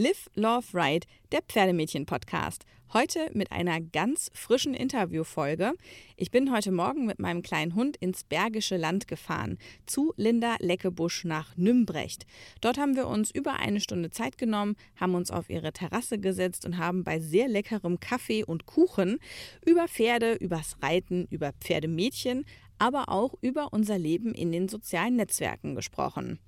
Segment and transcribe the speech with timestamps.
[0.00, 2.64] Live, Love, Ride, der Pferdemädchen-Podcast.
[2.92, 5.72] Heute mit einer ganz frischen Interviewfolge.
[6.16, 11.24] Ich bin heute Morgen mit meinem kleinen Hund ins Bergische Land gefahren, zu Linda Leckebusch
[11.24, 12.26] nach Nümbrecht.
[12.60, 16.64] Dort haben wir uns über eine Stunde Zeit genommen, haben uns auf ihre Terrasse gesetzt
[16.64, 19.18] und haben bei sehr leckerem Kaffee und Kuchen
[19.66, 22.44] über Pferde, übers Reiten, über Pferdemädchen,
[22.78, 26.38] aber auch über unser Leben in den sozialen Netzwerken gesprochen.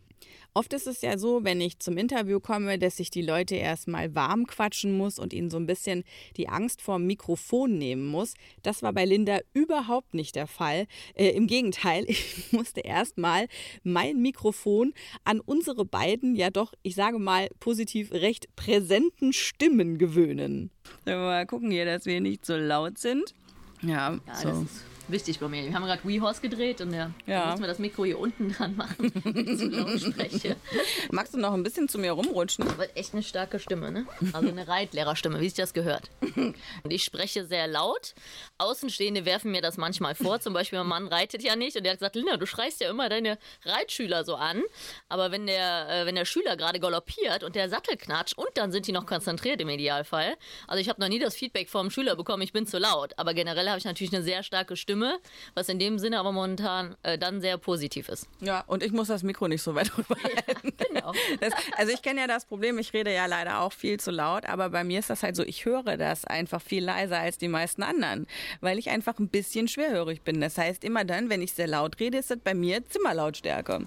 [0.52, 4.14] Oft ist es ja so, wenn ich zum Interview komme, dass ich die Leute erstmal
[4.14, 6.02] warm quatschen muss und ihnen so ein bisschen
[6.36, 8.34] die Angst vor dem Mikrofon nehmen muss.
[8.62, 10.86] Das war bei Linda überhaupt nicht der Fall.
[11.14, 13.46] Äh, Im Gegenteil, ich musste erstmal
[13.84, 14.92] mein Mikrofon
[15.24, 20.70] an unsere beiden, ja doch, ich sage mal positiv recht präsenten Stimmen gewöhnen.
[21.06, 23.34] Mal gucken hier, dass wir nicht so laut sind.
[23.82, 24.48] Ja, Ja, so.
[24.48, 25.64] das ist wichtig bei mir.
[25.64, 27.40] Wir haben gerade WeHorse gedreht und ja, Ja.
[27.44, 30.56] da müssen wir das Mikro hier unten dran machen, wenn ich zu laut spreche.
[31.10, 32.68] Magst du noch ein bisschen zu mir rumrutschen?
[32.68, 34.06] Aber echt eine starke Stimme, ne?
[34.32, 36.10] Also eine Reitlehrerstimme, wie sich das gehört.
[36.36, 36.54] Und
[36.90, 38.14] ich spreche sehr laut.
[38.58, 40.40] Außenstehende werfen mir das manchmal vor.
[40.40, 42.90] Zum Beispiel, mein Mann reitet ja nicht und der hat gesagt, Linda, du schreist ja
[42.90, 44.62] immer deine Reitschüler so an.
[45.08, 48.72] Aber wenn der, äh, wenn der Schüler gerade galoppiert und der Sattel knatscht und dann
[48.72, 50.36] sind die noch konzentriert im Idealfall.
[50.66, 53.12] Also ich habe noch nie das Feedback vom Schüler bekommen, ich bin zu laut.
[53.16, 54.99] Aber generell habe ich natürlich eine sehr starke Stimme,
[55.54, 58.28] was in dem Sinne aber momentan äh, dann sehr positiv ist.
[58.40, 60.72] Ja, und ich muss das Mikro nicht so weit rüber halten.
[60.76, 61.12] genau.
[61.40, 64.46] Das, also ich kenne ja das Problem, ich rede ja leider auch viel zu laut,
[64.46, 67.48] aber bei mir ist das halt so, ich höre das einfach viel leiser als die
[67.48, 68.26] meisten anderen,
[68.60, 70.40] weil ich einfach ein bisschen schwerhörig bin.
[70.40, 73.86] Das heißt, immer dann, wenn ich sehr laut rede, ist das bei mir Zimmerlautstärke.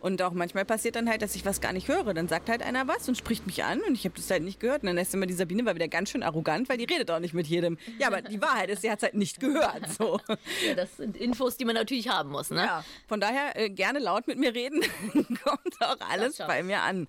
[0.00, 2.14] Und auch manchmal passiert dann halt, dass ich was gar nicht höre.
[2.14, 4.60] Dann sagt halt einer was und spricht mich an und ich habe das halt nicht
[4.60, 4.82] gehört.
[4.82, 7.18] Und dann ist immer die Sabine war wieder ganz schön arrogant, weil die redet auch
[7.18, 7.78] nicht mit jedem.
[7.98, 9.90] Ja, aber die Wahrheit ist, sie hat es halt nicht gehört.
[9.96, 10.20] So.
[10.66, 12.64] Ja, das sind Infos, die man natürlich haben muss, ne?
[12.64, 14.80] Ja, von daher äh, gerne laut mit mir reden,
[15.42, 17.08] kommt auch alles bei mir an.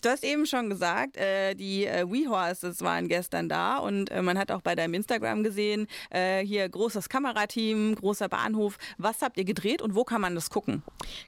[0.00, 4.38] Du hast eben schon gesagt, äh, die äh, WeHorses waren gestern da und äh, man
[4.38, 8.78] hat auch bei deinem Instagram gesehen, äh, hier großes Kamerateam, großer Bahnhof.
[8.98, 10.82] Was habt ihr gedreht und wo kann man das gucken?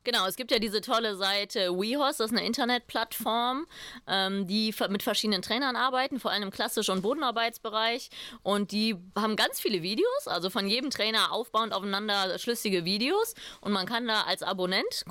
[0.05, 3.67] Genau, es gibt ja diese tolle Seite WeHorse, das ist eine Internetplattform,
[4.07, 8.11] ähm, die mit verschiedenen Trainern arbeiten, vor allem im Klassisch- und Bodenarbeitsbereich.
[8.43, 13.35] Und die haben ganz viele Videos, also von jedem Trainer aufbauend aufeinander schlüssige Videos.
[13.61, 15.05] Und man kann da als Abonnent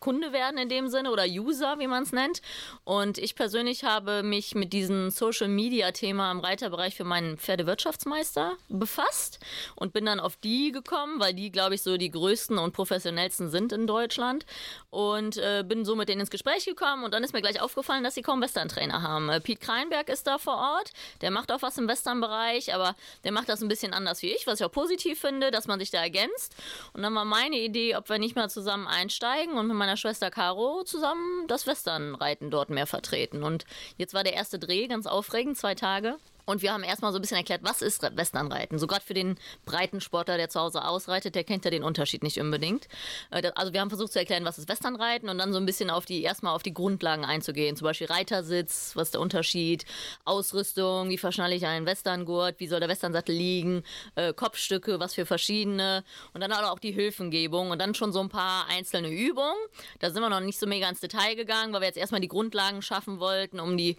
[0.00, 2.40] Kunde werden in dem Sinne oder User, wie man es nennt.
[2.84, 9.40] Und ich persönlich habe mich mit diesem Social-Media-Thema im Reiterbereich für meinen Pferdewirtschaftsmeister befasst
[9.74, 13.50] und bin dann auf die gekommen, weil die, glaube ich, so die größten und professionellsten
[13.50, 14.46] sind in Deutschland.
[14.90, 18.04] Und äh, bin so mit denen ins Gespräch gekommen und dann ist mir gleich aufgefallen,
[18.04, 19.28] dass sie kaum Western-Trainer haben.
[19.28, 22.94] Äh, Piet Kreinberg ist da vor Ort, der macht auch was im Western-Bereich, aber
[23.24, 25.78] der macht das ein bisschen anders wie ich, was ich auch positiv finde, dass man
[25.78, 26.54] sich da ergänzt.
[26.92, 30.30] Und dann war meine Idee, ob wir nicht mal zusammen einsteigen und mit meiner Schwester
[30.30, 33.42] Caro zusammen das Westernreiten dort mehr vertreten.
[33.42, 33.64] Und
[33.96, 36.16] jetzt war der erste Dreh, ganz aufregend, zwei Tage.
[36.48, 38.78] Und wir haben erstmal so ein bisschen erklärt, was ist Westernreiten.
[38.78, 42.22] So gerade für den breiten Sportler, der zu Hause ausreitet, der kennt ja den Unterschied
[42.22, 42.88] nicht unbedingt.
[43.30, 45.90] Äh, Also wir haben versucht zu erklären, was ist Westernreiten und dann so ein bisschen
[45.90, 47.76] auf die, erstmal auf die Grundlagen einzugehen.
[47.76, 49.84] Zum Beispiel Reitersitz, was ist der Unterschied,
[50.24, 53.82] Ausrüstung, wie verschnalle ich einen Westerngurt, wie soll der Westernsattel liegen,
[54.14, 58.30] äh, Kopfstücke, was für verschiedene und dann auch die Hilfengebung und dann schon so ein
[58.30, 59.52] paar einzelne Übungen.
[59.98, 62.28] Da sind wir noch nicht so mega ins Detail gegangen, weil wir jetzt erstmal die
[62.28, 63.98] Grundlagen schaffen wollten, um die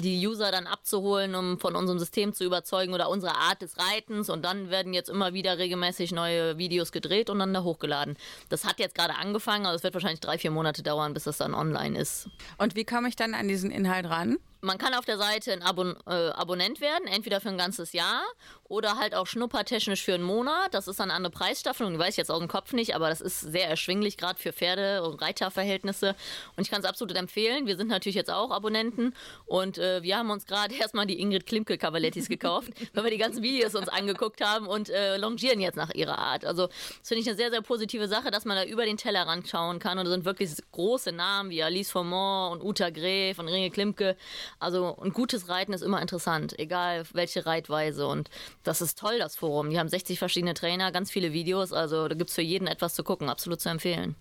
[0.00, 4.30] die User dann abzuholen, um von unserem System zu überzeugen oder unserer Art des Reitens.
[4.30, 8.16] Und dann werden jetzt immer wieder regelmäßig neue Videos gedreht und dann da hochgeladen.
[8.48, 11.38] Das hat jetzt gerade angefangen, aber es wird wahrscheinlich drei, vier Monate dauern, bis das
[11.38, 12.28] dann online ist.
[12.56, 14.38] Und wie komme ich dann an diesen Inhalt ran?
[14.60, 18.22] Man kann auf der Seite ein Abon äh, Abonnent werden, entweder für ein ganzes Jahr
[18.64, 20.74] oder halt auch schnuppertechnisch für einen Monat.
[20.74, 23.20] Das ist dann eine Preisstaffelung, die weiß ich jetzt aus dem Kopf nicht, aber das
[23.20, 26.14] ist sehr erschwinglich, gerade für Pferde- und Reiterverhältnisse.
[26.56, 27.66] Und ich kann es absolut empfehlen.
[27.66, 29.14] Wir sind natürlich jetzt auch Abonnenten
[29.46, 33.18] und äh, wir haben uns gerade erstmal die Ingrid Klimke Cavalettis gekauft, weil wir die
[33.18, 36.44] ganzen Videos uns angeguckt haben und äh, longieren jetzt nach ihrer Art.
[36.44, 39.48] Also das finde ich eine sehr, sehr positive Sache, dass man da über den Tellerrand
[39.48, 43.48] schauen kann und da sind wirklich große Namen wie Alice Formont und Uta Gref und
[43.48, 44.16] Ringe Klimke.
[44.58, 48.06] Also ein gutes Reiten ist immer interessant, egal welche Reitweise.
[48.06, 48.30] Und
[48.64, 49.70] das ist toll, das Forum.
[49.70, 51.72] Die haben 60 verschiedene Trainer, ganz viele Videos.
[51.72, 53.28] Also da gibt es für jeden etwas zu gucken.
[53.28, 54.16] Absolut zu empfehlen.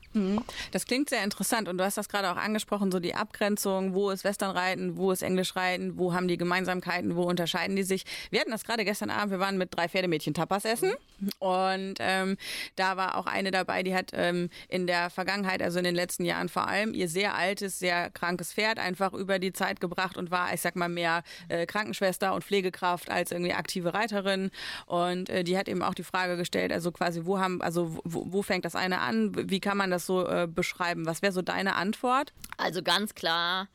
[0.72, 4.10] Das klingt sehr interessant und du hast das gerade auch angesprochen, so die Abgrenzung, wo
[4.10, 8.04] ist Westernreiten, wo ist Englischreiten, wo haben die Gemeinsamkeiten, wo unterscheiden die sich.
[8.31, 10.94] Wir hatten das gerade gestern Abend, wir waren mit drei Pferdemädchen Tapas essen
[11.40, 12.38] und ähm,
[12.75, 16.25] da war auch eine dabei, die hat ähm, in der Vergangenheit, also in den letzten
[16.25, 20.31] Jahren vor allem, ihr sehr altes, sehr krankes Pferd einfach über die Zeit gebracht und
[20.31, 24.52] war, ich sag mal, mehr äh, Krankenschwester und Pflegekraft als irgendwie aktive Reiterin
[24.86, 28.25] und äh, die hat eben auch die Frage gestellt, also quasi, wo haben, also wo,
[28.30, 31.06] wo fängt das eine an, wie kann man das so äh, beschreiben?
[31.06, 32.34] Was wäre so deine Antwort?
[32.58, 33.68] Also ganz klar,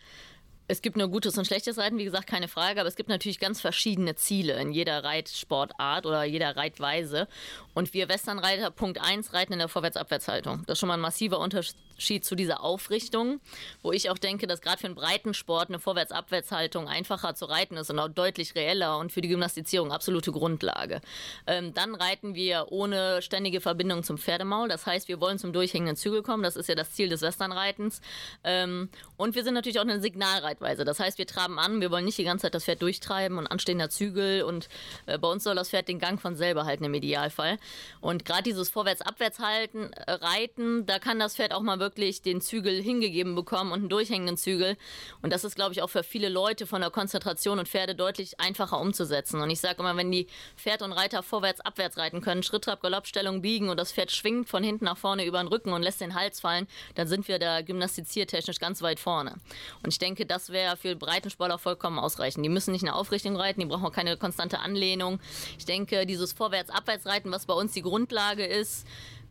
[0.68, 3.38] Es gibt nur gutes und schlechtes Reiten, wie gesagt, keine Frage, aber es gibt natürlich
[3.40, 7.28] ganz verschiedene Ziele in jeder Reitsportart oder jeder Reitweise.
[7.74, 10.62] Und wir Westernreiter, Punkt 1, reiten in der Vorwärts-Abwärtshaltung.
[10.66, 13.40] Das ist schon mal ein massiver Unterschied zu dieser Aufrichtung,
[13.82, 17.90] wo ich auch denke, dass gerade für einen Breitensport eine Vorwärts-Abwärtshaltung einfacher zu reiten ist
[17.90, 21.00] und auch deutlich reeller und für die Gymnastizierung absolute Grundlage.
[21.46, 24.68] Ähm, dann reiten wir ohne ständige Verbindung zum Pferdemaul.
[24.68, 26.42] Das heißt, wir wollen zum durchhängenden Zügel kommen.
[26.42, 28.00] Das ist ja das Ziel des Westernreitens.
[28.44, 30.84] Ähm, und wir sind natürlich auch eine Signalreitweise.
[30.84, 33.46] Das heißt, wir traben an, wir wollen nicht die ganze Zeit das Pferd durchtreiben und
[33.46, 34.68] anstehender Zügel und
[35.06, 37.58] äh, bei uns soll das Pferd den Gang von selber halten im Idealfall.
[38.00, 42.40] Und gerade dieses Vorwärts-Abwärts halten, äh, reiten, da kann das Pferd auch mal wirklich den
[42.40, 44.76] Zügel hingegeben bekommen und einen durchhängenden Zügel.
[45.22, 48.40] Und das ist, glaube ich, auch für viele Leute von der Konzentration und Pferde deutlich
[48.40, 49.40] einfacher umzusetzen.
[49.40, 53.42] Und ich sage immer, wenn die Pferd und Reiter vorwärts-abwärts reiten können, Schritt, Trab, Galoppstellung
[53.42, 56.14] biegen und das Pferd schwingt von hinten nach vorne über den Rücken und lässt den
[56.14, 59.36] Hals fallen, dann sind wir da gymnastiziertechnisch ganz weit vorne.
[59.82, 62.44] Und ich denke, das wäre für Breitensport auch vollkommen ausreichend.
[62.44, 65.20] Die müssen nicht eine Aufrichtung reiten, die brauchen auch keine konstante Anlehnung.
[65.58, 68.86] Ich denke, dieses Vorwärts-Abwärts-Reiten, was bei uns die Grundlage ist,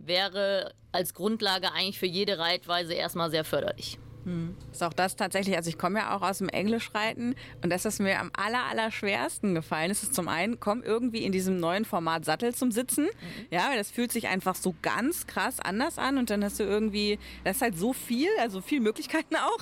[0.07, 3.98] wäre als Grundlage eigentlich für jede Reitweise erstmal sehr förderlich.
[4.26, 4.56] Hm.
[4.72, 8.00] Ist auch das tatsächlich, also ich komme ja auch aus dem Englischreiten und das ist
[8.00, 9.90] mir am aller, aller schwersten gefallen.
[9.90, 13.06] Es ist zum einen, komm irgendwie in diesem neuen Format Sattel zum Sitzen.
[13.06, 13.46] Mhm.
[13.50, 16.64] Ja, weil das fühlt sich einfach so ganz krass anders an und dann hast du
[16.64, 19.60] irgendwie, das ist halt so viel, also viel Möglichkeiten auch.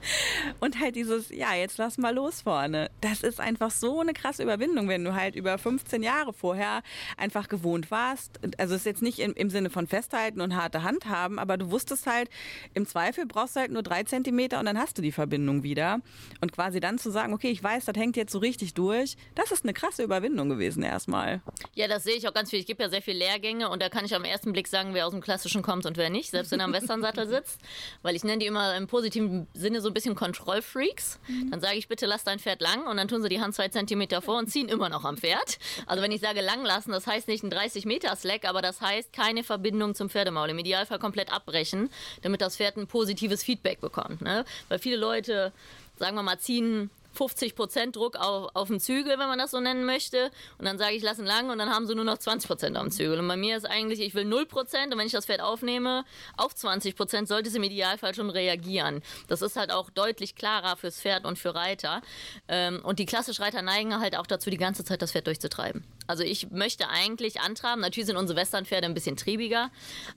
[0.60, 2.90] und halt dieses, ja, jetzt lass mal los vorne.
[3.00, 6.82] Das ist einfach so eine krasse Überwindung, wenn du halt über 15 Jahre vorher
[7.16, 8.38] einfach gewohnt warst.
[8.58, 11.56] Also es ist jetzt nicht im, im Sinne von Festhalten und harte Hand haben, aber
[11.56, 12.30] du wusstest halt,
[12.74, 15.62] im Zweifel brauchst du halt nur drei drei Zentimeter und dann hast du die Verbindung
[15.62, 16.00] wieder.
[16.40, 19.50] Und quasi dann zu sagen, okay, ich weiß, das hängt jetzt so richtig durch, das
[19.52, 21.40] ist eine krasse Überwindung gewesen erstmal.
[21.74, 22.58] Ja, das sehe ich auch ganz viel.
[22.58, 25.06] Ich gebe ja sehr viele Lehrgänge und da kann ich am ersten Blick sagen, wer
[25.06, 27.60] aus dem Klassischen kommt und wer nicht, selbst wenn er am Westernsattel sitzt.
[28.02, 31.18] Weil ich nenne die immer im positiven Sinne so ein bisschen Kontrollfreaks.
[31.28, 31.50] Mhm.
[31.50, 33.68] Dann sage ich, bitte lass dein Pferd lang und dann tun sie die Hand zwei
[33.68, 35.58] Zentimeter vor und ziehen immer noch am Pferd.
[35.86, 38.80] Also wenn ich sage lang lassen, das heißt nicht ein 30 Meter Slack, aber das
[38.80, 40.50] heißt keine Verbindung zum Pferdemaul.
[40.50, 41.88] Im Idealfall komplett abbrechen,
[42.22, 44.22] damit das Pferd ein positives Feedback bekommt bekommt.
[44.22, 44.44] Ne?
[44.68, 45.52] Weil viele Leute,
[45.98, 49.84] sagen wir mal, ziehen 50% Druck auf, auf den Zügel, wenn man das so nennen
[49.84, 50.30] möchte.
[50.58, 52.90] Und dann sage ich, lassen lang und dann haben sie nur noch 20% auf dem
[52.90, 53.18] Zügel.
[53.18, 56.04] Und bei mir ist eigentlich, ich will 0% und wenn ich das Pferd aufnehme,
[56.36, 59.02] auf 20% sollte es im Idealfall schon reagieren.
[59.28, 62.02] Das ist halt auch deutlich klarer fürs Pferd und für Reiter.
[62.48, 65.84] Ähm, und die klassischen Reiter neigen halt auch dazu, die ganze Zeit das Pferd durchzutreiben.
[66.06, 67.80] Also ich möchte eigentlich antraben.
[67.80, 69.70] Natürlich sind unsere Westernpferde ein bisschen triebiger,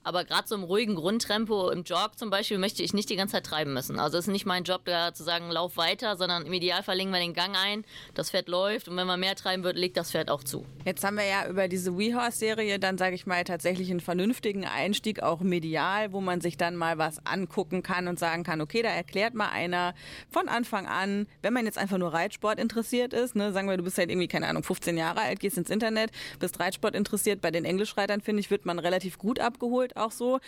[0.03, 3.33] aber gerade so im ruhigen Grundtempo, im Jog zum Beispiel, möchte ich nicht die ganze
[3.33, 3.99] Zeit treiben müssen.
[3.99, 7.11] Also es ist nicht mein Job, da zu sagen, lauf weiter, sondern im Idealfall legen
[7.11, 10.11] wir den Gang ein, das Pferd läuft und wenn man mehr treiben wird, legt das
[10.11, 10.65] Pferd auch zu.
[10.85, 15.21] Jetzt haben wir ja über diese WeHorse-Serie dann, sage ich mal, tatsächlich einen vernünftigen Einstieg,
[15.21, 18.89] auch medial, wo man sich dann mal was angucken kann und sagen kann, okay, da
[18.89, 19.93] erklärt mal einer
[20.29, 23.83] von Anfang an, wenn man jetzt einfach nur Reitsport interessiert ist, ne, sagen wir, du
[23.83, 27.39] bist halt irgendwie, keine Ahnung, 15 Jahre alt, gehst ins Internet, Internet, bist Reitsport interessiert.
[27.39, 30.39] Bei den Englischreitern, finde ich, wird man relativ gut abgeholt, auch so.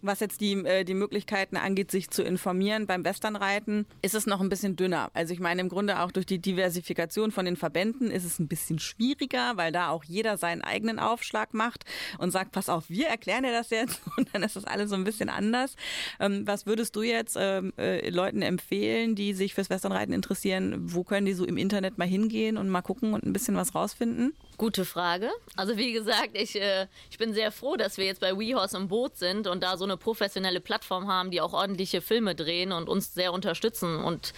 [0.00, 4.40] Was jetzt die, äh, die Möglichkeiten angeht, sich zu informieren beim Westernreiten, ist es noch
[4.40, 5.10] ein bisschen dünner.
[5.12, 8.46] Also ich meine, im Grunde auch durch die Diversifikation von den Verbänden ist es ein
[8.46, 11.84] bisschen schwieriger, weil da auch jeder seinen eigenen Aufschlag macht
[12.18, 14.94] und sagt, pass auf, wir erklären dir das jetzt und dann ist das alles so
[14.94, 15.74] ein bisschen anders.
[16.20, 20.76] Ähm, was würdest du jetzt ähm, äh, Leuten empfehlen, die sich fürs Westernreiten interessieren?
[20.78, 23.74] Wo können die so im Internet mal hingehen und mal gucken und ein bisschen was
[23.74, 24.32] rausfinden?
[24.58, 25.30] Gute Frage.
[25.54, 28.88] Also wie gesagt, ich, äh, ich bin sehr froh, dass wir jetzt bei WeHorse im
[28.88, 32.88] Boot sind und da so eine professionelle Plattform haben, die auch ordentliche Filme drehen und
[32.88, 34.32] uns sehr unterstützen und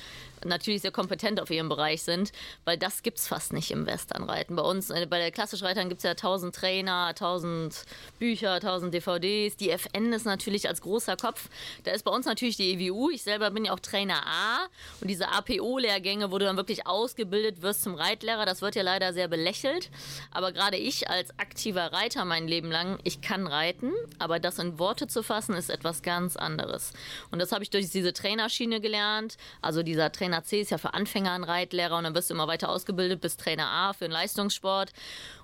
[0.45, 2.33] natürlich sehr kompetent auf ihrem Bereich sind,
[2.65, 4.57] weil das gibt es fast nicht im Westernreiten.
[4.57, 7.85] Bei uns, äh, bei der Klassischreitern gibt es ja tausend Trainer, tausend
[8.19, 9.57] Bücher, tausend DVDs.
[9.57, 11.49] Die FN ist natürlich als großer Kopf.
[11.85, 13.11] Da ist bei uns natürlich die EWU.
[13.11, 14.67] Ich selber bin ja auch Trainer A
[15.01, 19.13] und diese APO-Lehrgänge, wo du dann wirklich ausgebildet wirst zum Reitlehrer, das wird ja leider
[19.13, 19.91] sehr belächelt.
[20.31, 24.79] Aber gerade ich als aktiver Reiter mein Leben lang, ich kann reiten, aber das in
[24.79, 26.93] Worte zu fassen, ist etwas ganz anderes.
[27.31, 29.37] Und das habe ich durch diese Trainerschiene gelernt.
[29.63, 32.35] Also dieser Trainer Trainer C ist ja für Anfänger ein Reitlehrer und dann wirst du
[32.35, 34.93] immer weiter ausgebildet bis Trainer A für den Leistungssport.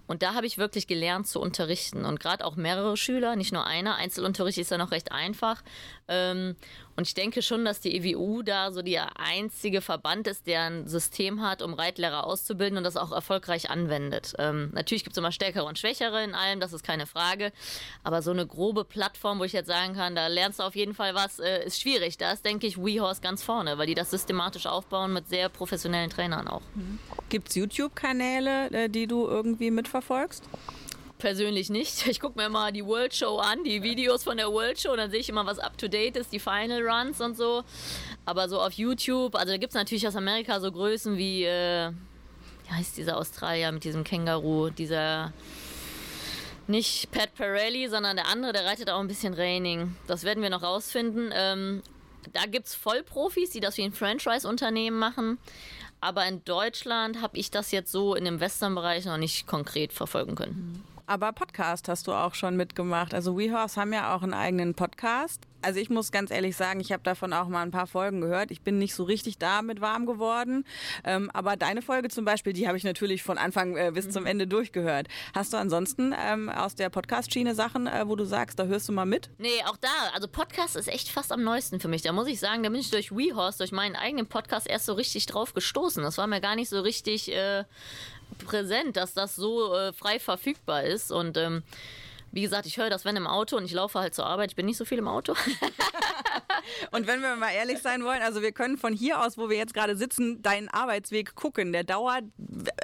[0.07, 3.67] Und da habe ich wirklich gelernt zu unterrichten und gerade auch mehrere Schüler, nicht nur
[3.67, 3.97] einer.
[3.97, 5.63] Einzelunterricht ist ja noch recht einfach.
[6.09, 6.57] Ähm,
[6.97, 10.87] und ich denke schon, dass die EWU da so der einzige Verband ist, der ein
[10.87, 14.35] System hat, um Reitlehrer auszubilden und das auch erfolgreich anwendet.
[14.39, 17.53] Ähm, natürlich gibt es immer stärkere und schwächere in allem, das ist keine Frage.
[18.05, 20.95] Aber so eine grobe Plattform, wo ich jetzt sagen kann, da lernst du auf jeden
[20.95, 22.17] Fall was, äh, ist schwierig.
[22.17, 26.11] Da ist, denke ich, WeHorse ganz vorne, weil die das systematisch aufbauen mit sehr professionellen
[26.11, 26.63] Trainern auch.
[27.29, 30.45] Gibt es YouTube-Kanäle, äh, die du irgendwie mitverfolgst?
[31.19, 32.07] Persönlich nicht.
[32.07, 35.11] Ich gucke mir immer die World Show an, die Videos von der World Show, dann
[35.11, 37.65] sehe ich immer, was up to date ist, die Final Runs und so.
[38.25, 41.91] Aber so auf YouTube, also da gibt es natürlich aus Amerika so Größen wie, äh,
[42.65, 45.33] wie heißt dieser Australier mit diesem Känguru, dieser
[46.67, 49.97] nicht Pat Pirelli, sondern der andere, der reitet auch ein bisschen Raining.
[50.07, 51.31] Das werden wir noch rausfinden.
[51.35, 51.83] Ähm,
[52.33, 55.39] da gibt es Vollprofis, die das wie ein Franchise-Unternehmen machen.
[56.01, 60.35] Aber in Deutschland habe ich das jetzt so in dem Western-Bereich noch nicht konkret verfolgen
[60.35, 60.83] können.
[61.07, 63.13] Aber Podcast hast du auch schon mitgemacht.
[63.13, 65.43] Also WeHorse haben ja auch einen eigenen Podcast.
[65.61, 68.51] Also ich muss ganz ehrlich sagen, ich habe davon auch mal ein paar Folgen gehört.
[68.51, 70.65] Ich bin nicht so richtig damit warm geworden.
[71.05, 74.27] Ähm, aber deine Folge zum Beispiel, die habe ich natürlich von Anfang äh, bis zum
[74.27, 75.09] Ende durchgehört.
[75.35, 78.93] Hast du ansonsten ähm, aus der Podcast-Schiene Sachen, äh, wo du sagst, da hörst du
[78.93, 79.31] mal mit?
[79.39, 79.89] Nee, auch da.
[80.15, 82.03] Also Podcast ist echt fast am neuesten für mich.
[82.03, 84.95] Da muss ich sagen, da bin ich durch WeHorse, durch meinen eigenen Podcast erst so
[84.95, 86.03] richtig drauf gestoßen.
[86.03, 87.31] Das war mir gar nicht so richtig...
[87.31, 87.65] Äh,
[88.39, 91.11] präsent, dass das so äh, frei verfügbar ist.
[91.11, 91.63] Und ähm,
[92.35, 94.51] wie gesagt, ich höre das, wenn im Auto und ich laufe halt zur Arbeit.
[94.51, 95.35] Ich bin nicht so viel im Auto.
[96.91, 99.57] und wenn wir mal ehrlich sein wollen, also wir können von hier aus, wo wir
[99.57, 101.73] jetzt gerade sitzen, deinen Arbeitsweg gucken.
[101.73, 102.25] Der dauert,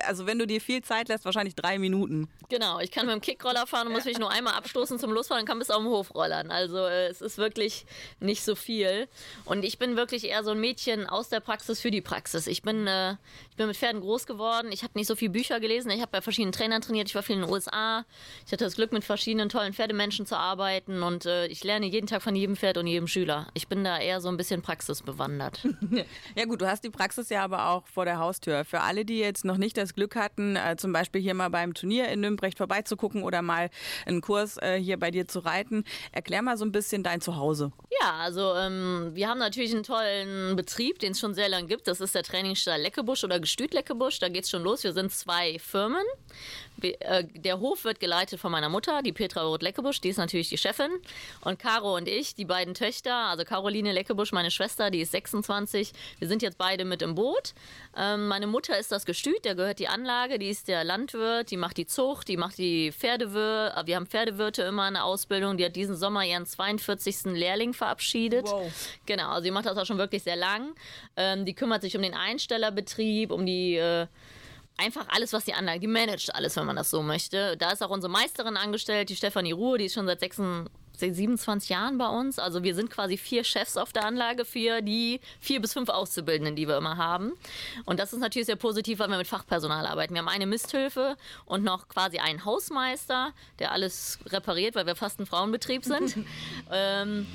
[0.06, 2.28] also wenn du dir viel Zeit lässt, wahrscheinlich drei Minuten.
[2.48, 5.42] Genau, ich kann mit dem Kickroller fahren und muss mich nur einmal abstoßen zum Losfahren
[5.42, 6.52] und kann bis auf den Hof rollern.
[6.52, 7.86] Also äh, es ist wirklich
[8.20, 9.08] nicht so viel.
[9.44, 12.46] Und ich bin wirklich eher so ein Mädchen aus der Praxis für die Praxis.
[12.46, 13.16] Ich bin, äh,
[13.60, 14.72] bin mit Pferden groß geworden.
[14.72, 15.90] Ich habe nicht so viele Bücher gelesen.
[15.90, 17.08] Ich habe bei verschiedenen Trainern trainiert.
[17.08, 18.06] Ich war viel in den USA.
[18.46, 22.06] Ich hatte das Glück, mit verschiedenen tollen Pferdemenschen zu arbeiten und äh, ich lerne jeden
[22.06, 23.48] Tag von jedem Pferd und jedem Schüler.
[23.52, 25.60] Ich bin da eher so ein bisschen praxisbewandert.
[26.36, 28.64] ja gut, du hast die Praxis ja aber auch vor der Haustür.
[28.64, 31.74] Für alle, die jetzt noch nicht das Glück hatten, äh, zum Beispiel hier mal beim
[31.74, 33.68] Turnier in Nürnberg vorbeizugucken oder mal
[34.06, 37.72] einen Kurs äh, hier bei dir zu reiten, erklär mal so ein bisschen dein Zuhause.
[38.00, 41.86] Ja, also ähm, wir haben natürlich einen tollen Betrieb, den es schon sehr lange gibt.
[41.86, 44.20] Das ist der Trainingsstall Leckebusch oder Gestüt Leckebusch.
[44.20, 44.84] Da geht es schon los.
[44.84, 46.04] Wir sind zwei Firmen.
[46.82, 50.58] Äh, der Hof wird geleitet von meiner Mutter, die Petra Roth-Leckebusch, die ist natürlich die
[50.58, 50.90] Chefin.
[51.42, 55.92] Und Caro und ich, die beiden Töchter, also Caroline Leckebusch, meine Schwester, die ist 26.
[56.18, 57.54] Wir sind jetzt beide mit im Boot.
[57.96, 61.56] Ähm, meine Mutter ist das Gestüt, der gehört die Anlage, die ist der Landwirt, die
[61.56, 63.76] macht die Zucht, die macht die Pferdewirte.
[63.76, 65.56] Äh, wir haben Pferdewirte immer in der Ausbildung.
[65.56, 67.32] Die hat diesen Sommer ihren 42.
[67.34, 68.46] Lehrling verabschiedet.
[68.46, 68.72] Wow.
[69.06, 70.74] Genau, also sie macht das auch schon wirklich sehr lang.
[71.16, 73.80] Ähm, die kümmert sich um den Einstellerbetrieb, um die.
[74.76, 77.56] Einfach alles, was die Anlage, die managt alles, wenn man das so möchte.
[77.58, 80.70] Da ist auch unsere Meisterin angestellt, die Stefanie Ruhe, die ist schon seit 26,
[81.14, 82.38] 27 Jahren bei uns.
[82.38, 86.56] Also wir sind quasi vier Chefs auf der Anlage für die vier bis fünf Auszubildenden,
[86.56, 87.32] die wir immer haben.
[87.84, 90.14] Und das ist natürlich sehr positiv, weil wir mit Fachpersonal arbeiten.
[90.14, 95.20] Wir haben eine Misthilfe und noch quasi einen Hausmeister, der alles repariert, weil wir fast
[95.20, 96.16] ein Frauenbetrieb sind.
[96.72, 97.26] ähm,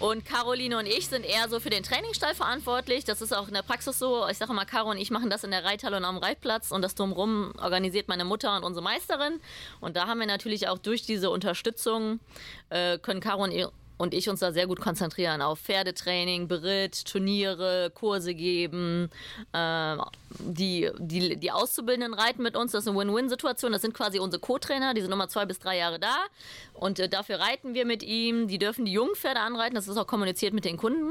[0.00, 3.04] und Caroline und ich sind eher so für den Trainingsstall verantwortlich.
[3.04, 4.26] Das ist auch in der Praxis so.
[4.28, 6.82] Ich sage mal, Caro und ich machen das in der Reithalle und am Reitplatz und
[6.82, 9.40] das drumherum organisiert meine Mutter und unsere Meisterin.
[9.80, 12.20] Und da haben wir natürlich auch durch diese Unterstützung,
[12.70, 13.52] äh, können Caro und
[13.98, 19.10] und ich uns da sehr gut konzentrieren auf Pferdetraining, Beritt, Turniere, Kurse geben.
[19.52, 19.96] Äh,
[20.38, 23.72] die, die, die Auszubildenden reiten mit uns, das ist eine Win-Win-Situation.
[23.72, 26.16] Das sind quasi unsere Co-Trainer, die sind nochmal zwei bis drei Jahre da.
[26.74, 28.46] Und äh, dafür reiten wir mit ihm.
[28.46, 31.10] Die dürfen die Jungpferde anreiten, das ist auch kommuniziert mit den Kunden.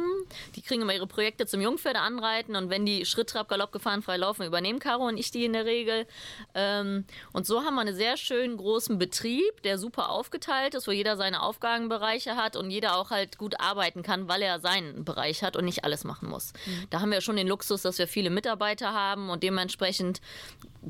[0.56, 2.56] Die kriegen immer ihre Projekte zum Jungpferde anreiten.
[2.56, 5.54] Und wenn die Schritt, Trab, Galopp gefahren, frei laufen, übernehmen Caro und ich die in
[5.54, 6.06] der Regel.
[6.54, 10.92] Ähm, und so haben wir einen sehr schönen großen Betrieb, der super aufgeteilt ist, wo
[10.92, 15.44] jeder seine Aufgabenbereiche hat und jeder auch halt gut arbeiten kann, weil er seinen Bereich
[15.44, 16.54] hat und nicht alles machen muss.
[16.66, 16.88] Mhm.
[16.90, 20.22] Da haben wir schon den Luxus, dass wir viele Mitarbeiter haben und dementsprechend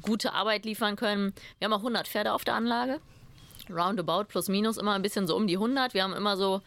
[0.01, 1.33] gute Arbeit liefern können.
[1.59, 2.99] Wir haben auch 100 Pferde auf der Anlage.
[3.69, 5.93] Roundabout plus minus immer ein bisschen so um die 100.
[5.93, 6.61] Wir haben immer so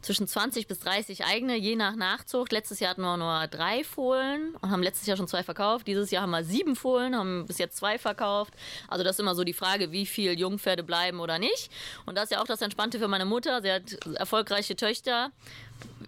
[0.00, 2.52] zwischen 20 bis 30 eigene, je nach Nachzucht.
[2.52, 5.86] Letztes Jahr hatten wir nur drei Fohlen und haben letztes Jahr schon zwei verkauft.
[5.86, 8.54] Dieses Jahr haben wir sieben Fohlen, haben bis jetzt zwei verkauft.
[8.86, 11.70] Also das ist immer so die Frage, wie viel Jungpferde bleiben oder nicht.
[12.06, 13.60] Und das ist ja auch das Entspannte für meine Mutter.
[13.60, 15.30] Sie hat erfolgreiche Töchter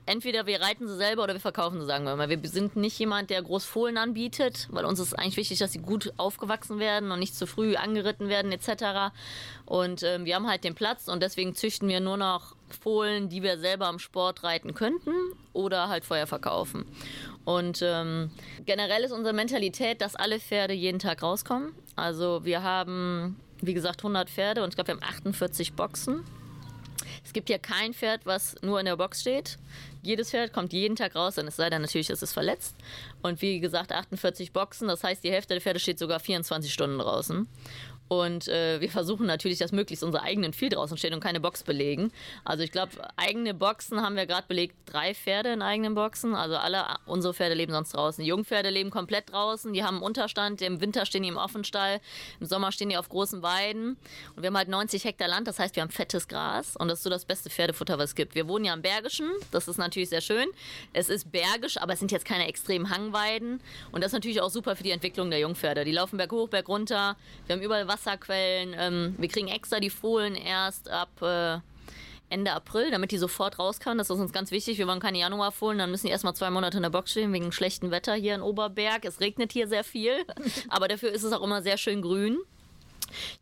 [0.07, 2.29] entweder wir reiten sie selber oder wir verkaufen sie, sagen wir mal.
[2.29, 5.79] Wir sind nicht jemand, der groß Fohlen anbietet, weil uns ist eigentlich wichtig, dass sie
[5.79, 9.15] gut aufgewachsen werden und nicht zu früh angeritten werden etc.
[9.67, 13.43] Und ähm, wir haben halt den Platz und deswegen züchten wir nur noch Fohlen, die
[13.43, 15.13] wir selber am Sport reiten könnten
[15.53, 16.87] oder halt vorher verkaufen.
[17.45, 18.31] Und ähm,
[18.67, 21.73] generell ist unsere Mentalität, dass alle Pferde jeden Tag rauskommen.
[21.97, 26.25] Also wir haben, wie gesagt, 100 Pferde und ich glaube, wir haben 48 Boxen.
[27.25, 29.59] Es gibt ja kein Pferd, was nur in der Box steht.
[30.03, 32.75] Jedes Pferd kommt jeden Tag raus, dann es sei denn natürlich, ist es verletzt.
[33.23, 36.99] Und wie gesagt, 48 Boxen, das heißt, die Hälfte der Pferde steht sogar 24 Stunden
[36.99, 37.47] draußen.
[38.11, 41.63] Und äh, wir versuchen natürlich, dass möglichst unsere eigenen viel draußen stehen und keine Box
[41.63, 42.11] belegen.
[42.45, 46.35] Also ich glaube, eigene Boxen haben wir gerade belegt, drei Pferde in eigenen Boxen.
[46.35, 48.25] Also alle unsere Pferde leben sonst draußen.
[48.25, 52.01] Die Jungpferde leben komplett draußen, die haben einen Unterstand, im Winter stehen die im Offenstall,
[52.41, 53.97] im Sommer stehen die auf großen Weiden.
[54.35, 56.99] Und wir haben halt 90 Hektar Land, das heißt, wir haben fettes Gras und das
[56.99, 58.35] ist so das beste Pferdefutter, was es gibt.
[58.35, 60.49] Wir wohnen ja am Bergischen, das ist natürlich sehr schön.
[60.93, 63.61] Es ist bergisch, aber es sind jetzt keine extremen Hangweiden.
[63.93, 65.85] Und das ist natürlich auch super für die Entwicklung der Jungpferde.
[65.85, 67.17] Die laufen berg hoch, berg runter.
[67.47, 68.75] Wir haben überall Wasser Wasserquellen.
[68.79, 71.59] Ähm, wir kriegen extra die Fohlen erst ab äh,
[72.29, 73.99] Ende April, damit die sofort raus können.
[73.99, 74.79] Das ist uns ganz wichtig.
[74.79, 77.53] Wir wollen keine Januarfohlen, dann müssen die erstmal zwei Monate in der Box stehen wegen
[77.53, 79.05] schlechtem Wetter hier in Oberberg.
[79.05, 80.25] Es regnet hier sehr viel,
[80.69, 82.39] aber dafür ist es auch immer sehr schön grün.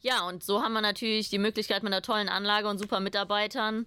[0.00, 3.84] Ja, und so haben wir natürlich die Möglichkeit mit einer tollen Anlage und super Mitarbeitern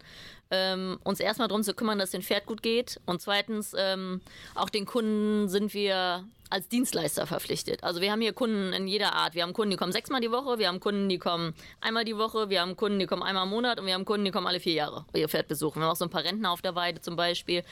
[0.52, 3.00] ähm, uns erstmal darum zu kümmern, dass dem Pferd gut geht.
[3.08, 4.22] Und zweitens, ähm,
[4.54, 7.84] auch den Kunden sind wir als Dienstleister verpflichtet.
[7.84, 9.36] Also wir haben hier Kunden in jeder Art.
[9.36, 12.18] Wir haben Kunden, die kommen sechsmal die Woche, wir haben Kunden, die kommen einmal die
[12.18, 14.48] Woche, wir haben Kunden, die kommen einmal im Monat und wir haben Kunden, die kommen
[14.48, 15.80] alle vier Jahre ihr Pferd besuchen.
[15.80, 17.64] Wir haben auch so ein paar Rentner auf der Weide zum Beispiel.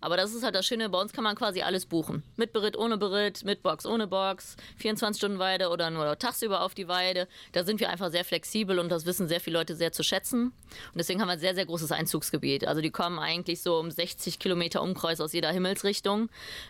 [0.00, 2.22] Aber das ist halt das Schöne, bei uns kann man quasi alles buchen.
[2.36, 6.74] Mit Beritt, ohne Beritt, mit Box, ohne Box, 24 Stunden Weide oder nur tagsüber auf
[6.74, 7.26] die Weide.
[7.52, 10.52] Da sind wir einfach sehr flexibel und das wissen sehr viele Leute sehr zu schätzen.
[10.92, 12.66] Und deswegen haben wir ein sehr, sehr großes Einzugsgebiet.
[12.66, 16.28] Also die kommen eigentlich so um 60 Kilometer Umkreis aus jeder Himmelsrichtung.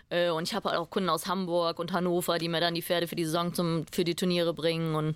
[0.09, 2.81] Äh, und ich habe auch Kunden aus Hamburg und Hannover Hannover, die mir dann die
[2.81, 4.95] Pferde für die Saison zum, für die Turniere bringen.
[4.95, 5.15] Und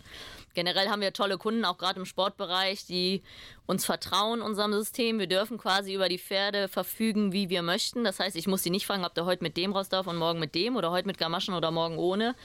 [0.53, 3.21] generell haben wir tolle Kunden, auch gerade im Sportbereich, die
[3.67, 5.19] uns vertrauen unserem System.
[5.19, 8.03] Wir dürfen quasi über die Pferde verfügen, wie wir möchten.
[8.03, 10.17] Das heißt, ich muss sie nicht fragen, ob der heute mit dem raus darf und
[10.17, 12.35] morgen mit dem oder heute mit Gamaschen oder morgen ohne.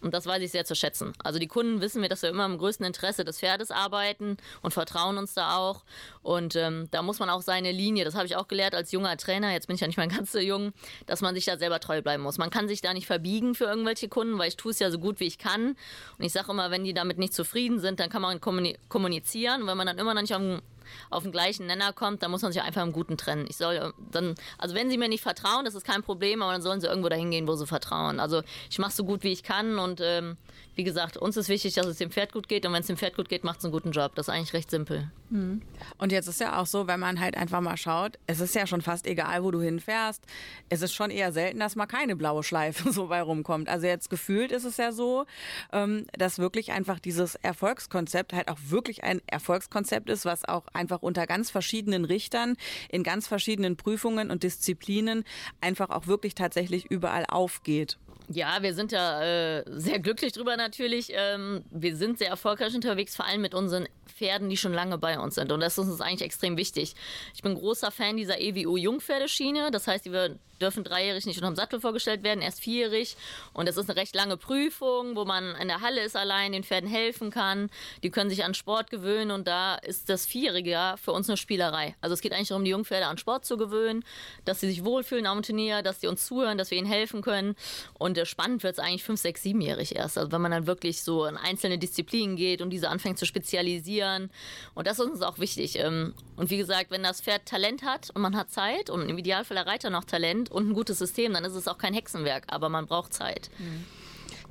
[0.00, 1.12] Und das weiß ich sehr zu schätzen.
[1.22, 4.74] Also die Kunden wissen wir, dass wir immer im größten Interesse des Pferdes arbeiten und
[4.74, 5.84] vertrauen uns da auch.
[6.22, 9.16] Und ähm, da muss man auch seine Linie, das habe ich auch gelernt als junger
[9.16, 10.72] Trainer, jetzt bin ich ja nicht mehr ganz so jung,
[11.06, 12.38] dass man sich da selber treu bleiben muss.
[12.38, 14.98] Man kann sich da nicht verbiegen für irgendwelche Kunden, weil ich tue es ja so
[14.98, 15.76] gut, wie ich kann.
[16.18, 19.62] Und ich sage immer, wenn die damit nicht zufrieden sind, dann kann man kommunizieren.
[19.62, 20.62] Und wenn man dann immer noch nicht am
[21.10, 23.46] auf den gleichen Nenner kommt, dann muss man sich einfach im Guten trennen.
[23.48, 26.62] Ich soll dann, also wenn sie mir nicht vertrauen, das ist kein Problem, aber dann
[26.62, 28.20] sollen sie irgendwo dahin gehen, wo sie vertrauen.
[28.20, 30.36] Also ich mache so gut wie ich kann und ähm,
[30.76, 32.96] wie gesagt, uns ist wichtig, dass es dem Pferd gut geht und wenn es dem
[32.96, 34.14] Pferd gut geht, macht es einen guten Job.
[34.14, 35.10] Das ist eigentlich recht simpel.
[35.30, 35.62] Mhm.
[35.98, 38.66] Und jetzt ist ja auch so, wenn man halt einfach mal schaut, es ist ja
[38.66, 40.22] schon fast egal, wo du hinfährst.
[40.68, 43.68] Es ist schon eher selten, dass mal keine blaue Schleife so bei rumkommt.
[43.68, 45.26] Also jetzt gefühlt ist es ja so,
[45.72, 51.02] ähm, dass wirklich einfach dieses Erfolgskonzept halt auch wirklich ein Erfolgskonzept ist, was auch einfach
[51.02, 52.56] unter ganz verschiedenen Richtern
[52.88, 55.24] in ganz verschiedenen Prüfungen und Disziplinen
[55.60, 57.98] einfach auch wirklich tatsächlich überall aufgeht.
[58.28, 61.08] Ja, wir sind ja äh, sehr glücklich drüber natürlich.
[61.10, 65.18] Ähm, wir sind sehr erfolgreich unterwegs, vor allem mit unseren Pferden, die schon lange bei
[65.18, 65.52] uns sind.
[65.52, 66.94] Und das ist uns eigentlich extrem wichtig.
[67.34, 69.70] Ich bin großer Fan dieser EWU Jungpferdeschiene.
[69.70, 70.12] Das heißt, die
[70.60, 73.16] dürfen dreijährig nicht unterm Sattel vorgestellt werden, erst vierjährig.
[73.52, 76.64] Und das ist eine recht lange Prüfung, wo man in der Halle ist allein, den
[76.64, 77.70] Pferden helfen kann.
[78.02, 81.94] Die können sich an Sport gewöhnen und da ist das Vierjährige für uns eine Spielerei.
[82.00, 84.04] Also es geht eigentlich darum, die Jungpferde an Sport zu gewöhnen,
[84.44, 87.56] dass sie sich wohlfühlen am Turnier, dass sie uns zuhören, dass wir ihnen helfen können.
[87.98, 90.18] Und äh, spannend wird es eigentlich fünf, sechs, siebenjährig erst.
[90.18, 94.30] Also wenn man dann wirklich so in einzelne Disziplinen geht und diese anfängt zu spezialisieren.
[94.74, 95.78] Und das ist uns auch wichtig.
[95.78, 99.18] Ähm, und wie gesagt, wenn das Pferd Talent hat und man hat Zeit und im
[99.18, 102.44] Idealfall der Reiter noch Talent und ein gutes System, dann ist es auch kein Hexenwerk,
[102.48, 103.50] aber man braucht Zeit.
[103.58, 103.84] Mhm.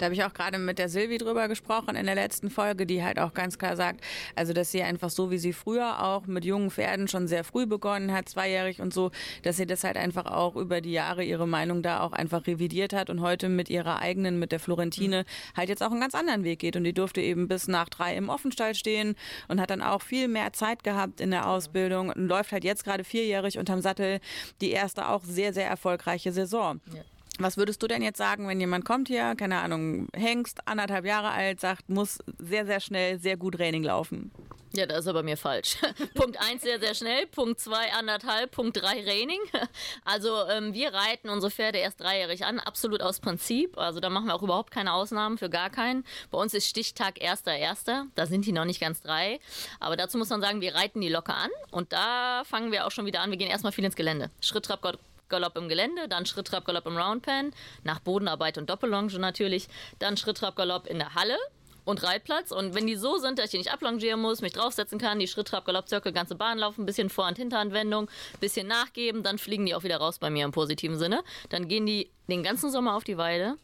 [0.03, 3.01] Da habe ich auch gerade mit der Silvi drüber gesprochen in der letzten Folge, die
[3.05, 4.01] halt auch ganz klar sagt,
[4.35, 7.65] also dass sie einfach so wie sie früher auch mit jungen Pferden schon sehr früh
[7.65, 9.11] begonnen hat, zweijährig und so,
[9.43, 12.91] dass sie das halt einfach auch über die Jahre ihre Meinung da auch einfach revidiert
[12.91, 15.57] hat und heute mit ihrer eigenen, mit der Florentine mhm.
[15.57, 18.17] halt jetzt auch einen ganz anderen Weg geht und die durfte eben bis nach drei
[18.17, 19.15] im Offenstall stehen
[19.47, 22.83] und hat dann auch viel mehr Zeit gehabt in der Ausbildung und läuft halt jetzt
[22.83, 24.19] gerade vierjährig unterm Sattel
[24.59, 26.81] die erste auch sehr, sehr erfolgreiche Saison.
[26.93, 27.03] Ja.
[27.39, 31.31] Was würdest du denn jetzt sagen, wenn jemand kommt hier, keine Ahnung, Hengst, anderthalb Jahre
[31.31, 34.31] alt, sagt, muss sehr, sehr schnell, sehr gut Training laufen?
[34.75, 35.77] Ja, das ist aber mir falsch.
[36.15, 39.39] Punkt 1 sehr, sehr schnell, Punkt 2 anderthalb, Punkt 3 Training.
[40.05, 43.77] Also ähm, wir reiten unsere Pferde erst dreijährig an, absolut aus Prinzip.
[43.77, 46.03] Also da machen wir auch überhaupt keine Ausnahmen für gar keinen.
[46.31, 49.39] Bei uns ist Stichtag 1.1., da sind die noch nicht ganz drei.
[49.79, 52.91] Aber dazu muss man sagen, wir reiten die locker an und da fangen wir auch
[52.91, 53.29] schon wieder an.
[53.29, 54.31] Wir gehen erstmal viel ins Gelände.
[54.41, 54.81] Schritt, Trab,
[55.29, 59.67] Galopp im Gelände, dann Schritt, Trab, Galopp im Roundpen, nach Bodenarbeit und Doppellonge natürlich,
[59.99, 61.37] dann Schritt, Trab, Galopp in der Halle
[61.85, 62.51] und Reitplatz.
[62.51, 65.27] Und wenn die so sind, dass ich die nicht ablongieren muss, mich draufsetzen kann, die
[65.27, 68.09] Schritt, Trab, Galopp, Zirkel, ganze Bahn laufen, bisschen Vor- und Hinteranwendung,
[68.39, 71.23] bisschen nachgeben, dann fliegen die auch wieder raus bei mir im positiven Sinne.
[71.49, 73.55] Dann gehen die den ganzen Sommer auf die Weide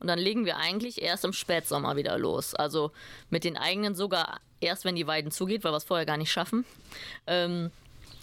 [0.00, 2.54] und dann legen wir eigentlich erst im Spätsommer wieder los.
[2.54, 2.90] Also
[3.30, 6.32] mit den eigenen sogar erst, wenn die Weiden zugeht, weil wir es vorher gar nicht
[6.32, 6.64] schaffen.
[7.26, 7.70] Ähm,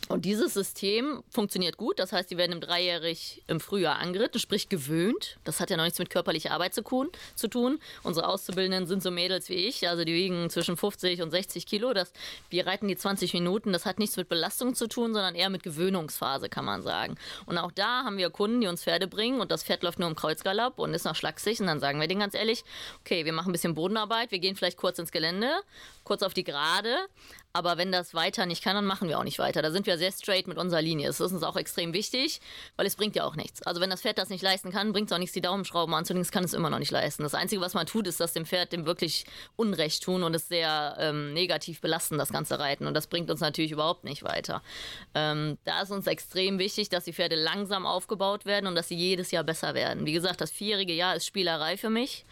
[0.07, 1.97] Und dieses System funktioniert gut.
[1.97, 5.37] Das heißt, die werden im Dreijährig im Frühjahr angeritten, sprich gewöhnt.
[5.43, 7.09] Das hat ja noch nichts mit körperlicher Arbeit zu tun.
[8.03, 11.93] Unsere Auszubildenden sind so Mädels wie ich, also die wiegen zwischen 50 und 60 Kilo.
[11.93, 12.13] Das,
[12.49, 13.73] wir reiten die 20 Minuten.
[13.73, 17.15] Das hat nichts mit Belastung zu tun, sondern eher mit Gewöhnungsphase, kann man sagen.
[17.47, 20.07] Und auch da haben wir Kunden, die uns Pferde bringen und das Pferd läuft nur
[20.07, 21.59] im Kreuzgalopp und ist noch schlaksig.
[21.59, 22.63] Und dann sagen wir denen ganz ehrlich,
[23.01, 25.51] okay, wir machen ein bisschen Bodenarbeit, wir gehen vielleicht kurz ins Gelände,
[26.05, 26.95] kurz auf die Gerade,
[27.55, 29.61] aber wenn das weiter nicht kann, dann machen wir auch nicht weiter.
[29.61, 31.07] Da sind wir sehr straight mit unserer Linie.
[31.07, 32.41] Das ist uns auch extrem wichtig,
[32.75, 33.61] weil es bringt ja auch nichts.
[33.63, 36.23] Also wenn das Pferd das nicht leisten kann, bringt es auch nichts, die Daumenschrauben anzulegen.
[36.23, 37.23] Das kann es immer noch nicht leisten.
[37.23, 40.49] Das Einzige, was man tut, ist, dass dem Pferd dem wirklich Unrecht tun und es
[40.49, 42.87] sehr ähm, negativ belasten, das ganze Reiten.
[42.87, 44.61] Und das bringt uns natürlich überhaupt nicht weiter.
[45.13, 48.95] Ähm, da ist uns extrem wichtig, dass die Pferde langsam aufgebaut werden und dass sie
[48.95, 50.05] jedes Jahr besser werden.
[50.05, 52.25] Wie gesagt, das vierjährige Jahr ist Spielerei für mich.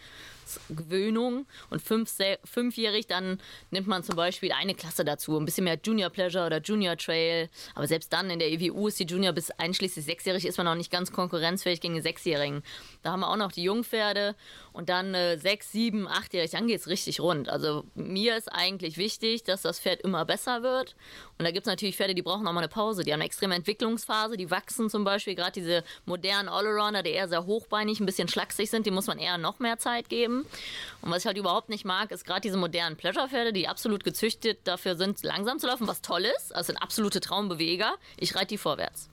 [0.68, 2.12] Gewöhnung und fünf,
[2.44, 6.60] fünfjährig, dann nimmt man zum Beispiel eine Klasse dazu, ein bisschen mehr Junior Pleasure oder
[6.60, 7.48] Junior Trail.
[7.74, 10.74] Aber selbst dann in der EWU ist die Junior bis einschließlich sechsjährig ist man noch
[10.74, 12.62] nicht ganz konkurrenzfähig gegen die Sechsjährigen.
[13.02, 14.34] Da haben wir auch noch die Jungpferde
[14.72, 17.48] und dann äh, sechs, sieben, achtjährig, dann geht es richtig rund.
[17.48, 20.96] Also mir ist eigentlich wichtig, dass das Pferd immer besser wird.
[21.38, 23.04] Und da gibt es natürlich Pferde, die brauchen auch mal eine Pause.
[23.04, 25.36] Die haben eine extreme Entwicklungsphase, die wachsen zum Beispiel.
[25.36, 29.18] Gerade diese modernen Allrounder, die eher sehr hochbeinig, ein bisschen schlaksig sind, die muss man
[29.18, 30.33] eher noch mehr Zeit geben.
[30.40, 34.60] Und was ich halt überhaupt nicht mag, ist gerade diese modernen Pleasure-Pferde, die absolut gezüchtet
[34.64, 36.54] dafür sind, langsam zu laufen, was toll ist.
[36.54, 37.94] Also sind absolute Traumbeweger.
[38.16, 39.08] Ich reite die vorwärts.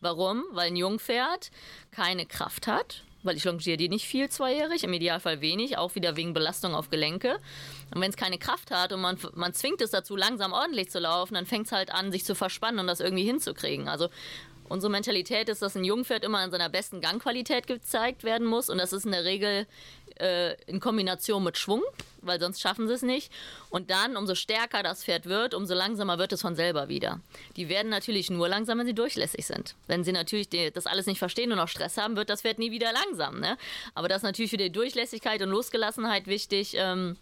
[0.00, 0.44] Warum?
[0.52, 1.50] Weil ein Jungpferd
[1.90, 6.16] keine Kraft hat, weil ich longiere die nicht viel zweijährig, im Idealfall wenig, auch wieder
[6.16, 7.38] wegen Belastung auf Gelenke.
[7.94, 11.00] Und wenn es keine Kraft hat und man, man zwingt es dazu, langsam ordentlich zu
[11.00, 13.88] laufen, dann fängt es halt an, sich zu verspannen und das irgendwie hinzukriegen.
[13.88, 14.08] Also
[14.68, 18.78] Unsere Mentalität ist, dass ein Jungpferd immer in seiner besten Gangqualität gezeigt werden muss und
[18.78, 19.66] das ist in der Regel
[20.20, 21.82] äh, in Kombination mit Schwung,
[22.20, 23.32] weil sonst schaffen sie es nicht.
[23.70, 27.20] Und dann, umso stärker das Pferd wird, umso langsamer wird es von selber wieder.
[27.56, 29.74] Die werden natürlich nur langsam, wenn sie durchlässig sind.
[29.86, 32.70] Wenn sie natürlich das alles nicht verstehen und noch Stress haben, wird das Pferd nie
[32.70, 33.40] wieder langsam.
[33.40, 33.56] Ne?
[33.94, 36.74] Aber das ist natürlich für die Durchlässigkeit und Losgelassenheit wichtig.
[36.76, 37.16] Ähm,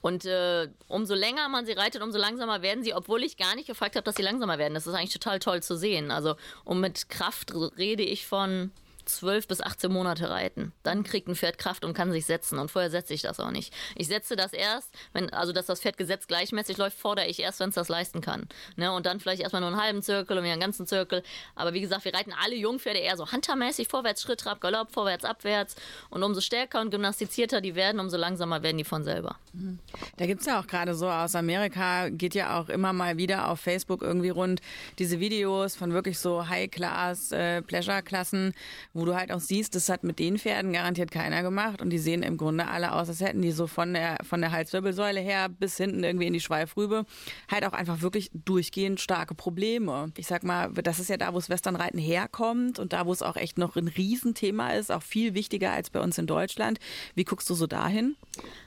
[0.00, 3.66] und äh, umso länger man sie reitet, umso langsamer werden sie, obwohl ich gar nicht
[3.66, 4.74] gefragt habe, dass sie langsamer werden.
[4.74, 6.10] Das ist eigentlich total toll zu sehen.
[6.10, 8.72] Also, und mit Kraft rede ich von
[9.04, 10.72] 12 bis 18 Monate reiten.
[10.82, 12.58] Dann kriegt ein Pferd Kraft und kann sich setzen.
[12.58, 13.72] Und vorher setze ich das auch nicht.
[13.96, 17.60] Ich setze das erst, wenn, also dass das Pferd gesetzt gleichmäßig läuft, fordere ich erst,
[17.60, 18.48] wenn es das leisten kann.
[18.76, 18.92] Ne?
[18.92, 21.22] Und dann vielleicht erstmal nur einen halben Zirkel und wieder einen ganzen Zirkel.
[21.54, 25.24] Aber wie gesagt, wir reiten alle Jungpferde eher so huntermäßig, vorwärts, Schritt, Trab, Galopp, vorwärts,
[25.24, 25.76] abwärts.
[26.10, 29.36] Und umso stärker und gymnastizierter die werden, umso langsamer werden die von selber.
[29.52, 29.78] Mhm.
[30.16, 33.48] Da gibt es ja auch gerade so aus Amerika, geht ja auch immer mal wieder
[33.48, 34.60] auf Facebook irgendwie rund
[34.98, 40.18] diese Videos von wirklich so High-Class-Pleasure-Klassen, äh, wo du halt auch siehst, das hat mit
[40.18, 43.52] den Pferden garantiert keiner gemacht und die sehen im Grunde alle aus, als hätten die
[43.52, 47.06] so von der, von der Halswirbelsäule her bis hinten irgendwie in die Schweifrübe
[47.50, 50.12] halt auch einfach wirklich durchgehend starke Probleme.
[50.16, 53.22] Ich sag mal, das ist ja da, wo das Westernreiten herkommt und da, wo es
[53.22, 56.78] auch echt noch ein Riesenthema ist, auch viel wichtiger als bei uns in Deutschland.
[57.14, 58.16] Wie guckst du so dahin?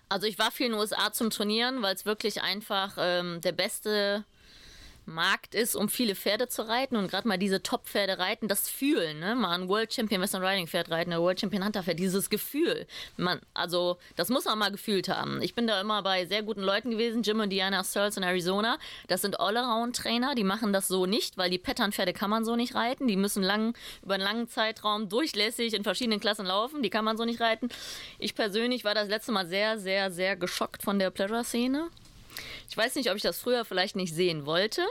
[0.09, 3.51] Also ich war viel in den USA zum Trainieren, weil es wirklich einfach ähm, der
[3.51, 4.23] beste
[5.05, 9.19] Markt ist, um viele Pferde zu reiten und gerade mal diese Top-Pferde reiten, das Fühlen,
[9.19, 9.35] ne?
[9.35, 12.87] mal ein World Champion Western Riding Pferd reiten, ein World Champion Hunter Pferd, dieses Gefühl.
[13.17, 15.41] Man, also, das muss man mal gefühlt haben.
[15.41, 18.77] Ich bin da immer bei sehr guten Leuten gewesen, Jim und Diana Searles in Arizona.
[19.07, 22.75] Das sind All-Around-Trainer, die machen das so nicht, weil die Pattern-Pferde kann man so nicht
[22.75, 23.07] reiten.
[23.07, 26.81] Die müssen lang, über einen langen Zeitraum durchlässig in verschiedenen Klassen laufen.
[26.81, 27.69] Die kann man so nicht reiten.
[28.19, 31.89] Ich persönlich war das letzte Mal sehr, sehr, sehr geschockt von der Pleasure-Szene.
[32.69, 34.81] Ich weiß nicht, ob ich das früher vielleicht nicht sehen wollte,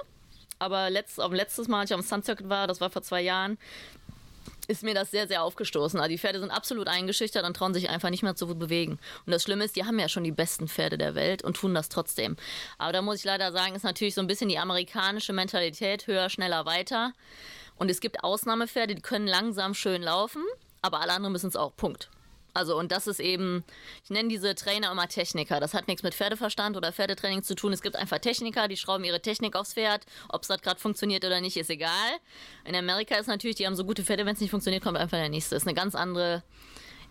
[0.59, 3.23] aber letzt, auf letztes Mal, als ich am Sun Circuit war, das war vor zwei
[3.23, 3.59] Jahren,
[4.67, 5.99] ist mir das sehr, sehr aufgestoßen.
[6.01, 8.99] Also die Pferde sind absolut eingeschüchtert und trauen sich einfach nicht mehr zu bewegen.
[9.27, 11.75] Und das Schlimme ist, die haben ja schon die besten Pferde der Welt und tun
[11.75, 12.37] das trotzdem.
[12.79, 16.31] Aber da muss ich leider sagen, ist natürlich so ein bisschen die amerikanische Mentalität höher,
[16.31, 17.13] schneller, weiter.
[17.77, 20.43] Und es gibt Ausnahmepferde, die können langsam schön laufen,
[20.81, 21.75] aber alle anderen müssen es auch.
[21.77, 22.09] Punkt.
[22.55, 23.65] Also und das ist eben,
[24.05, 25.61] ich nenne diese Trainer immer Techniker.
[25.61, 27.73] Das hat nichts mit Pferdeverstand oder Pferdetraining zu tun.
[27.73, 30.07] Es gibt einfach Techniker, die schrauben ihre Technik aufs Pferd.
[30.29, 31.91] Ob es gerade funktioniert oder nicht, ist egal.
[32.65, 35.19] In Amerika ist natürlich, die haben so gute Pferde, wenn es nicht funktioniert, kommt einfach
[35.19, 35.57] der nächste.
[35.57, 36.43] Ist eine ganz andere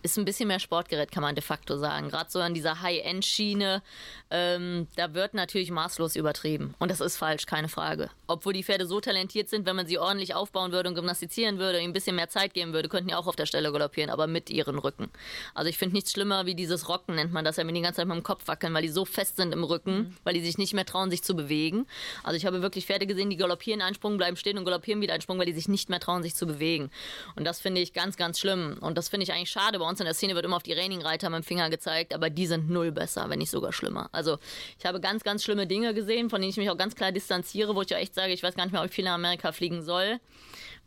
[0.04, 2.10] ist ein bisschen mehr Sportgerät, kann man de facto sagen.
[2.10, 3.82] Gerade so an dieser High-End-Schiene,
[4.30, 6.74] ähm, da wird natürlich maßlos übertrieben.
[6.78, 8.10] Und das ist falsch, keine Frage.
[8.26, 11.78] Obwohl die Pferde so talentiert sind, wenn man sie ordentlich aufbauen würde und gymnastizieren würde,
[11.78, 14.26] ihnen ein bisschen mehr Zeit geben würde, könnten die auch auf der Stelle galoppieren, aber
[14.26, 15.08] mit ihren Rücken.
[15.54, 18.06] Also ich finde nichts schlimmer wie dieses Rocken, nennt man das wenn die ganze Zeit
[18.06, 20.16] mit dem Kopf wackeln, weil die so fest sind im Rücken, mhm.
[20.24, 21.86] weil die sich nicht mehr trauen, sich zu bewegen.
[22.22, 25.14] Also ich habe wirklich Pferde gesehen, die galoppieren einen Sprung, bleiben stehen und galoppieren wieder
[25.14, 26.90] einen Sprung, weil die sich nicht mehr trauen, sich zu bewegen.
[27.36, 28.76] Und das finde ich ganz, ganz schlimm.
[28.80, 29.78] Und das finde ich eigentlich schade.
[29.78, 32.14] Bei uns uns in der Szene wird immer auf die Raining-Reiter mit dem Finger gezeigt,
[32.14, 34.08] aber die sind null besser, wenn nicht sogar schlimmer.
[34.12, 34.38] Also
[34.78, 37.74] ich habe ganz, ganz schlimme Dinge gesehen, von denen ich mich auch ganz klar distanziere,
[37.74, 39.52] wo ich auch echt sage, ich weiß gar nicht mehr, ob ich viel in Amerika
[39.52, 40.18] fliegen soll,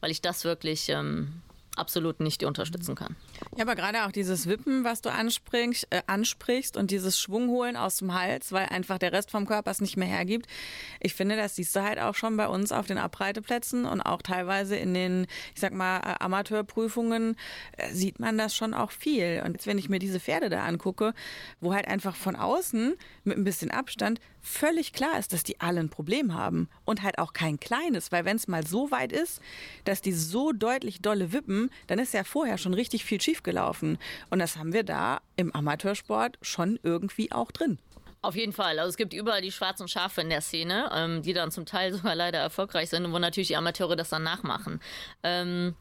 [0.01, 1.41] weil ich das wirklich ähm,
[1.77, 3.15] absolut nicht unterstützen kann.
[3.55, 7.97] Ja, aber gerade auch dieses Wippen, was du ansprichst, äh, ansprichst und dieses Schwungholen aus
[7.97, 10.47] dem Hals, weil einfach der Rest vom Körper es nicht mehr hergibt.
[10.99, 14.21] Ich finde, das siehst du halt auch schon bei uns auf den Abreiteplätzen und auch
[14.21, 17.35] teilweise in den, ich sag mal, äh, Amateurprüfungen
[17.77, 19.41] äh, sieht man das schon auch viel.
[19.45, 21.13] Und jetzt, wenn ich mir diese Pferde da angucke,
[21.59, 25.79] wo halt einfach von außen mit ein bisschen Abstand völlig klar ist, dass die alle
[25.79, 29.41] ein Problem haben und halt auch kein kleines, weil wenn es mal so weit ist,
[29.83, 33.97] dass die so deutlich dolle wippen, dann ist ja vorher schon richtig viel schiefgelaufen
[34.29, 37.77] und das haben wir da im Amateursport schon irgendwie auch drin.
[38.27, 38.77] Auf jeden Fall.
[38.77, 41.93] Also es gibt überall die schwarzen Schafe in der Szene, ähm, die dann zum Teil
[41.95, 44.81] sogar leider erfolgreich sind und wo natürlich die Amateure das dann nachmachen.
[45.23, 45.75] Ähm,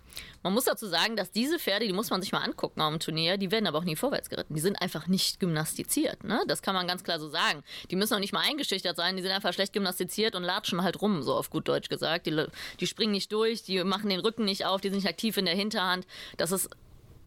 [0.44, 3.36] man muss dazu sagen, dass diese Pferde, die muss man sich mal angucken am Turnier,
[3.36, 4.54] die werden aber auch nie vorwärts geritten.
[4.54, 6.22] Die sind einfach nicht gymnastiziert.
[6.22, 6.40] Ne?
[6.46, 7.64] Das kann man ganz klar so sagen.
[7.90, 11.02] Die müssen auch nicht mal eingeschüchtert sein, die sind einfach schlecht gymnastiziert und latschen halt
[11.02, 12.26] rum, so auf gut Deutsch gesagt.
[12.26, 12.46] Die,
[12.78, 15.46] die springen nicht durch, die machen den Rücken nicht auf, die sind nicht aktiv in
[15.46, 16.06] der Hinterhand.
[16.36, 16.70] Das ist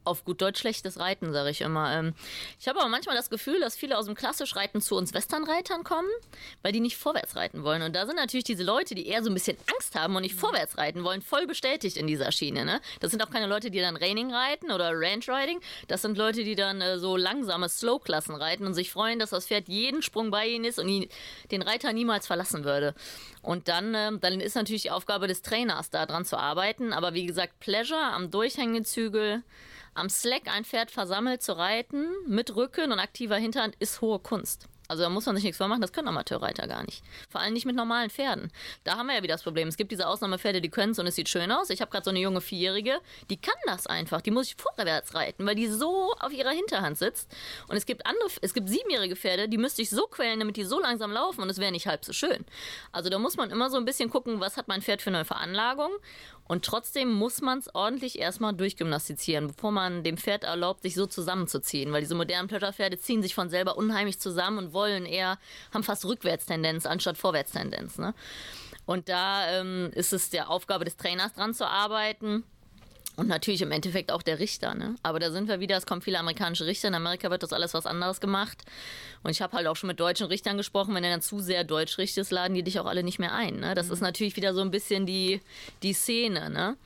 [0.10, 1.94] auf gut Deutsch schlechtes Reiten, sage ich immer.
[1.94, 2.14] Ähm,
[2.60, 6.10] ich habe aber manchmal das Gefühl, dass viele aus dem Klassischreiten zu uns Westernreitern kommen,
[6.62, 7.82] weil die nicht vorwärts reiten wollen.
[7.82, 10.36] Und da sind natürlich diese Leute, die eher so ein bisschen Angst haben und nicht
[10.36, 10.40] mhm.
[10.40, 12.66] vorwärts reiten wollen, voll bestätigt in dieser Schiene.
[12.66, 12.82] Ne?
[13.00, 15.60] Das sind auch keine Leute, die dann Reining reiten oder Ranch Riding.
[15.88, 19.48] Das sind Leute, die dann äh, so langsame Slow-Klassen reiten und sich freuen, dass das
[19.48, 21.08] Pferd jeden Sprung bei ihnen ist und ihn,
[21.52, 22.96] den Reiter niemals verlassen würde.
[23.42, 26.94] Und dann, äh, dann ist natürlich die Aufgabe des Trainers, da dran zu arbeiten.
[26.94, 29.44] Aber wie gesagt, Pleasure am Durchhängezügel
[29.94, 34.68] am Slack ein Pferd versammelt zu reiten, mit Rücken und aktiver Hinterhand, ist hohe Kunst.
[34.90, 37.04] Also da muss man sich nichts vormachen, das können Amateurreiter gar nicht.
[37.30, 38.52] Vor allem nicht mit normalen Pferden.
[38.84, 39.68] Da haben wir ja wieder das Problem.
[39.68, 41.70] Es gibt diese Ausnahmepferde, die können es und es sieht schön aus.
[41.70, 43.00] Ich habe gerade so eine junge Vierjährige,
[43.30, 44.22] die kann das einfach.
[44.22, 47.30] Die muss ich vorwärts reiten, weil die so auf ihrer Hinterhand sitzt.
[47.68, 50.64] Und es gibt andere, es gibt siebenjährige Pferde, die müsste ich so quälen, damit die
[50.64, 52.44] so langsam laufen und es wäre nicht halb so schön.
[52.92, 55.24] Also da muss man immer so ein bisschen gucken, was hat mein Pferd für eine
[55.24, 55.92] Veranlagung.
[56.50, 61.06] Und trotzdem muss man es ordentlich erstmal durchgymnastizieren, bevor man dem Pferd erlaubt, sich so
[61.06, 61.94] zusammenzuziehen.
[61.94, 65.38] Weil diese modernen Pleasure-Pferde ziehen sich von selber unheimlich zusammen und wollen eher,
[65.72, 68.00] haben fast Rückwärtstendenz anstatt Vorwärtstendenz.
[68.00, 68.16] Ne?
[68.88, 72.44] Und da ähm, ist es der Aufgabe des Trainers dran zu arbeiten
[73.20, 74.96] und natürlich im Endeffekt auch der Richter, ne?
[75.04, 76.88] Aber da sind wir wieder, es kommen viele amerikanische Richter.
[76.88, 78.64] In Amerika wird das alles was anderes gemacht.
[79.24, 81.66] Und ich habe halt auch schon mit deutschen Richtern gesprochen, wenn du dann zu sehr
[81.66, 83.60] deutsch richtest, laden die dich auch alle nicht mehr ein.
[83.60, 83.76] Ne?
[83.76, 83.94] Das mhm.
[83.94, 85.42] ist natürlich wieder so ein bisschen die,
[85.84, 86.78] die Szene, ne?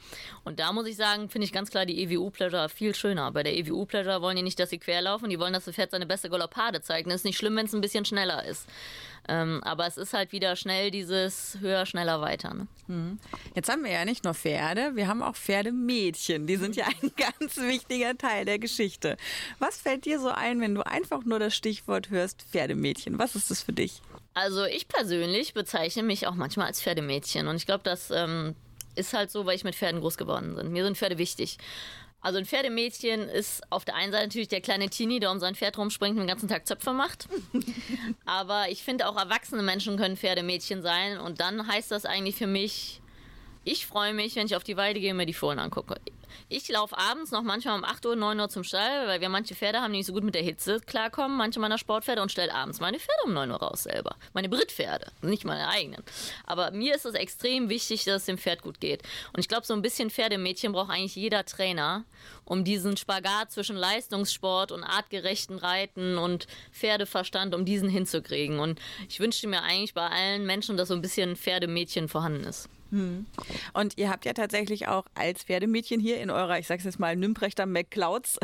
[0.44, 3.32] Und da muss ich sagen, finde ich ganz klar die EWU-Pleasure viel schöner.
[3.32, 6.06] Bei der EWU-Pleasure wollen die nicht, dass sie querlaufen, die wollen, dass das Pferd seine
[6.06, 7.06] beste Galoppade zeigt.
[7.06, 8.68] Und es ist nicht schlimm, wenn es ein bisschen schneller ist.
[9.30, 12.54] Ähm, aber es ist halt wieder schnell dieses höher, schneller, weiter.
[12.54, 12.68] Ne?
[12.88, 13.20] Mhm.
[13.56, 16.46] Jetzt haben wir ja nicht nur Pferde, wir haben auch Pferdemädchen.
[16.46, 19.18] Die sind ja ein ganz wichtiger Teil der Geschichte.
[19.60, 23.18] Was fällt dir so ein, wenn du einfach nur das Stichwort hörst, Pferdemädchen?
[23.18, 24.02] Was ist das für dich?
[24.34, 27.48] Also ich persönlich bezeichne mich auch manchmal als Pferdemädchen.
[27.48, 28.56] Und ich glaube, das ähm,
[28.96, 30.72] ist halt so, weil ich mit Pferden groß geworden bin.
[30.72, 31.58] Mir sind Pferde wichtig.
[32.24, 35.56] Also ein Pferdemädchen ist auf der einen Seite natürlich der kleine Teenie, der um sein
[35.56, 37.28] Pferd rumspringt und den ganzen Tag Zöpfe macht.
[38.26, 41.20] Aber ich finde auch erwachsene Menschen können Pferdemädchen sein.
[41.20, 43.02] Und dann heißt das eigentlich für mich,
[43.66, 46.00] ich freue mich, wenn ich auf die Weide gehe und mir die Fohlen angucke.
[46.50, 49.56] Ich laufe abends noch manchmal um 8 Uhr, 9 Uhr zum Stall, weil wir manche
[49.56, 52.54] Pferde haben, die nicht so gut mit der Hitze klarkommen, manche meiner Sportpferde und stelle
[52.54, 54.16] abends meine Pferde um 9 Uhr raus selber.
[54.34, 56.04] Meine Brittpferde, nicht meine eigenen.
[56.46, 59.04] Aber mir ist es extrem wichtig, dass es dem Pferd gut geht.
[59.34, 62.06] Und ich glaube, so ein bisschen Pferdemädchen braucht eigentlich jeder Trainer,
[62.46, 68.60] um diesen Spagat zwischen Leistungssport und artgerechten Reiten und Pferdeverstand, um diesen hinzukriegen.
[68.60, 72.70] Und ich wünschte mir eigentlich bei allen Menschen, dass so ein bisschen Pferdemädchen vorhanden ist.
[72.94, 73.26] Hm.
[73.74, 77.16] Und ihr habt ja tatsächlich auch als Pferdemädchen hier in eurer, ich sag's jetzt mal,
[77.16, 78.38] Nymprechter McClouds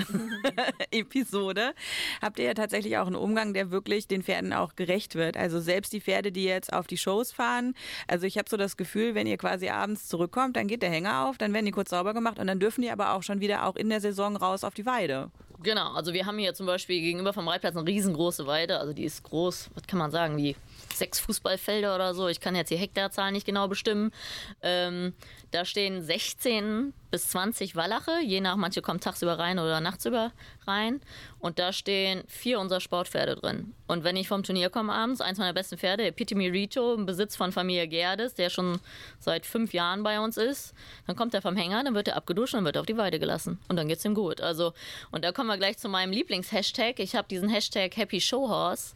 [0.91, 1.75] Episode,
[2.19, 5.37] habt ihr ja tatsächlich auch einen Umgang, der wirklich den Pferden auch gerecht wird.
[5.37, 7.75] Also selbst die Pferde, die jetzt auf die Shows fahren,
[8.07, 11.27] also ich habe so das Gefühl, wenn ihr quasi abends zurückkommt, dann geht der Hänger
[11.27, 13.67] auf, dann werden die kurz sauber gemacht und dann dürfen die aber auch schon wieder
[13.67, 15.29] auch in der Saison raus auf die Weide.
[15.61, 19.03] Genau, also wir haben hier zum Beispiel gegenüber vom Reitplatz eine riesengroße Weide, also die
[19.03, 20.55] ist groß, was kann man sagen, wie
[20.93, 22.27] sechs Fußballfelder oder so.
[22.27, 24.11] Ich kann jetzt die Hektarzahl nicht genau bestimmen.
[24.61, 25.13] Ähm,
[25.51, 30.31] da stehen 16 bis 20 Wallache, je nach, manche kommen tagsüber rein oder nachtsüber
[30.67, 31.01] rein.
[31.39, 33.73] Und da stehen vier unserer Sportpferde drin.
[33.87, 37.35] Und wenn ich vom Turnier komme abends, eins meiner besten Pferde, Epitome Rito, im Besitz
[37.35, 38.79] von Familie Gerdes, der schon
[39.19, 40.73] seit fünf Jahren bei uns ist,
[41.07, 43.57] dann kommt er vom Hänger, dann wird er abgeduscht und wird auf die Weide gelassen.
[43.67, 44.41] Und dann geht's ihm gut.
[44.41, 44.73] Also,
[45.11, 46.99] und da kommen wir gleich zu meinem Lieblingshashtag.
[46.99, 48.95] Ich habe diesen Hashtag Happy Showhorse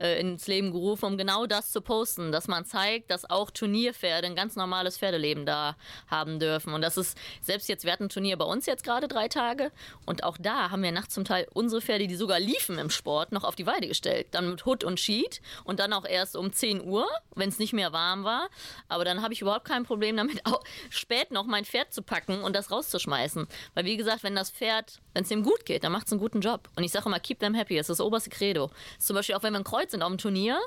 [0.00, 4.26] äh, ins Leben gerufen, um genau das zu posten, dass man zeigt, dass auch Turnierpferde
[4.26, 5.76] ein ganz normales Pferdeleben da
[6.08, 6.74] haben dürfen.
[6.74, 7.16] Und das ist
[7.52, 9.72] Selbst jetzt, wir hatten ein Turnier bei uns jetzt gerade drei Tage
[10.06, 13.30] und auch da haben wir nachts zum Teil unsere Pferde, die sogar liefen im Sport,
[13.30, 14.28] noch auf die Weide gestellt.
[14.30, 17.74] Dann mit Hut und Sheet und dann auch erst um 10 Uhr, wenn es nicht
[17.74, 18.48] mehr warm war.
[18.88, 22.42] Aber dann habe ich überhaupt kein Problem damit, auch spät noch mein Pferd zu packen
[22.42, 23.46] und das rauszuschmeißen.
[23.74, 26.22] Weil wie gesagt, wenn das Pferd, wenn es ihm gut geht, dann macht es einen
[26.22, 26.70] guten Job.
[26.76, 28.70] Und ich sage immer, keep them happy, das ist das oberste Credo.
[28.98, 30.58] Zum Beispiel auch wenn wir ein Kreuz sind auf dem Turnier,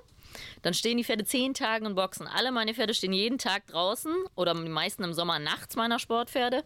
[0.61, 2.27] dann stehen die Pferde zehn Tage in Boxen.
[2.27, 6.63] Alle meine Pferde stehen jeden Tag draußen oder die meisten im Sommer nachts meiner Sportpferde.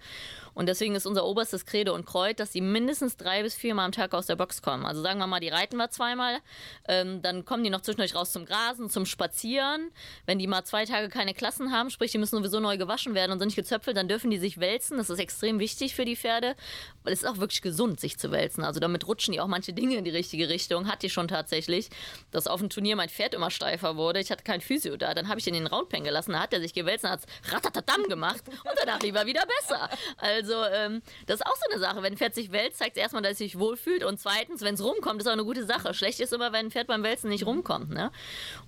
[0.54, 3.92] Und deswegen ist unser oberstes Credo und Kreuz, dass sie mindestens drei bis viermal am
[3.92, 4.86] Tag aus der Box kommen.
[4.86, 6.40] Also sagen wir mal, die reiten wir zweimal,
[6.88, 9.92] ähm, dann kommen die noch zwischendurch raus zum Grasen, zum Spazieren.
[10.26, 13.32] Wenn die mal zwei Tage keine Klassen haben, sprich, die müssen sowieso neu gewaschen werden
[13.32, 14.98] und sind nicht gezöpfelt, dann dürfen die sich wälzen.
[14.98, 16.56] Das ist extrem wichtig für die Pferde,
[17.04, 18.64] weil es ist auch wirklich gesund, sich zu wälzen.
[18.64, 20.88] Also damit rutschen die auch manche Dinge in die richtige Richtung.
[20.88, 21.90] Hat die schon tatsächlich,
[22.32, 24.19] dass auf dem Turnier mein Pferd immer steifer wurde.
[24.19, 25.13] Ich hatte kein Physio da.
[25.13, 26.34] Dann habe ich ihn in den Roundpen gelassen.
[26.34, 29.89] Da hat er sich gewälzt und hat ratatatam gemacht und danach lief er wieder besser.
[30.17, 32.02] Also also ähm, das ist auch so eine Sache.
[32.02, 34.04] Wenn ein Pferd sich wälzt, zeigt es erstmal, dass es sich wohlfühlt.
[34.04, 35.93] Und zweitens, wenn es rumkommt, ist auch eine gute Sache.
[35.93, 37.89] Schlecht ist immer, wenn ein Pferd beim Wälzen nicht rumkommt.
[37.89, 38.12] Ne?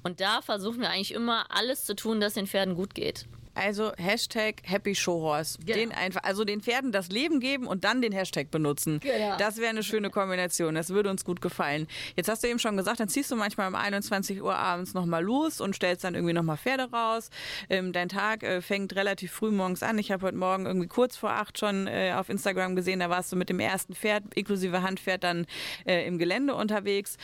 [0.04, 3.26] Und da versuchen wir eigentlich immer alles zu tun, dass den Pferden gut geht.
[3.54, 5.60] Also Hashtag Happy Showhorse.
[5.60, 5.78] Genau.
[5.78, 9.00] Den einfach, also den Pferden das Leben geben und dann den Hashtag benutzen.
[9.00, 9.38] Genau.
[9.38, 10.76] Das wäre eine schöne Kombination.
[10.76, 11.88] Das würde uns gut gefallen.
[12.16, 15.24] Jetzt hast du eben schon gesagt, dann ziehst du manchmal um 21 Uhr abends nochmal
[15.24, 17.30] los und stellst dann irgendwie nochmal Pferde raus.
[17.70, 19.98] Ähm, dein Tag äh, fängt relativ früh morgens an.
[19.98, 23.32] Ich habe heute Morgen irgendwie kurz vor acht schon äh, auf Instagram gesehen, da warst
[23.32, 25.46] du mit dem ersten Pferd inklusive Handpferd dann
[25.86, 27.18] äh, im Gelände unterwegs.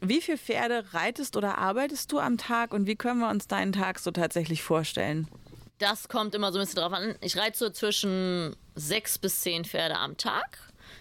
[0.00, 3.72] Wie viele Pferde reitest oder arbeitest du am Tag und wie können wir uns deinen
[3.72, 5.28] Tag so tatsächlich vorstellen?
[5.78, 7.16] Das kommt immer so ein bisschen drauf an.
[7.20, 10.58] Ich reite so zwischen sechs bis zehn Pferde am Tag.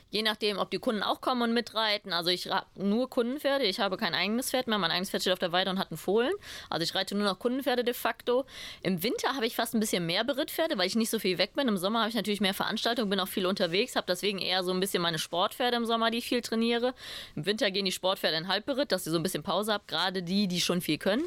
[0.09, 2.13] Je nachdem, ob die Kunden auch kommen und mitreiten.
[2.13, 3.65] Also ich habe nur Kundenpferde.
[3.65, 4.77] Ich habe kein eigenes Pferd mehr.
[4.77, 6.31] Mein eigenes Pferd steht auf der Weide und hat einen Fohlen.
[6.69, 8.45] Also ich reite nur noch Kundenpferde de facto.
[8.83, 11.53] Im Winter habe ich fast ein bisschen mehr Berittpferde, weil ich nicht so viel weg
[11.55, 11.67] bin.
[11.67, 14.71] Im Sommer habe ich natürlich mehr Veranstaltungen, bin auch viel unterwegs, habe deswegen eher so
[14.71, 16.93] ein bisschen meine Sportpferde im Sommer, die ich viel trainiere.
[17.35, 19.83] Im Winter gehen die Sportpferde in Halbberitt, dass sie so ein bisschen Pause haben.
[19.87, 21.23] Gerade die, die schon viel können.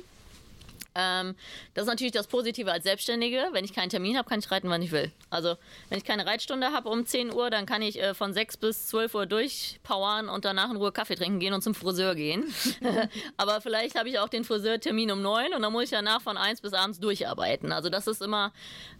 [0.96, 1.34] Ähm,
[1.74, 3.48] das ist natürlich das Positive als Selbstständige.
[3.52, 5.12] Wenn ich keinen Termin habe, kann ich reiten, wann ich will.
[5.28, 5.56] Also,
[5.90, 8.86] wenn ich keine Reitstunde habe um 10 Uhr, dann kann ich äh, von 6 bis
[8.88, 12.44] 12 Uhr durchpowern und danach in Ruhe Kaffee trinken gehen und zum Friseur gehen.
[13.36, 16.38] Aber vielleicht habe ich auch den Friseurtermin um 9 und dann muss ich danach von
[16.38, 17.72] 1 bis abends durcharbeiten.
[17.72, 18.52] Also, das ist immer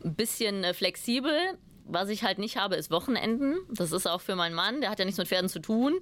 [0.04, 1.32] ein bisschen äh, flexibel.
[1.88, 3.58] Was ich halt nicht habe, ist Wochenenden.
[3.70, 6.00] Das ist auch für meinen Mann, der hat ja nichts mit Pferden zu tun.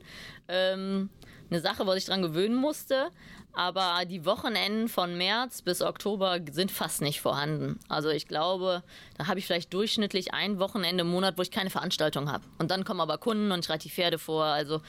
[0.49, 1.11] Ähm,
[1.51, 3.11] eine Sache, wo ich dran gewöhnen musste.
[3.57, 7.79] Aber die Wochenenden von März bis Oktober sind fast nicht vorhanden.
[7.89, 8.83] Also ich glaube,
[9.17, 12.45] da habe ich vielleicht durchschnittlich ein Wochenende im Monat, wo ich keine Veranstaltung habe.
[12.59, 14.45] Und dann kommen aber Kunden und ich reite die Pferde vor.
[14.45, 14.81] Also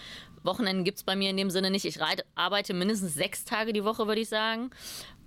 [0.43, 1.85] Wochenenden gibt es bei mir in dem Sinne nicht.
[1.85, 4.71] Ich reite, arbeite mindestens sechs Tage die Woche, würde ich sagen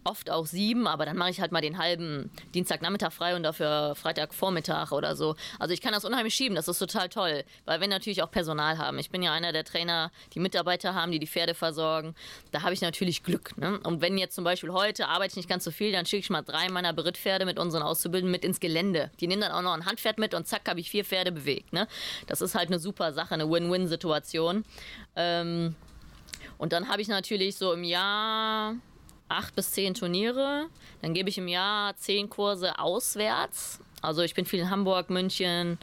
[0.09, 3.95] oft auch sieben, aber dann mache ich halt mal den halben Dienstagnachmittag frei und dafür
[3.95, 5.37] Freitagvormittag oder so.
[5.59, 8.79] Also ich kann das unheimlich schieben, das ist total toll, weil wir natürlich auch Personal
[8.79, 8.99] haben.
[8.99, 12.15] Ich bin ja einer der Trainer, die Mitarbeiter haben, die die Pferde versorgen.
[12.53, 13.57] Da habe ich natürlich Glück.
[13.59, 13.79] Ne?
[13.81, 16.31] Und wenn jetzt zum Beispiel heute arbeite ich nicht ganz so viel, dann schicke ich
[16.31, 19.11] mal drei meiner Berittpferde mit unseren Auszubildenden mit ins Gelände.
[19.21, 21.73] Die nehmen dann auch noch ein Handpferd mit und zack, habe ich vier Pferde bewegt.
[21.73, 21.87] Ne?
[22.27, 24.65] Das ist halt eine super Sache, eine Win-Win-Situation.
[25.17, 25.75] Ähm,
[26.57, 28.75] und dann habe ich natürlich so im Jahr
[29.29, 30.67] acht bis zehn Turniere.
[31.03, 33.81] Dann gebe ich im Jahr zehn Kurse auswärts.
[34.03, 35.79] Also ich bin viel in Hamburg, München,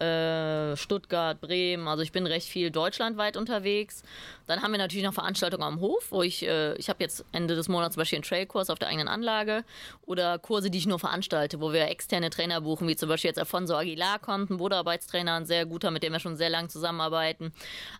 [0.00, 1.86] äh, Stuttgart, Bremen.
[1.86, 4.02] Also ich bin recht viel deutschlandweit unterwegs.
[4.50, 7.54] Dann haben wir natürlich noch Veranstaltungen am Hof, wo ich, äh, ich habe jetzt Ende
[7.54, 9.64] des Monats zum Beispiel einen Trailkurs auf der eigenen Anlage
[10.06, 13.38] oder Kurse, die ich nur veranstalte, wo wir externe Trainer buchen, wie zum Beispiel jetzt
[13.38, 17.52] Alfonso Aguilar kommt, ein Bodenarbeitstrainer, ein sehr guter, mit dem wir schon sehr lange zusammenarbeiten.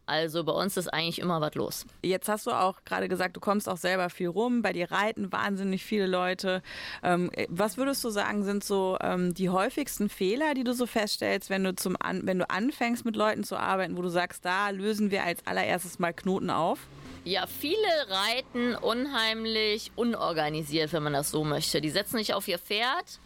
[0.06, 1.86] Also bei uns ist eigentlich immer was los.
[2.02, 5.30] Jetzt hast du auch gerade gesagt, du kommst auch selber viel rum, bei dir reiten
[5.30, 6.64] wahnsinnig viele Leute.
[7.04, 11.48] Ähm, was würdest du sagen, sind so ähm, die häufigsten Fehler, die du so feststellst,
[11.48, 14.70] wenn du zum An wenn du anfängst mit Leuten zu arbeiten, wo du sagst, da
[14.70, 16.78] lösen wir als allererstes mal Knoten auf?
[17.24, 21.82] Ja, viele reiten unheimlich unorganisiert, wenn man das so möchte.
[21.82, 23.20] Die setzen sich auf ihr Pferd,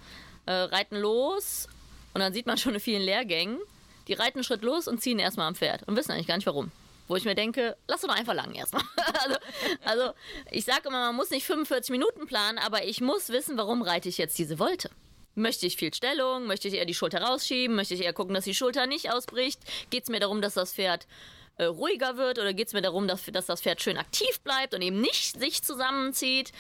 [0.47, 1.69] äh, reiten los
[2.13, 3.59] und dann sieht man schon in vielen Lehrgängen,
[4.09, 6.73] die reiten Schritt los und ziehen erstmal am Pferd und wissen eigentlich gar nicht warum.
[7.07, 8.83] Wo ich mir denke, lass doch einfach lang erstmal.
[9.23, 9.37] also,
[9.85, 10.13] also
[10.51, 14.09] ich sage immer, man muss nicht 45 Minuten planen, aber ich muss wissen, warum reite
[14.09, 14.91] ich jetzt diese Wolte.
[15.35, 16.47] Möchte ich viel Stellung?
[16.47, 17.77] Möchte ich eher die Schulter rausschieben?
[17.77, 19.61] Möchte ich eher gucken, dass die Schulter nicht ausbricht?
[19.91, 21.07] Geht es mir darum, dass das Pferd
[21.57, 22.39] äh, ruhiger wird?
[22.39, 25.39] Oder geht es mir darum, dass, dass das Pferd schön aktiv bleibt und eben nicht
[25.39, 26.53] sich zusammenzieht?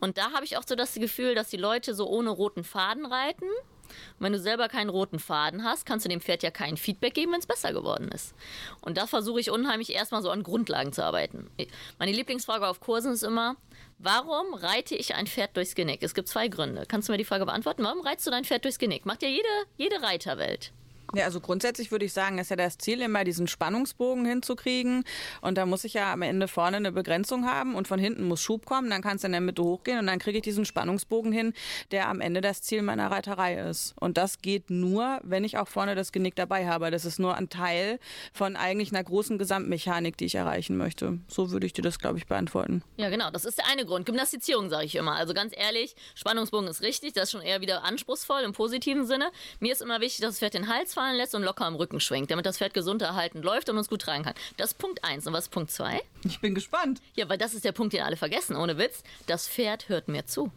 [0.00, 3.06] Und da habe ich auch so das Gefühl, dass die Leute so ohne roten Faden
[3.06, 3.48] reiten.
[3.88, 7.14] Und wenn du selber keinen roten Faden hast, kannst du dem Pferd ja kein Feedback
[7.14, 8.34] geben, wenn es besser geworden ist.
[8.82, 11.50] Und da versuche ich unheimlich erstmal so an Grundlagen zu arbeiten.
[11.98, 13.56] Meine Lieblingsfrage auf Kursen ist immer,
[14.00, 16.04] Warum reite ich ein Pferd durchs Genick?
[16.04, 16.84] Es gibt zwei Gründe.
[16.86, 17.82] Kannst du mir die Frage beantworten?
[17.82, 19.04] Warum reizt du dein Pferd durchs Genick?
[19.06, 20.72] Macht ja jede, jede Reiterwelt.
[21.14, 25.04] Ja, also grundsätzlich würde ich sagen, ist ja das Ziel immer, diesen Spannungsbogen hinzukriegen.
[25.40, 28.42] Und da muss ich ja am Ende vorne eine Begrenzung haben und von hinten muss
[28.42, 28.90] Schub kommen.
[28.90, 31.54] Dann kann es in der Mitte hochgehen und dann kriege ich diesen Spannungsbogen hin,
[31.92, 33.94] der am Ende das Ziel meiner Reiterei ist.
[33.98, 36.90] Und das geht nur, wenn ich auch vorne das Genick dabei habe.
[36.90, 37.98] Das ist nur ein Teil
[38.34, 41.18] von eigentlich einer großen Gesamtmechanik, die ich erreichen möchte.
[41.26, 42.82] So würde ich dir das, glaube ich, beantworten.
[42.98, 43.30] Ja, genau.
[43.30, 44.04] Das ist der eine Grund.
[44.04, 45.16] Gymnastizierung, sage ich immer.
[45.16, 47.14] Also ganz ehrlich, Spannungsbogen ist richtig.
[47.14, 49.30] Das ist schon eher wieder anspruchsvoll im positiven Sinne.
[49.58, 52.00] Mir ist immer wichtig, dass das Pferd den Hals fallen lässt und locker am Rücken
[52.00, 54.34] schwenkt, damit das Pferd gesund erhalten läuft und uns gut tragen kann.
[54.56, 55.28] Das ist Punkt 1.
[55.28, 56.02] Und was ist Punkt 2?
[56.24, 57.00] Ich bin gespannt.
[57.14, 59.04] Ja, weil das ist der Punkt, den alle vergessen, ohne Witz.
[59.28, 60.50] Das Pferd hört mir zu.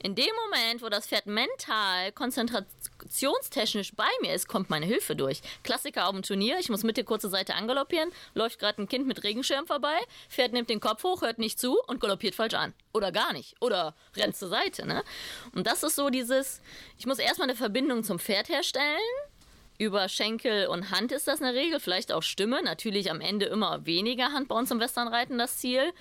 [0.00, 5.40] In dem Moment, wo das Pferd mental, konzentrationstechnisch bei mir ist, kommt meine Hilfe durch.
[5.64, 9.08] Klassiker auf dem Turnier, ich muss mit der kurze Seite angaloppieren, läuft gerade ein Kind
[9.08, 9.96] mit Regenschirm vorbei,
[10.28, 12.74] Pferd nimmt den Kopf hoch, hört nicht zu und galoppiert falsch an.
[12.92, 13.56] Oder gar nicht.
[13.60, 14.86] Oder rennt zur Seite.
[14.86, 15.02] Ne?
[15.52, 16.60] Und das ist so dieses,
[16.96, 19.00] ich muss erstmal eine Verbindung zum Pferd herstellen
[19.78, 22.62] über Schenkel und Hand ist das eine Regel, vielleicht auch Stimme.
[22.62, 25.92] Natürlich am Ende immer weniger Hand bei uns im Westernreiten das Ziel.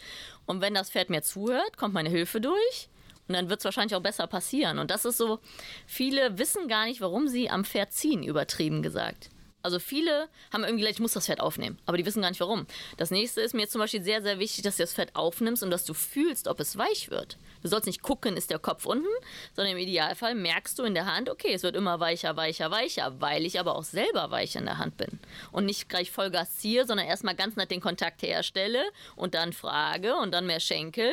[0.45, 2.89] Und wenn das Pferd mir zuhört, kommt meine Hilfe durch.
[3.27, 4.79] Und dann wird es wahrscheinlich auch besser passieren.
[4.79, 5.39] Und das ist so,
[5.87, 9.29] viele wissen gar nicht, warum sie am Pferd ziehen, übertrieben gesagt.
[9.63, 12.41] Also viele haben irgendwie gleich, ich muss das Pferd aufnehmen, aber die wissen gar nicht
[12.41, 12.67] warum.
[12.97, 15.71] Das nächste ist mir zum Beispiel sehr, sehr wichtig, dass du das Pferd aufnimmst und
[15.71, 17.37] dass du fühlst, ob es weich wird.
[17.61, 19.07] Du sollst nicht gucken, ist der Kopf unten,
[19.55, 23.21] sondern im Idealfall merkst du in der Hand, okay, es wird immer weicher, weicher, weicher,
[23.21, 25.17] weil ich aber auch selber weich in der Hand bin.
[25.53, 28.83] Und nicht gleich Vollgas ziehe, sondern erstmal ganz nett den Kontakt herstelle
[29.15, 31.09] und dann frage und dann mehr Schenkel.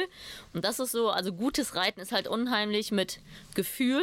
[0.54, 3.20] Und das ist so, also gutes Reiten ist halt unheimlich mit
[3.54, 4.02] Gefühl,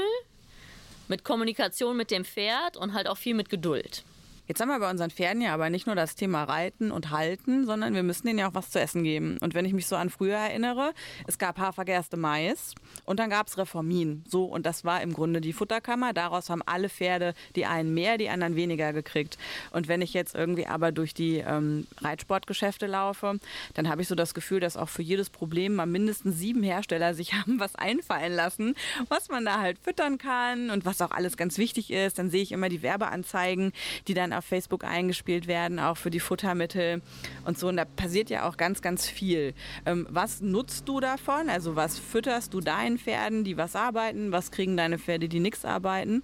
[1.09, 4.03] mit Kommunikation mit dem Pferd und halt auch viel mit Geduld.
[4.47, 7.65] Jetzt haben wir bei unseren Pferden ja aber nicht nur das Thema Reiten und Halten,
[7.65, 9.37] sondern wir müssen denen ja auch was zu essen geben.
[9.41, 10.93] Und wenn ich mich so an früher erinnere,
[11.27, 12.73] es gab Hafergerste Mais
[13.03, 14.23] und dann gab es Reformin.
[14.25, 16.13] So, und das war im Grunde die Futterkammer.
[16.13, 19.37] Daraus haben alle Pferde, die einen mehr, die anderen weniger gekriegt.
[19.71, 23.39] Und wenn ich jetzt irgendwie aber durch die ähm, Reitsportgeschäfte laufe,
[23.73, 27.13] dann habe ich so das Gefühl, dass auch für jedes Problem mal mindestens sieben Hersteller
[27.13, 28.75] sich haben was einfallen lassen,
[29.09, 32.17] was man da halt füttern kann und was auch alles ganz wichtig ist.
[32.17, 33.73] Dann sehe ich immer die Werbeanzeigen,
[34.07, 37.01] die dann auf Facebook eingespielt werden, auch für die Futtermittel
[37.45, 37.67] und so.
[37.67, 39.53] Und da passiert ja auch ganz, ganz viel.
[39.85, 41.49] Ähm, was nutzt du davon?
[41.49, 44.31] Also was fütterst du deinen Pferden, die was arbeiten?
[44.31, 46.23] Was kriegen deine Pferde, die nichts arbeiten?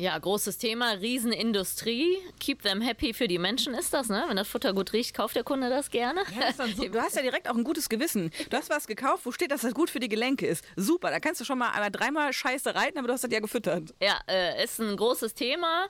[0.00, 2.16] Ja, großes Thema, Riesenindustrie.
[2.38, 4.24] Keep them happy für die Menschen ist das, ne?
[4.28, 6.22] Wenn das Futter gut riecht, kauft der Kunde das gerne.
[6.34, 6.88] Ja, das so.
[6.88, 8.32] Du hast ja direkt auch ein gutes Gewissen.
[8.48, 10.64] Du hast was gekauft, wo steht, dass das gut für die Gelenke ist.
[10.74, 13.40] Super, da kannst du schon mal einmal dreimal scheiße reiten, aber du hast das ja
[13.40, 13.92] gefüttert.
[14.00, 15.88] Ja, äh, ist ein großes Thema.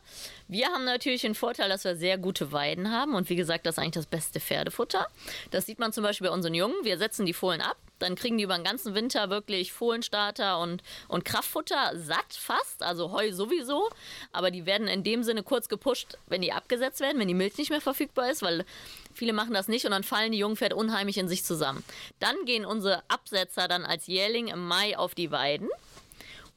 [0.49, 3.77] Wir haben natürlich den Vorteil, dass wir sehr gute Weiden haben und wie gesagt, das
[3.77, 5.07] ist eigentlich das beste Pferdefutter.
[5.53, 6.75] Das sieht man zum Beispiel bei unseren Jungen.
[6.83, 10.83] Wir setzen die Fohlen ab, dann kriegen die über den ganzen Winter wirklich Fohlenstarter und,
[11.09, 13.89] und Kraftfutter satt fast, also Heu sowieso.
[14.33, 17.57] Aber die werden in dem Sinne kurz gepusht, wenn die abgesetzt werden, wenn die Milch
[17.59, 18.65] nicht mehr verfügbar ist, weil
[19.15, 21.85] viele machen das nicht und dann fallen die Jungpferde unheimlich in sich zusammen.
[22.19, 25.69] Dann gehen unsere Absetzer dann als Jährling im Mai auf die Weiden.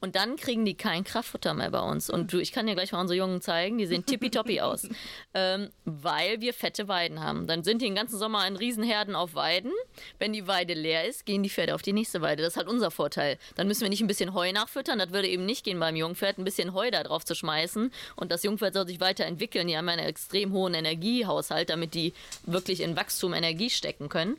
[0.03, 2.09] Und dann kriegen die kein Kraftfutter mehr bei uns.
[2.09, 4.87] Und du, ich kann dir gleich mal unsere Jungen zeigen, die sehen tippitoppi aus.
[5.35, 7.47] Ähm, weil wir fette Weiden haben.
[7.47, 9.71] Dann sind die den ganzen Sommer in Riesenherden auf Weiden.
[10.19, 12.43] Wenn die Weide leer ist, gehen die Pferde auf die nächste Weide.
[12.43, 13.39] Das ist halt unser Vorteil.
[13.55, 14.99] Dann müssen wir nicht ein bisschen Heu nachfüttern.
[14.99, 17.91] Das würde eben nicht gehen beim Jungpferd, ein bisschen Heu da drauf zu schmeißen.
[18.15, 19.67] Und das Jungpferd soll sich weiterentwickeln.
[19.67, 22.13] Die haben einen extrem hohen Energiehaushalt, damit die
[22.45, 24.37] wirklich in Wachstum Energie stecken können.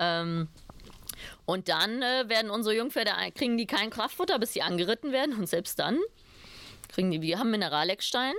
[0.00, 0.48] Ähm,
[1.44, 5.36] und dann äh, werden unsere Jungpferde, kriegen die kein Kraftfutter, bis sie angeritten werden.
[5.36, 5.98] Und selbst dann
[6.88, 8.34] kriegen die, wir haben Mineraleckstein.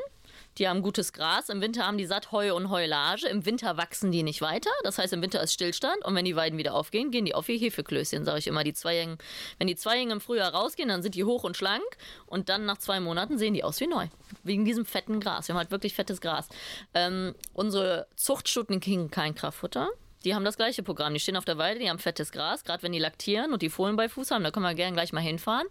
[0.59, 1.49] Die haben gutes Gras.
[1.49, 3.27] Im Winter haben die satt Heu und Heulage.
[3.27, 4.69] Im Winter wachsen die nicht weiter.
[4.83, 6.05] Das heißt, im Winter ist Stillstand.
[6.05, 8.63] Und wenn die Weiden wieder aufgehen, gehen die auf wie Hefeklößchen, sage ich immer.
[8.63, 9.17] Die Zweijährigen,
[9.57, 11.83] wenn die Zweijährigen im Frühjahr rausgehen, dann sind die hoch und schlank.
[12.27, 14.07] Und dann nach zwei Monaten sehen die aus wie neu.
[14.43, 15.47] Wegen diesem fetten Gras.
[15.47, 16.47] Wir haben halt wirklich fettes Gras.
[16.93, 19.89] Ähm, unsere Zuchtstuten kriegen kein Kraftfutter.
[20.23, 21.13] Die haben das gleiche Programm.
[21.13, 23.69] Die stehen auf der Weide, die haben fettes Gras, gerade wenn die laktieren und die
[23.69, 25.67] Fohlen bei Fuß haben, da können wir gerne gleich mal hinfahren.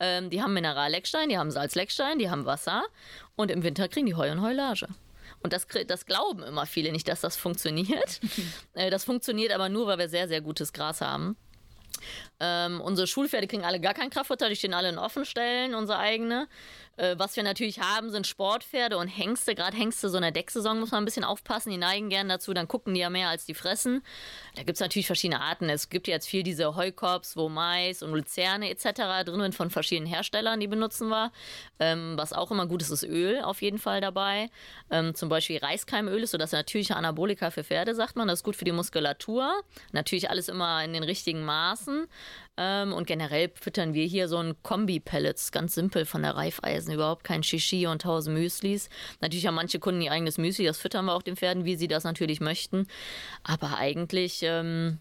[0.00, 2.84] Ähm, die haben Mineralleckstein, die haben Salzleckstein, die haben Wasser
[3.36, 4.88] und im Winter kriegen die Heu und Heulage.
[5.40, 8.20] Und das, das glauben immer viele nicht, dass das funktioniert.
[8.74, 11.36] äh, das funktioniert aber nur, weil wir sehr, sehr gutes Gras haben.
[12.40, 16.48] Ähm, unsere Schulpferde kriegen alle gar kein Kraftfutter, die stehen alle in Offenstellen, unsere eigene.
[16.96, 19.54] Äh, was wir natürlich haben, sind Sportpferde und Hengste.
[19.54, 21.70] Gerade Hengste, so in der Decksaison muss man ein bisschen aufpassen.
[21.70, 24.02] Die neigen gern dazu, dann gucken die ja mehr als die fressen.
[24.56, 25.68] Da gibt es natürlich verschiedene Arten.
[25.68, 29.24] Es gibt jetzt viel diese Heukops, wo Mais und Luzerne etc.
[29.24, 31.32] drin sind von verschiedenen Herstellern, die benutzen wir.
[31.78, 34.50] Ähm, was auch immer gut ist, ist Öl auf jeden Fall dabei.
[34.90, 38.28] Ähm, zum Beispiel Reiskeimöl ist so das natürliche Anabolika für Pferde, sagt man.
[38.28, 39.52] Das ist gut für die Muskulatur.
[39.92, 42.08] Natürlich alles immer in den richtigen Maß Maßen.
[42.56, 47.22] Ähm, und generell füttern wir hier so ein Kombi-Pellets, ganz simpel von der Reifeisen, überhaupt
[47.24, 48.88] kein Shishi und tausend Müslis.
[49.20, 51.88] Natürlich haben manche Kunden ihr eigenes Müsli, das füttern wir auch den Pferden, wie sie
[51.88, 52.88] das natürlich möchten.
[53.44, 54.98] Aber eigentlich, ähm,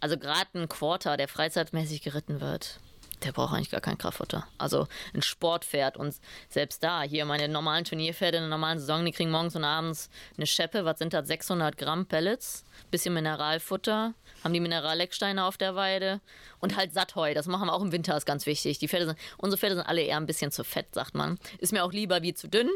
[0.00, 2.80] also gerade ein Quarter, der freizeitmäßig geritten wird,
[3.22, 4.46] der braucht eigentlich gar kein Kraftfutter.
[4.58, 6.14] Also ein Sportpferd und
[6.48, 10.10] selbst da, hier meine normalen Turnierpferde in der normalen Saison, die kriegen morgens und abends
[10.36, 14.14] eine Scheppe, was sind das, 600 Gramm Pellets, bisschen Mineralfutter,
[14.44, 16.20] haben die Minerallecksteine auf der Weide
[16.60, 18.78] und halt Sattheu, das machen wir auch im Winter, ist ganz wichtig.
[18.78, 21.38] Die Pferde sind, unsere Pferde sind alle eher ein bisschen zu fett, sagt man.
[21.58, 22.70] Ist mir auch lieber wie zu dünn,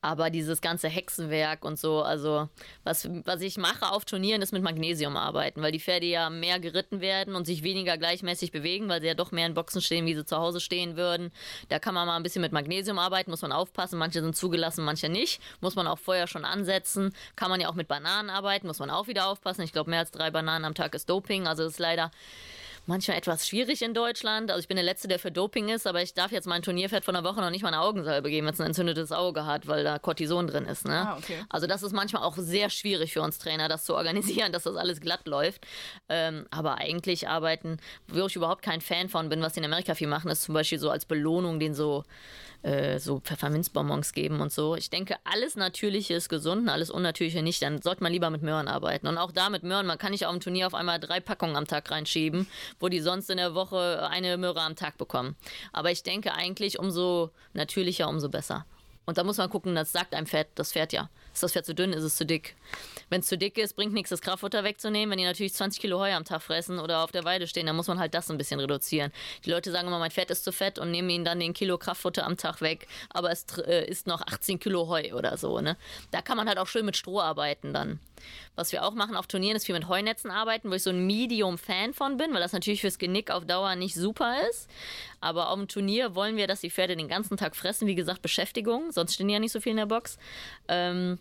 [0.00, 2.48] aber dieses ganze Hexenwerk und so, also
[2.82, 6.58] was, was ich mache auf Turnieren, ist mit Magnesium arbeiten, weil die Pferde ja mehr
[6.58, 10.04] geritten werden und sich weniger gleichmäßig bewegen, weil sie ja doch mehr in Boxen stehen,
[10.06, 11.30] wie sie zu Hause stehen würden.
[11.68, 13.98] Da kann man mal ein bisschen mit Magnesium arbeiten, muss man aufpassen.
[13.98, 15.40] Manche sind zugelassen, manche nicht.
[15.60, 17.14] Muss man auch vorher schon ansetzen.
[17.36, 19.62] Kann man ja auch mit Bananen arbeiten, muss man auch wieder aufpassen.
[19.62, 21.46] Ich glaube, mehr als drei Bananen am Tag ist Doping.
[21.46, 22.10] Also ist leider
[22.86, 24.50] manchmal etwas schwierig in Deutschland.
[24.50, 27.04] Also ich bin der Letzte, der für Doping ist, aber ich darf jetzt mein Turnierpferd
[27.04, 29.66] von der Woche noch nicht mal eine Augensalbe geben, wenn es ein entzündetes Auge hat,
[29.66, 30.86] weil da Cortison drin ist.
[30.86, 31.08] Ne?
[31.08, 31.36] Ah, okay.
[31.48, 34.76] Also das ist manchmal auch sehr schwierig für uns Trainer, das zu organisieren, dass das
[34.76, 35.66] alles glatt läuft.
[36.08, 37.78] Ähm, aber eigentlich arbeiten,
[38.08, 40.54] wo ich überhaupt kein Fan von bin, was die in Amerika viel machen, ist zum
[40.54, 42.04] Beispiel so als Belohnung den so
[42.62, 44.76] äh, so Pfefferminzbonbons geben und so.
[44.76, 47.60] Ich denke, alles Natürliche ist gesund, alles Unnatürliche nicht.
[47.62, 49.08] Dann sollte man lieber mit Möhren arbeiten.
[49.08, 51.56] Und auch da mit Möhren, man kann nicht auf dem Turnier auf einmal drei Packungen
[51.56, 52.46] am Tag reinschieben,
[52.80, 55.36] wo die sonst in der Woche eine Möhre am Tag bekommen.
[55.72, 58.66] Aber ich denke eigentlich, umso natürlicher, umso besser.
[59.04, 61.10] Und da muss man gucken, das sagt einem Pferd, das Pferd ja.
[61.32, 62.54] Ist das Pferd zu dünn, ist es zu dick.
[63.08, 65.10] Wenn es zu dick ist, bringt nichts, das Kraftfutter wegzunehmen.
[65.10, 67.74] Wenn die natürlich 20 Kilo Heu am Tag fressen oder auf der Weide stehen, dann
[67.74, 69.10] muss man halt das ein bisschen reduzieren.
[69.44, 71.78] Die Leute sagen immer, mein Pferd ist zu fett und nehmen ihnen dann den Kilo
[71.78, 75.60] Kraftfutter am Tag weg, aber es äh, ist noch 18 Kilo Heu oder so.
[75.60, 75.76] Ne?
[76.10, 77.98] Da kann man halt auch schön mit Stroh arbeiten dann.
[78.54, 81.06] Was wir auch machen auf Turnieren, ist viel mit Heunetzen arbeiten, wo ich so ein
[81.06, 84.68] Medium-Fan von bin, weil das natürlich fürs Genick auf Dauer nicht super ist.
[85.20, 87.86] Aber auf dem Turnier wollen wir, dass die Pferde den ganzen Tag fressen.
[87.86, 90.18] Wie gesagt, Beschäftigung, sonst stehen die ja nicht so viel in der Box.
[90.68, 91.18] Ähm,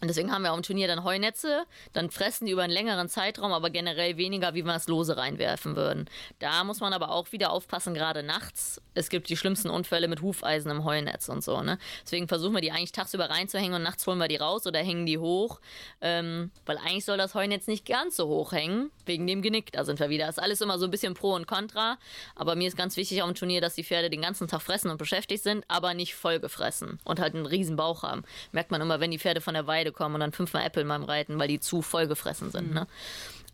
[0.00, 1.64] und deswegen haben wir im Turnier dann Heunetze.
[1.92, 5.76] Dann fressen die über einen längeren Zeitraum, aber generell weniger, wie wir es lose reinwerfen
[5.76, 6.08] würden.
[6.38, 8.80] Da muss man aber auch wieder aufpassen, gerade nachts.
[8.94, 11.60] Es gibt die schlimmsten Unfälle mit Hufeisen im Heunetz und so.
[11.60, 11.78] Ne?
[12.02, 15.04] Deswegen versuchen wir die eigentlich tagsüber reinzuhängen und nachts holen wir die raus oder hängen
[15.04, 15.60] die hoch.
[16.00, 19.70] Ähm, weil eigentlich soll das Heunetz nicht ganz so hoch hängen, wegen dem Genick.
[19.72, 20.26] Da sind wir wieder.
[20.26, 21.98] Das ist alles immer so ein bisschen Pro und Contra.
[22.34, 24.96] Aber mir ist ganz wichtig dem Turnier, dass die Pferde den ganzen Tag fressen und
[24.96, 28.24] beschäftigt sind, aber nicht vollgefressen und halt einen riesen Bauch haben.
[28.52, 31.04] Merkt man immer, wenn die Pferde von der Weide Kommen und dann fünfmal Apple beim
[31.04, 32.68] Reiten, weil die zu vollgefressen sind.
[32.68, 32.74] Mhm.
[32.74, 32.86] Ne?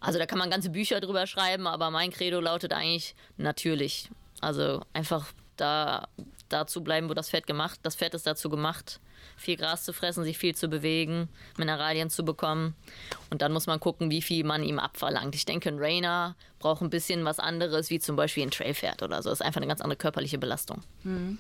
[0.01, 4.11] Also da kann man ganze Bücher drüber schreiben, aber mein Credo lautet eigentlich natürlich.
[4.41, 6.09] Also einfach da
[6.49, 7.81] dazu bleiben, wo das Pferd gemacht.
[7.83, 9.01] Das Pferd ist dazu gemacht,
[9.37, 12.75] viel Gras zu fressen, sich viel zu bewegen, Mineralien zu bekommen.
[13.31, 15.35] Und dann muss man gucken, wie viel man ihm abverlangt.
[15.35, 19.23] Ich denke, ein Rainer braucht ein bisschen was anderes, wie zum Beispiel ein Trailpferd oder
[19.23, 19.31] so.
[19.31, 20.83] Das ist einfach eine ganz andere körperliche Belastung.
[21.03, 21.39] Hm.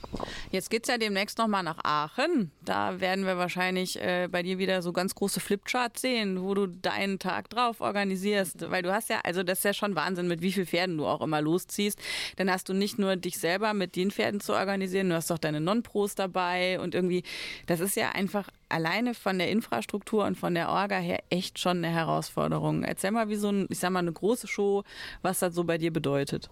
[0.51, 2.51] Jetzt geht es ja demnächst nochmal nach Aachen.
[2.65, 6.67] Da werden wir wahrscheinlich äh, bei dir wieder so ganz große Flipcharts sehen, wo du
[6.67, 8.71] deinen Tag drauf organisierst.
[8.71, 11.07] Weil du hast ja, also das ist ja schon Wahnsinn, mit wie vielen Pferden du
[11.07, 11.99] auch immer losziehst.
[12.37, 15.39] Dann hast du nicht nur dich selber mit den Pferden zu organisieren, du hast doch
[15.39, 17.23] deine Non-Pros dabei und irgendwie,
[17.67, 21.79] das ist ja einfach alleine von der Infrastruktur und von der Orga her echt schon
[21.79, 22.83] eine Herausforderung.
[22.83, 24.85] Erzähl mal, wie so ein, ich sag mal, eine große Show,
[25.23, 26.51] was das so bei dir bedeutet.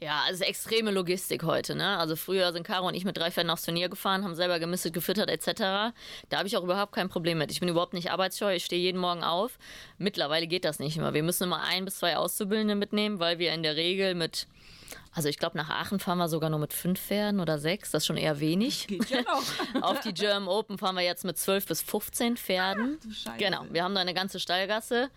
[0.00, 1.74] Ja, also extreme Logistik heute.
[1.74, 1.96] Ne?
[1.96, 4.92] Also früher sind Caro und ich mit drei Pferden aufs Turnier gefahren, haben selber gemistet,
[4.92, 5.94] gefüttert etc.
[6.28, 7.50] Da habe ich auch überhaupt kein Problem mit.
[7.50, 9.58] Ich bin überhaupt nicht arbeitsscheu, ich stehe jeden Morgen auf.
[9.96, 11.14] Mittlerweile geht das nicht mehr.
[11.14, 14.46] Wir müssen immer ein bis zwei Auszubildende mitnehmen, weil wir in der Regel mit
[15.16, 17.90] also ich glaube, nach Aachen fahren wir sogar nur mit fünf Pferden oder sechs.
[17.90, 18.86] Das ist schon eher wenig.
[18.86, 19.42] Geht ja noch.
[19.82, 22.98] Auf die German Open fahren wir jetzt mit zwölf bis 15 Pferden.
[23.26, 25.08] Ach, genau, wir haben da eine ganze Stallgasse.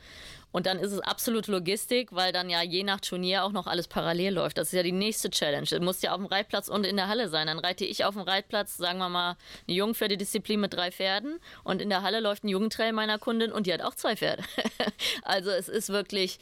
[0.51, 3.87] Und dann ist es absolut Logistik, weil dann ja je nach Turnier auch noch alles
[3.87, 4.57] parallel läuft.
[4.57, 5.67] Das ist ja die nächste Challenge.
[5.67, 7.47] Du musst ja auf dem Reitplatz und in der Halle sein.
[7.47, 9.37] Dann reite ich auf dem Reitplatz, sagen wir mal,
[9.67, 11.39] eine Jungpferdedisziplin mit drei Pferden.
[11.63, 14.43] Und in der Halle läuft ein Jugendtrail meiner Kundin und die hat auch zwei Pferde.
[15.23, 16.39] also es ist wirklich,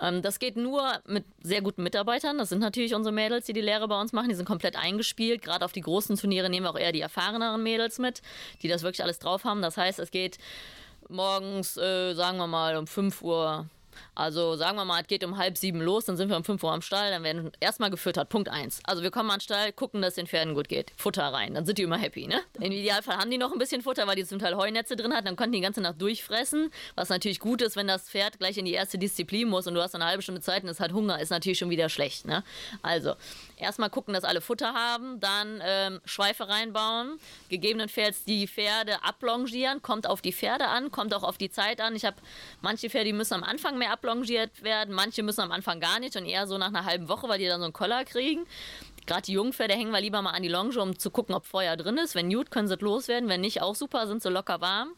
[0.00, 2.38] ähm, das geht nur mit sehr guten Mitarbeitern.
[2.38, 4.30] Das sind natürlich unsere Mädels, die die Lehre bei uns machen.
[4.30, 5.42] Die sind komplett eingespielt.
[5.42, 8.22] Gerade auf die großen Turniere nehmen wir auch eher die erfahreneren Mädels mit,
[8.62, 9.60] die das wirklich alles drauf haben.
[9.60, 10.38] Das heißt, es geht
[11.10, 13.66] morgens, äh, sagen wir mal, um 5 Uhr
[14.14, 16.62] also sagen wir mal, es geht um halb sieben los, dann sind wir um fünf
[16.62, 18.28] Uhr am Stall, dann werden erstmal gefüttert.
[18.28, 18.80] Punkt eins.
[18.84, 20.92] Also wir kommen an den Stall, gucken, dass es den Pferden gut geht.
[20.96, 22.26] Futter rein, dann sind die immer happy.
[22.26, 22.40] Ne?
[22.60, 25.26] Im Idealfall haben die noch ein bisschen Futter, weil die zum Teil Heunetze drin hat,
[25.26, 26.70] dann konnten die die ganze Nacht durchfressen.
[26.94, 29.82] Was natürlich gut ist, wenn das Pferd gleich in die erste Disziplin muss und du
[29.82, 32.26] hast eine halbe Stunde Zeit und es hat Hunger, ist natürlich schon wieder schlecht.
[32.26, 32.42] Ne?
[32.82, 33.14] Also
[33.60, 40.06] erstmal gucken, dass alle Futter haben, dann ähm, Schweife reinbauen, gegebenenfalls die Pferde ablongieren, kommt
[40.06, 41.96] auf die Pferde an, kommt auch auf die Zeit an.
[41.96, 42.16] Ich habe
[42.60, 44.94] manche Pferde, die müssen am Anfang mehr ablongiert werden.
[44.94, 47.46] Manche müssen am Anfang gar nicht und eher so nach einer halben Woche, weil die
[47.46, 48.46] dann so einen Koller kriegen.
[49.06, 51.76] Gerade die Jungpferde hängen wir lieber mal an die Longe, um zu gucken, ob Feuer
[51.76, 52.14] drin ist.
[52.14, 53.28] Wenn Newt, können sie loswerden.
[53.28, 54.92] Wenn nicht, auch super, sind sie locker warm.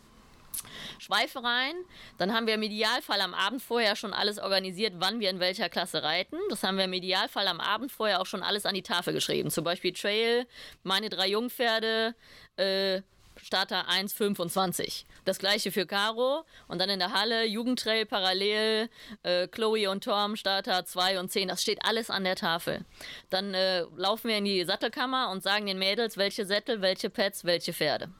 [0.98, 1.74] Schweife rein.
[2.18, 5.68] Dann haben wir im Idealfall am Abend vorher schon alles organisiert, wann wir in welcher
[5.68, 6.36] Klasse reiten.
[6.50, 9.50] Das haben wir im Idealfall am Abend vorher auch schon alles an die Tafel geschrieben.
[9.50, 10.46] Zum Beispiel Trail,
[10.82, 12.14] meine drei Jungpferde,
[12.57, 13.03] äh,
[13.36, 15.07] Starter 1, 25.
[15.24, 16.44] Das gleiche für Caro.
[16.68, 18.88] Und dann in der Halle Jugendtrail parallel,
[19.22, 21.48] äh, Chloe und Tom, Starter 2 und 10.
[21.48, 22.84] Das steht alles an der Tafel.
[23.30, 27.44] Dann äh, laufen wir in die Sattelkammer und sagen den Mädels, welche Sättel, welche Pads,
[27.44, 28.11] welche Pferde.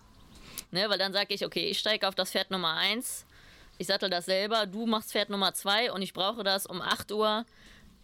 [0.73, 3.27] Ne, weil dann sage ich, okay, ich steige auf das Pferd Nummer 1,
[3.77, 7.13] ich sattel das selber, du machst Pferd Nummer 2 und ich brauche das um 8
[7.13, 7.45] Uhr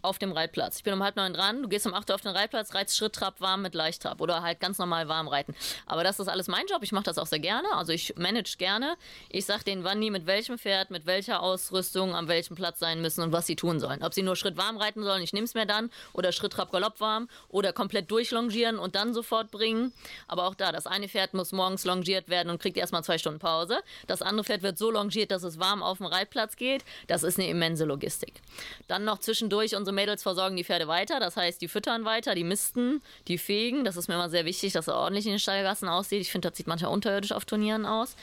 [0.02, 0.78] auf dem Reitplatz.
[0.78, 2.96] Ich bin um halb neun dran, du gehst um acht Uhr auf den Reitplatz, reizt
[2.96, 5.54] Schritttrab warm mit Leichttrab oder halt ganz normal warm reiten.
[5.86, 8.56] Aber das ist alles mein Job, ich mache das auch sehr gerne, also ich manage
[8.58, 8.96] gerne.
[9.30, 13.00] Ich sage denen, wann die mit welchem Pferd, mit welcher Ausrüstung am welchem Platz sein
[13.00, 14.02] müssen und was sie tun sollen.
[14.02, 17.00] Ob sie nur Schritt warm reiten sollen, ich nehme es mir dann, oder Schritttrab Galopp
[17.00, 19.92] warm oder komplett durchlongieren und dann sofort bringen.
[20.26, 23.38] Aber auch da, das eine Pferd muss morgens longiert werden und kriegt erstmal zwei Stunden
[23.38, 23.78] Pause.
[24.06, 26.84] Das andere Pferd wird so longiert, dass es warm auf den Reitplatz geht.
[27.06, 28.40] Das ist eine immense Logistik.
[28.86, 31.20] Dann noch zwischendurch unsere Mädels versorgen die Pferde weiter.
[31.20, 33.84] Das heißt, die füttern weiter, die misten, die fegen.
[33.84, 36.20] Das ist mir immer sehr wichtig, dass er ordentlich in den Stallgassen aussieht.
[36.20, 38.16] Ich finde, das sieht manchmal unterirdisch auf Turnieren aus.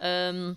[0.00, 0.56] Ähm,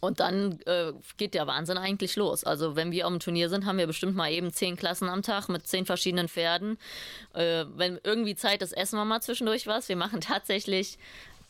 [0.00, 2.44] und dann äh, geht der Wahnsinn eigentlich los.
[2.44, 5.22] Also wenn wir auf dem Turnier sind, haben wir bestimmt mal eben zehn Klassen am
[5.22, 6.78] Tag mit zehn verschiedenen Pferden.
[7.34, 9.88] Äh, wenn irgendwie Zeit ist, essen wir mal zwischendurch was.
[9.88, 10.98] Wir machen tatsächlich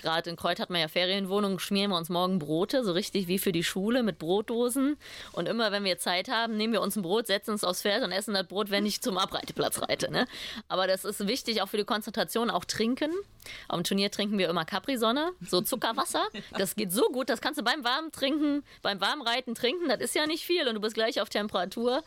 [0.00, 3.38] Gerade in Kreuz hat man ja Ferienwohnungen, schmieren wir uns morgen Brote, so richtig wie
[3.38, 4.96] für die Schule mit Brotdosen.
[5.32, 8.02] Und immer, wenn wir Zeit haben, nehmen wir uns ein Brot, setzen es aufs Pferd
[8.02, 10.10] und essen das Brot, wenn ich zum Abreiteplatz reite.
[10.10, 10.26] Ne?
[10.68, 13.10] Aber das ist wichtig auch für die Konzentration, auch trinken.
[13.68, 16.26] Auf dem Turnier trinken wir immer Capri-Sonne, so Zuckerwasser.
[16.56, 19.88] Das geht so gut, das kannst du beim warmen Trinken, beim warmen Reiten trinken.
[19.88, 22.02] Das ist ja nicht viel und du bist gleich auf Temperatur.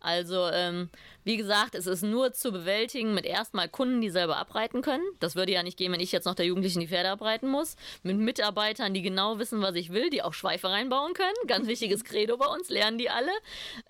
[0.00, 0.90] Also, ähm,
[1.28, 5.04] wie gesagt, es ist nur zu bewältigen mit erstmal Kunden, die selber abreiten können.
[5.20, 7.76] Das würde ja nicht gehen, wenn ich jetzt noch der Jugendlichen die Pferde abreiten muss.
[8.02, 11.36] Mit Mitarbeitern, die genau wissen, was ich will, die auch Schweife reinbauen können.
[11.46, 13.30] Ganz wichtiges Credo bei uns, lernen die alle.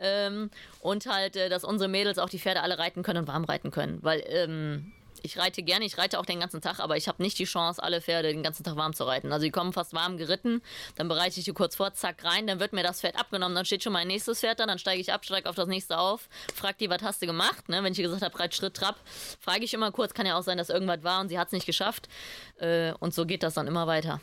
[0.01, 3.45] Ähm, und halt, äh, dass unsere Mädels auch die Pferde alle reiten können und warm
[3.45, 4.01] reiten können.
[4.03, 4.93] Weil, ähm,
[5.23, 7.83] ich reite gerne, ich reite auch den ganzen Tag, aber ich habe nicht die Chance,
[7.83, 9.33] alle Pferde den ganzen Tag warm zu reiten.
[9.33, 10.63] Also die kommen fast warm geritten,
[10.97, 13.65] dann bereite ich die kurz vor, zack rein, dann wird mir das Pferd abgenommen, dann
[13.65, 16.29] steht schon mein nächstes Pferd da, dann steige ich ab, steige auf das nächste auf,
[16.55, 17.69] frag die, was hast du gemacht?
[17.69, 17.83] Ne?
[17.83, 18.97] Wenn ich gesagt habe, reit Schritt, Trab,
[19.41, 21.53] frage ich immer kurz, kann ja auch sein, dass irgendwas war und sie hat es
[21.53, 22.09] nicht geschafft.
[22.59, 24.21] Äh, und so geht das dann immer weiter.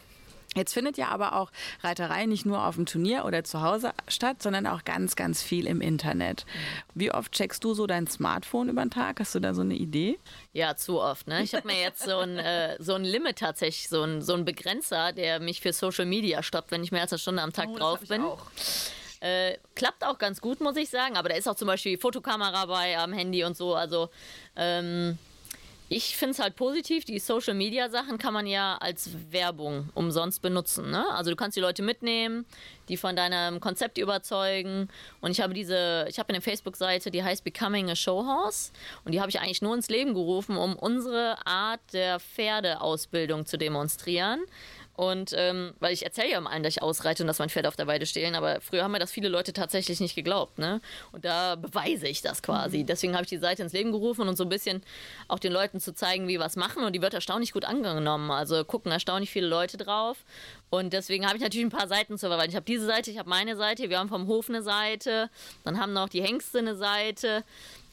[0.55, 1.51] Jetzt findet ja aber auch
[1.81, 5.67] Reiterei nicht nur auf dem Turnier oder zu Hause statt, sondern auch ganz, ganz viel
[5.67, 6.45] im Internet.
[6.93, 9.19] Wie oft checkst du so dein Smartphone über den Tag?
[9.19, 10.17] Hast du da so eine Idee?
[10.53, 11.27] Ja, zu oft.
[11.27, 11.43] Ne?
[11.43, 14.45] Ich habe mir jetzt so ein, äh, so ein Limit tatsächlich, so ein, so ein
[14.45, 17.67] Begrenzer, der mich für Social Media stoppt, wenn ich mehr als eine Stunde am Tag
[17.69, 18.23] oh, drauf bin.
[19.19, 21.17] Äh, klappt auch ganz gut, muss ich sagen.
[21.17, 23.75] Aber da ist auch zum Beispiel Fotokamera bei am Handy und so.
[23.75, 24.09] Also
[24.55, 25.17] ähm,
[25.87, 30.41] ich finde es halt positiv, die Social Media Sachen kann man ja als Werbung umsonst
[30.41, 30.89] benutzen.
[30.89, 31.05] Ne?
[31.11, 32.45] Also du kannst die Leute mitnehmen,
[32.89, 34.89] die von deinem Konzept überzeugen.
[35.21, 38.71] Und ich habe diese, ich habe eine Facebook-Seite, die heißt Becoming a Showhorse.
[39.03, 43.57] Und die habe ich eigentlich nur ins Leben gerufen, um unsere Art der Pferdeausbildung zu
[43.57, 44.41] demonstrieren.
[44.95, 47.67] Und ähm, weil ich erzähle ja immer allen, dass ich ausreite und dass mein Pferd
[47.67, 50.57] auf der Weide stehlen, aber früher haben mir das viele Leute tatsächlich nicht geglaubt.
[50.57, 50.79] Ne?
[51.11, 52.79] Und da beweise ich das quasi.
[52.79, 52.85] Mhm.
[52.85, 54.83] Deswegen habe ich die Seite ins Leben gerufen und so ein bisschen
[55.27, 56.83] auch den Leuten zu zeigen, wie wir was machen.
[56.83, 58.31] Und die wird erstaunlich gut angenommen.
[58.31, 60.17] Also gucken erstaunlich viele Leute drauf.
[60.69, 62.51] Und deswegen habe ich natürlich ein paar Seiten zu verwalten.
[62.51, 65.29] Ich habe diese Seite, ich habe meine Seite, wir haben vom Hof eine Seite,
[65.63, 67.43] dann haben noch die Hengste eine Seite.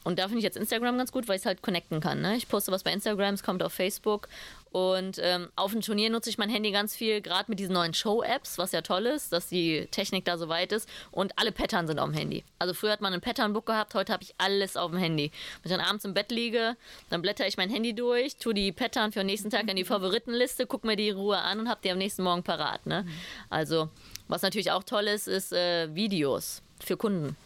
[0.03, 2.21] Und da finde ich jetzt Instagram ganz gut, weil ich es halt connecten kann.
[2.21, 2.35] Ne?
[2.35, 4.27] Ich poste was bei Instagram, es kommt auf Facebook
[4.73, 7.93] und ähm, auf dem Turnier nutze ich mein Handy ganz viel, gerade mit diesen neuen
[7.93, 10.89] Show-Apps, was ja toll ist, dass die Technik da so weit ist.
[11.11, 12.43] Und alle Pattern sind auf dem Handy.
[12.57, 15.29] Also früher hat man ein Pattern-Book gehabt, heute habe ich alles auf dem Handy.
[15.61, 16.75] Wenn ich dann abends im Bett liege,
[17.11, 19.85] dann blätter ich mein Handy durch, tue die Pattern für den nächsten Tag in die
[19.85, 22.87] Favoritenliste, gucke mir die Ruhe an und habe die am nächsten Morgen parat.
[22.87, 23.05] Ne?
[23.51, 23.89] Also,
[24.27, 27.37] was natürlich auch toll ist, ist äh, Videos für Kunden.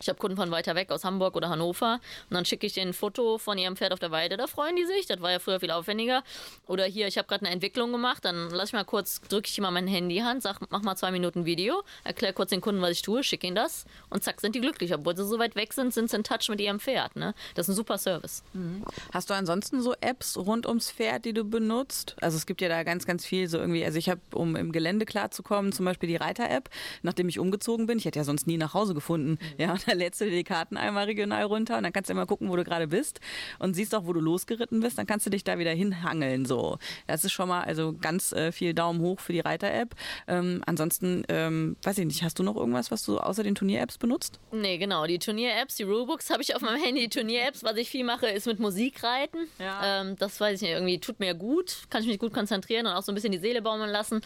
[0.00, 2.90] Ich habe Kunden von weiter weg aus Hamburg oder Hannover und dann schicke ich denen
[2.90, 5.38] ein Foto von ihrem Pferd auf der Weide, da freuen die sich, das war ja
[5.38, 6.24] früher viel aufwendiger.
[6.66, 9.60] Oder hier, ich habe gerade eine Entwicklung gemacht, dann lass ich mal kurz, drücke ich
[9.60, 12.90] mal mein Handy Hand, sag, mach mal zwei Minuten Video, erkläre kurz den Kunden, was
[12.90, 14.92] ich tue, schicke ihnen das und zack, sind die glücklich.
[14.92, 17.16] Obwohl sie so weit weg sind, sind sie in Touch mit ihrem Pferd.
[17.16, 17.34] Ne?
[17.54, 18.42] Das ist ein super Service.
[18.52, 18.84] Mhm.
[19.12, 22.16] Hast du ansonsten so Apps rund ums Pferd, die du benutzt?
[22.20, 24.72] Also es gibt ja da ganz, ganz viel so irgendwie, also ich habe, um im
[24.72, 26.68] Gelände klarzukommen, zum Beispiel die Reiter-App,
[27.02, 29.38] nachdem ich umgezogen bin, ich hätte ja sonst nie nach Hause gefunden.
[29.40, 29.54] Mhm.
[29.58, 32.26] Ja, da lädst du dir die Karten einmal regional runter und dann kannst du immer
[32.26, 33.20] gucken, wo du gerade bist
[33.58, 34.98] und siehst auch, wo du losgeritten bist.
[34.98, 36.44] Dann kannst du dich da wieder hinhangeln.
[36.44, 39.94] So, das ist schon mal also ganz äh, viel Daumen hoch für die Reiter-App.
[40.28, 43.98] Ähm, ansonsten, ähm, weiß ich nicht, hast du noch irgendwas, was du außer den Turnier-Apps
[43.98, 44.40] benutzt?
[44.52, 45.06] Nee, genau.
[45.06, 47.02] Die Turnier-Apps, die Rulebooks habe ich auf meinem Handy.
[47.02, 49.48] Die Turnier-Apps, was ich viel mache, ist mit Musik reiten.
[49.58, 50.00] Ja.
[50.02, 52.92] Ähm, das weiß ich nicht, irgendwie tut mir gut, kann ich mich gut konzentrieren und
[52.92, 54.20] auch so ein bisschen die Seele baumeln lassen.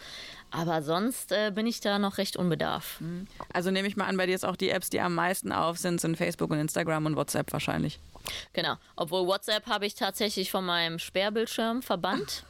[0.51, 2.99] Aber sonst äh, bin ich da noch recht unbedarf.
[3.01, 3.27] Mhm.
[3.53, 5.77] Also nehme ich mal an, bei dir ist auch die Apps, die am meisten auf
[5.77, 7.99] sind, sind Facebook und Instagram und WhatsApp wahrscheinlich.
[8.53, 8.75] Genau.
[8.95, 12.43] Obwohl WhatsApp habe ich tatsächlich von meinem Sperrbildschirm verbannt.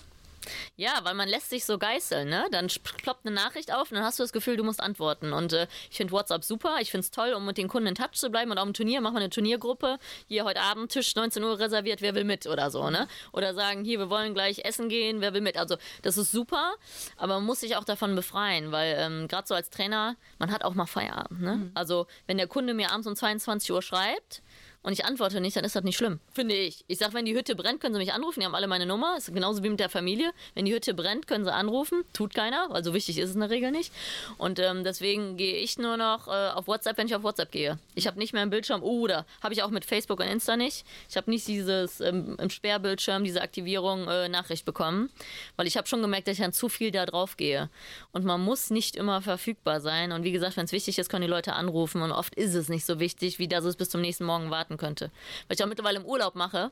[0.76, 2.46] Ja, weil man lässt sich so geißeln, ne?
[2.52, 5.34] Dann ploppt eine Nachricht auf und dann hast du das Gefühl, du musst antworten.
[5.34, 6.78] Und äh, ich finde WhatsApp super.
[6.80, 8.52] Ich finde es toll, um mit den Kunden in Touch zu bleiben.
[8.52, 10.00] Und auch im Turnier machen wir eine Turniergruppe.
[10.28, 13.08] Hier heute Abend Tisch 19 Uhr reserviert, wer will mit oder so, ne?
[13.32, 15.58] Oder sagen, hier, wir wollen gleich essen gehen, wer will mit.
[15.58, 16.74] Also das ist super,
[17.18, 20.64] aber man muss sich auch davon befreien, weil ähm, gerade so als Trainer, man hat
[20.64, 21.56] auch mal Feierabend, ne?
[21.56, 21.72] Mhm.
[21.74, 24.42] Also wenn der Kunde mir abends um 22 Uhr schreibt,
[24.82, 26.86] und ich antworte nicht, dann ist das nicht schlimm, finde ich.
[26.88, 28.40] Ich sage, wenn die Hütte brennt, können sie mich anrufen.
[28.40, 29.18] Die haben alle meine Nummer.
[29.18, 30.32] Ist genauso wie mit der Familie.
[30.56, 32.04] Wenn die Hütte brennt, können sie anrufen.
[32.14, 33.92] Tut keiner, weil so wichtig ist es in der Regel nicht.
[34.38, 37.78] Und ähm, deswegen gehe ich nur noch äh, auf WhatsApp, wenn ich auf WhatsApp gehe.
[37.94, 40.56] Ich habe nicht mehr im Bildschirm, oh, oder habe ich auch mit Facebook und Insta
[40.56, 40.86] nicht.
[41.10, 45.10] Ich habe nicht dieses ähm, im Sperrbildschirm, diese Aktivierung äh, Nachricht bekommen,
[45.58, 47.70] weil ich habe schon gemerkt, dass ich dann zu viel da drauf gehe.
[48.14, 50.14] Und man muss nicht immer verfügbar sein.
[50.14, 52.02] Und wie gesagt, wenn es wichtig ist, können die Leute anrufen.
[52.02, 54.69] Und oft ist es nicht so wichtig, wie dass es bis zum nächsten Morgen warten
[54.78, 55.12] könnte.
[55.48, 56.72] Weil ich auch mittlerweile im Urlaub mache.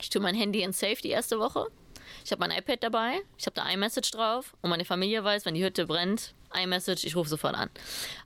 [0.00, 1.66] Ich tue mein Handy in Safe die erste Woche.
[2.24, 5.54] Ich habe mein iPad dabei, ich habe da iMessage drauf und meine Familie weiß, wenn
[5.54, 7.70] die Hütte brennt, iMessage, ich rufe sofort an.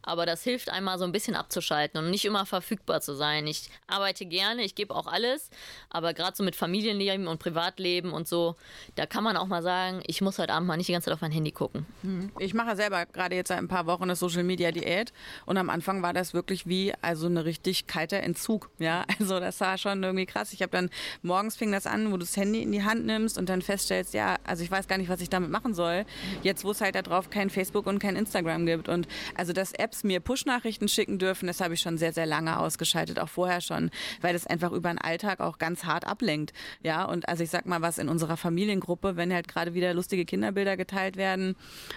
[0.03, 3.47] Aber das hilft einmal so ein bisschen abzuschalten und nicht immer verfügbar zu sein.
[3.47, 5.51] Ich arbeite gerne, ich gebe auch alles,
[5.91, 8.57] aber gerade so mit Familienleben und Privatleben und so,
[8.97, 11.15] da kann man auch mal sagen, ich muss heute Abend mal nicht die ganze Zeit
[11.15, 11.87] auf mein Handy gucken.
[12.03, 12.31] Mhm.
[12.39, 15.13] Ich mache selber gerade jetzt seit ein paar Wochen eine Social Media Diät
[15.47, 18.71] und am Anfang war das wirklich wie also eine richtig kalter Entzug.
[18.79, 20.53] Ja, also das war schon irgendwie krass.
[20.53, 20.91] Ich habe dann
[21.23, 24.15] morgens fing das an, wo du das Handy in die Hand nimmst und dann feststellst,
[24.15, 26.05] ja, also ich weiß gar nicht, was ich damit machen soll.
[26.43, 28.89] Jetzt, wo es halt da drauf kein Facebook und kein kein Instagram gibt.
[28.89, 32.59] Und also, dass Apps mir Push-Nachrichten schicken dürfen, das habe ich schon sehr, sehr lange
[32.59, 33.91] ausgeschaltet, auch vorher schon,
[34.21, 36.53] weil das einfach über den Alltag auch ganz hart ablenkt.
[36.83, 40.25] Ja, und also ich sag mal, was in unserer Familiengruppe, wenn halt gerade wieder lustige
[40.25, 41.57] Kinderbilder geteilt werden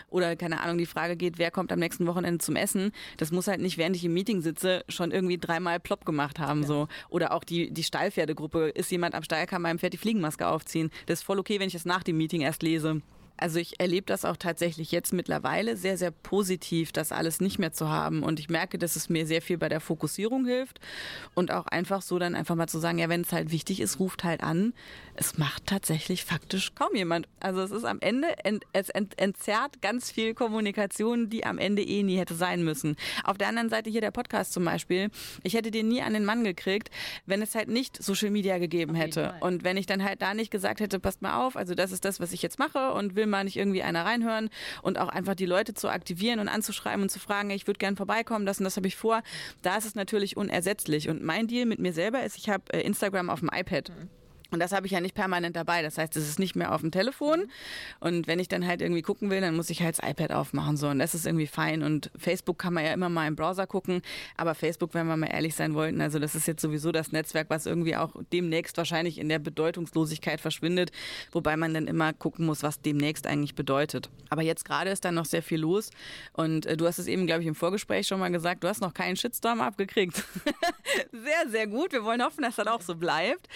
[0.10, 3.48] oder keine Ahnung, die Frage geht, wer kommt am nächsten Wochenende zum Essen, das muss
[3.48, 6.62] halt nicht, während ich im Meeting sitze, schon irgendwie dreimal plopp gemacht haben.
[6.62, 6.68] Ja.
[6.68, 6.88] So.
[7.10, 10.90] Oder auch die, die Stallpferdegruppe, ist jemand am Stall, kann meinem Pferd die Fliegenmaske aufziehen.
[11.06, 13.02] Das ist voll okay, wenn ich das nach dem Meeting erst lese.
[13.38, 17.72] Also ich erlebe das auch tatsächlich jetzt mittlerweile sehr, sehr positiv, das alles nicht mehr
[17.72, 18.24] zu haben.
[18.24, 20.80] Und ich merke, dass es mir sehr viel bei der Fokussierung hilft
[21.36, 24.00] und auch einfach so dann einfach mal zu sagen, ja, wenn es halt wichtig ist,
[24.00, 24.74] ruft halt an.
[25.16, 27.28] Es macht tatsächlich faktisch kaum jemand.
[27.40, 31.84] Also es ist am Ende, ent, es ent, entzerrt ganz viel Kommunikation, die am Ende
[31.84, 32.96] eh nie hätte sein müssen.
[33.24, 35.10] Auf der anderen Seite hier der Podcast zum Beispiel.
[35.44, 36.90] Ich hätte den nie an den Mann gekriegt,
[37.26, 39.36] wenn es halt nicht Social Media gegeben hätte.
[39.42, 42.06] Und wenn ich dann halt da nicht gesagt hätte, passt mal auf, also das ist
[42.06, 44.50] das, was ich jetzt mache und will mal nicht irgendwie einer reinhören
[44.82, 47.96] und auch einfach die Leute zu aktivieren und anzuschreiben und zu fragen, ich würde gerne
[47.98, 49.22] vorbeikommen, das und das habe ich vor.
[49.62, 51.10] Da ist es natürlich unersetzlich.
[51.10, 53.90] Und mein Deal mit mir selber ist, ich habe äh, Instagram auf dem iPad.
[53.90, 54.17] Mhm.
[54.52, 55.82] Und das habe ich ja nicht permanent dabei.
[55.82, 57.50] Das heißt, es ist nicht mehr auf dem Telefon.
[58.00, 60.78] Und wenn ich dann halt irgendwie gucken will, dann muss ich halt das iPad aufmachen.
[60.78, 60.88] So.
[60.88, 61.84] Und das ist irgendwie fein.
[61.84, 64.02] Und Facebook kann man ja immer mal im Browser gucken.
[64.36, 67.50] Aber Facebook, wenn wir mal ehrlich sein wollten, also das ist jetzt sowieso das Netzwerk,
[67.50, 70.92] was irgendwie auch demnächst wahrscheinlich in der Bedeutungslosigkeit verschwindet.
[71.32, 74.10] Wobei man dann immer gucken muss, was demnächst eigentlich bedeutet.
[74.30, 75.90] Aber jetzt gerade ist da noch sehr viel los.
[76.34, 78.82] Und äh, du hast es eben, glaube ich, im Vorgespräch schon mal gesagt, du hast
[78.82, 80.24] noch keinen Shitstorm abgekriegt.
[81.12, 81.92] sehr, sehr gut.
[81.92, 83.48] Wir wollen hoffen, dass das auch so bleibt.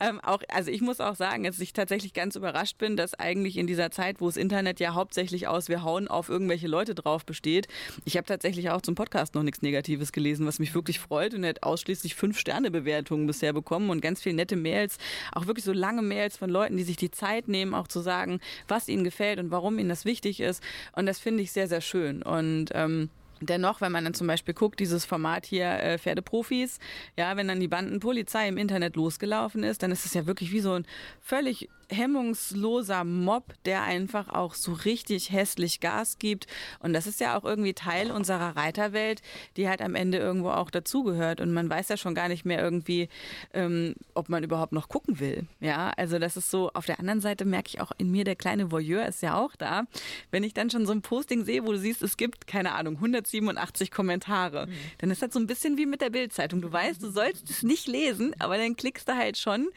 [0.00, 3.56] Ähm, auch, also ich muss auch sagen, dass ich tatsächlich ganz überrascht bin, dass eigentlich
[3.56, 7.24] in dieser Zeit, wo das Internet ja hauptsächlich aus wir hauen auf irgendwelche Leute drauf
[7.24, 7.68] besteht,
[8.04, 11.44] ich habe tatsächlich auch zum Podcast noch nichts Negatives gelesen, was mich wirklich freut und
[11.44, 14.98] er hat ausschließlich fünf Sterne Bewertungen bisher bekommen und ganz viele nette Mails,
[15.32, 18.40] auch wirklich so lange Mails von Leuten, die sich die Zeit nehmen, auch zu sagen,
[18.68, 20.62] was ihnen gefällt und warum ihnen das wichtig ist.
[20.92, 22.22] Und das finde ich sehr, sehr schön.
[22.22, 23.10] Und ähm,
[23.46, 26.78] Dennoch, wenn man dann zum Beispiel guckt, dieses Format hier äh, Pferdeprofis,
[27.16, 30.60] ja, wenn dann die Bandenpolizei im Internet losgelaufen ist, dann ist es ja wirklich wie
[30.60, 30.86] so ein
[31.20, 36.46] völlig hemmungsloser Mob, der einfach auch so richtig hässlich Gas gibt.
[36.80, 39.22] Und das ist ja auch irgendwie Teil unserer Reiterwelt,
[39.56, 41.40] die halt am Ende irgendwo auch dazugehört.
[41.40, 43.08] Und man weiß ja schon gar nicht mehr irgendwie,
[43.52, 45.46] ähm, ob man überhaupt noch gucken will.
[45.60, 48.36] Ja, also das ist so, auf der anderen Seite merke ich auch in mir, der
[48.36, 49.84] kleine Voyeur ist ja auch da.
[50.30, 52.96] Wenn ich dann schon so ein Posting sehe, wo du siehst, es gibt, keine Ahnung,
[52.96, 54.72] 187 Kommentare, mhm.
[54.98, 56.60] dann ist das so ein bisschen wie mit der Bildzeitung.
[56.60, 59.68] Du weißt, du sollst es nicht lesen, aber dann klickst du halt schon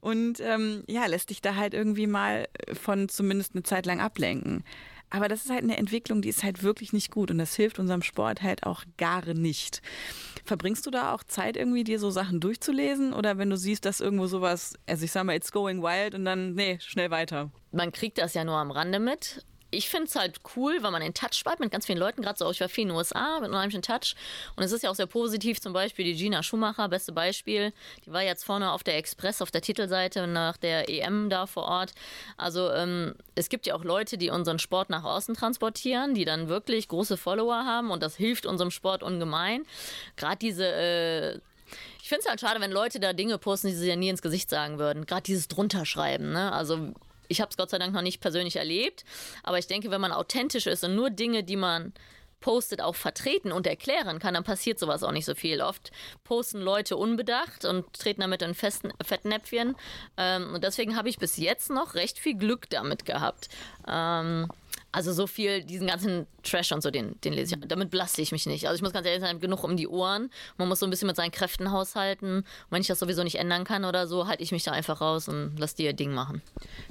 [0.00, 4.64] und ähm, ja, lässt dich da halt irgendwie mal von zumindest eine Zeit lang ablenken.
[5.10, 7.78] Aber das ist halt eine Entwicklung, die ist halt wirklich nicht gut und das hilft
[7.78, 9.80] unserem Sport halt auch gar nicht.
[10.44, 14.00] Verbringst du da auch Zeit irgendwie, dir so Sachen durchzulesen oder wenn du siehst, dass
[14.00, 17.50] irgendwo sowas, also ich sag mal, it's going wild und dann, nee, schnell weiter?
[17.72, 21.02] Man kriegt das ja nur am Rande mit ich finde es halt cool, weil man
[21.02, 23.38] in Touch bleibt mit ganz vielen Leuten, gerade so ich war viel in den USA
[23.40, 24.14] mit unheimlichen Touch.
[24.56, 27.72] Und es ist ja auch sehr positiv, zum Beispiel die Gina Schumacher, beste Beispiel.
[28.06, 31.64] Die war jetzt vorne auf der Express, auf der Titelseite nach der EM da vor
[31.64, 31.92] Ort.
[32.36, 36.48] Also ähm, es gibt ja auch Leute, die unseren Sport nach außen transportieren, die dann
[36.48, 39.64] wirklich große Follower haben und das hilft unserem Sport ungemein.
[40.16, 41.40] Gerade diese äh,
[42.00, 44.22] ich finde es halt schade, wenn Leute da Dinge posten, die sie ja nie ins
[44.22, 45.04] Gesicht sagen würden.
[45.04, 46.32] Gerade dieses drunterschreiben.
[46.32, 46.50] Ne?
[46.50, 46.94] Also
[47.28, 49.04] ich habe es Gott sei Dank noch nicht persönlich erlebt,
[49.42, 51.92] aber ich denke, wenn man authentisch ist und nur Dinge, die man
[52.40, 55.60] postet, auch vertreten und erklären kann, dann passiert sowas auch nicht so viel.
[55.60, 55.90] Oft
[56.24, 59.76] posten Leute unbedacht und treten damit in festen Fettnäpfchen.
[60.16, 63.48] Ähm, und deswegen habe ich bis jetzt noch recht viel Glück damit gehabt.
[63.86, 64.48] Ähm,
[64.98, 67.68] also so viel, diesen ganzen Trash und so, den, den lese ich.
[67.68, 68.66] Damit belaste ich mich nicht.
[68.66, 70.28] Also ich muss ganz ehrlich sein, genug um die Ohren.
[70.56, 72.38] Man muss so ein bisschen mit seinen Kräften haushalten.
[72.38, 75.00] Und wenn ich das sowieso nicht ändern kann oder so, halte ich mich da einfach
[75.00, 76.42] raus und lasse die ihr Ding machen.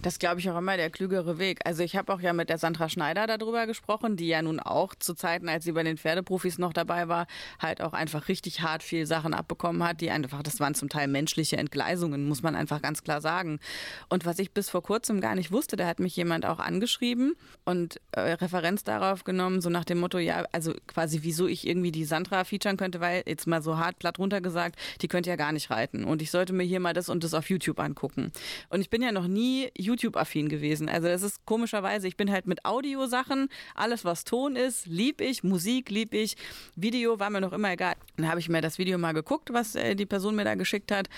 [0.01, 1.59] Das glaube ich auch immer der klügere Weg.
[1.65, 4.95] Also ich habe auch ja mit der Sandra Schneider darüber gesprochen, die ja nun auch
[4.95, 7.27] zu Zeiten, als sie bei den Pferdeprofis noch dabei war,
[7.59, 11.09] halt auch einfach richtig hart viel Sachen abbekommen hat, die einfach, das waren zum Teil
[11.09, 13.59] menschliche Entgleisungen, muss man einfach ganz klar sagen.
[14.07, 17.35] Und was ich bis vor kurzem gar nicht wusste, da hat mich jemand auch angeschrieben
[17.65, 21.91] und äh, Referenz darauf genommen, so nach dem Motto, ja, also quasi, wieso ich irgendwie
[21.91, 25.51] die Sandra featuren könnte, weil jetzt mal so hart platt runtergesagt, die könnte ja gar
[25.51, 26.03] nicht reiten.
[26.03, 28.31] Und ich sollte mir hier mal das und das auf YouTube angucken.
[28.69, 30.89] Und ich bin ja noch nie YouTube-affin gewesen.
[30.89, 35.43] Also das ist komischerweise, ich bin halt mit Audiosachen, alles was Ton ist, lieb ich,
[35.43, 36.37] Musik lieb ich,
[36.75, 37.95] Video war mir noch immer egal.
[38.17, 40.91] Dann habe ich mir das Video mal geguckt, was äh, die Person mir da geschickt
[40.91, 41.09] hat.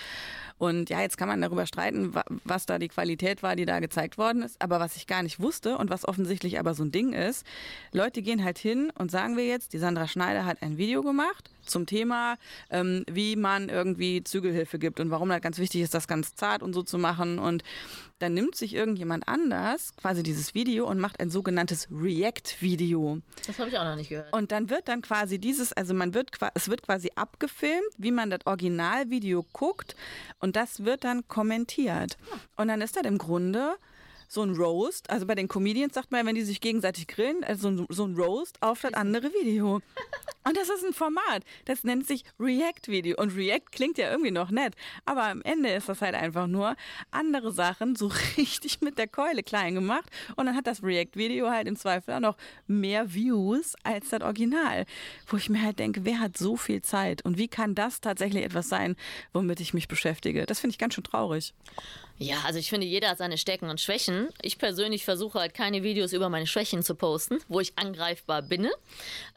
[0.59, 2.13] Und ja, jetzt kann man darüber streiten,
[2.43, 4.61] was da die Qualität war, die da gezeigt worden ist.
[4.61, 7.45] Aber was ich gar nicht wusste und was offensichtlich aber so ein Ding ist,
[7.91, 11.49] Leute gehen halt hin und sagen wir jetzt, die Sandra Schneider hat ein Video gemacht
[11.69, 12.35] zum Thema,
[12.69, 16.63] ähm, wie man irgendwie Zügelhilfe gibt und warum das ganz wichtig ist, das ganz zart
[16.63, 17.39] und so zu machen.
[17.39, 17.63] Und
[18.19, 23.19] dann nimmt sich irgendjemand anders quasi dieses Video und macht ein sogenanntes React-Video.
[23.47, 24.33] Das habe ich auch noch nicht gehört.
[24.33, 28.29] Und dann wird dann quasi dieses, also man wird, es wird quasi abgefilmt, wie man
[28.29, 29.95] das Originalvideo guckt
[30.39, 32.17] und das wird dann kommentiert.
[32.57, 33.75] Und dann ist das im Grunde
[34.29, 35.09] so ein Roast.
[35.09, 38.05] Also bei den Comedians sagt man, wenn die sich gegenseitig grillen, also so ein, so
[38.05, 39.81] ein Roast auf das andere Video.
[40.49, 43.21] Und das ist ein Format, das nennt sich React-Video.
[43.21, 44.73] Und React klingt ja irgendwie noch nett,
[45.05, 46.75] aber am Ende ist das halt einfach nur
[47.11, 50.09] andere Sachen so richtig mit der Keule klein gemacht.
[50.37, 54.87] Und dann hat das React-Video halt im Zweifel auch noch mehr Views als das Original.
[55.27, 57.23] Wo ich mir halt denke, wer hat so viel Zeit?
[57.23, 58.95] Und wie kann das tatsächlich etwas sein,
[59.33, 60.47] womit ich mich beschäftige?
[60.47, 61.53] Das finde ich ganz schön traurig.
[62.21, 64.27] Ja, also ich finde, jeder hat seine Stärken und Schwächen.
[64.41, 68.67] Ich persönlich versuche halt keine Videos über meine Schwächen zu posten, wo ich angreifbar bin.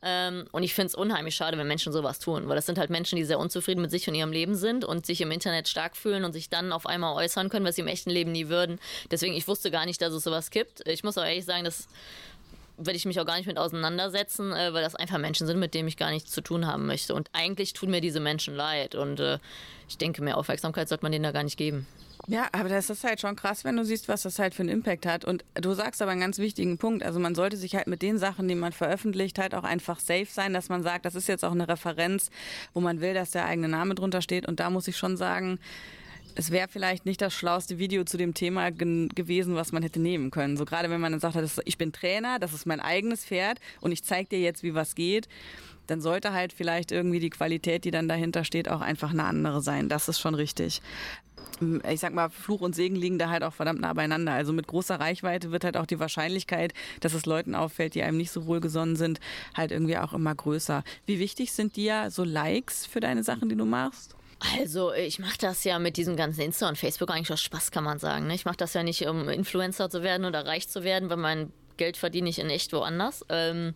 [0.03, 2.91] Ähm, und ich finde es unheimlich schade, wenn Menschen sowas tun, weil das sind halt
[2.91, 5.97] Menschen, die sehr unzufrieden mit sich und ihrem Leben sind und sich im Internet stark
[5.97, 8.79] fühlen und sich dann auf einmal äußern können, was sie im echten Leben nie würden.
[9.11, 10.87] Deswegen, ich wusste gar nicht, dass es sowas gibt.
[10.89, 11.89] Ich muss auch ehrlich sagen, dass
[12.79, 15.75] werde ich mich auch gar nicht mit auseinandersetzen, äh, weil das einfach Menschen sind, mit
[15.75, 17.15] denen ich gar nichts zu tun haben möchte.
[17.15, 18.95] Und eigentlich tun mir diese Menschen leid.
[18.95, 19.39] Und äh,
[19.89, 21.87] ich denke, mehr Aufmerksamkeit sollte man denen da gar nicht geben.
[22.29, 24.69] Ja, aber das ist halt schon krass, wenn du siehst, was das halt für einen
[24.69, 25.25] Impact hat.
[25.25, 27.03] Und du sagst aber einen ganz wichtigen Punkt.
[27.03, 30.29] Also man sollte sich halt mit den Sachen, die man veröffentlicht, halt auch einfach safe
[30.29, 32.31] sein, dass man sagt, das ist jetzt auch eine Referenz,
[32.75, 34.47] wo man will, dass der eigene Name drunter steht.
[34.47, 35.59] Und da muss ich schon sagen,
[36.35, 40.31] es wäre vielleicht nicht das schlauste Video zu dem Thema gewesen, was man hätte nehmen
[40.31, 40.57] können.
[40.57, 43.93] So gerade wenn man dann sagt, ich bin Trainer, das ist mein eigenes Pferd und
[43.93, 45.29] ich zeige dir jetzt, wie was geht
[45.87, 49.61] dann sollte halt vielleicht irgendwie die Qualität, die dann dahinter steht, auch einfach eine andere
[49.63, 49.89] sein.
[49.89, 50.81] Das ist schon richtig
[51.89, 54.33] ich sag mal, Fluch und Segen liegen da halt auch verdammt nah beieinander.
[54.33, 58.17] Also mit großer Reichweite wird halt auch die Wahrscheinlichkeit, dass es Leuten auffällt, die einem
[58.17, 59.21] nicht so wohlgesonnen sind,
[59.55, 60.83] halt irgendwie auch immer größer.
[61.07, 64.17] Wie wichtig sind dir so Likes für deine Sachen, die du machst?
[64.59, 67.85] Also, ich mache das ja mit diesem ganzen Insta und Facebook eigentlich aus Spaß, kann
[67.85, 68.27] man sagen.
[68.27, 68.35] Ne?
[68.35, 71.53] Ich mache das ja nicht, um Influencer zu werden oder reich zu werden, weil mein
[71.83, 73.25] Geld verdiene ich in echt woanders.
[73.29, 73.75] Ähm,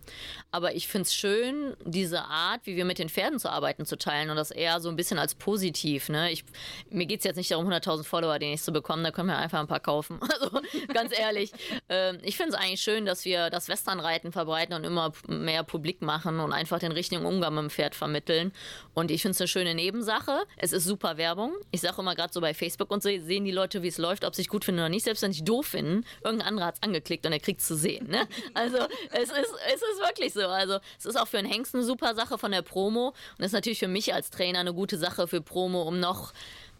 [0.49, 3.97] aber ich finde es schön, diese Art, wie wir mit den Pferden zu arbeiten, zu
[3.97, 6.07] teilen und das eher so ein bisschen als positiv.
[6.07, 6.31] Ne?
[6.31, 6.45] Ich,
[6.89, 9.37] mir geht es jetzt nicht darum, 100.000 Follower den ich zu bekommen, da können wir
[9.37, 10.19] einfach ein paar kaufen.
[10.37, 10.61] Also
[10.93, 11.51] ganz ehrlich,
[11.89, 16.01] ähm, ich finde es eigentlich schön, dass wir das Westernreiten verbreiten und immer mehr publik
[16.03, 18.51] machen und einfach den richtigen Umgang mit dem Pferd vermitteln.
[18.93, 20.43] Und ich finde es eine schöne Nebensache.
[20.57, 21.53] Es ist super Werbung.
[21.71, 24.25] Ich sage immer gerade so bei Facebook und so sehen die Leute, wie es läuft,
[24.25, 25.05] ob sie es gut finden oder nicht.
[25.05, 27.75] Selbst wenn sie doof finden, irgendein anderer hat es angeklickt und er kriegt es zu
[27.75, 28.09] sehen sehen.
[28.09, 28.27] Ne?
[28.53, 28.77] Also
[29.11, 30.47] es ist, es ist wirklich so.
[30.47, 33.47] Also es ist auch für einen Hengst eine super Sache von der Promo und es
[33.47, 36.33] ist natürlich für mich als Trainer eine gute Sache für Promo, um noch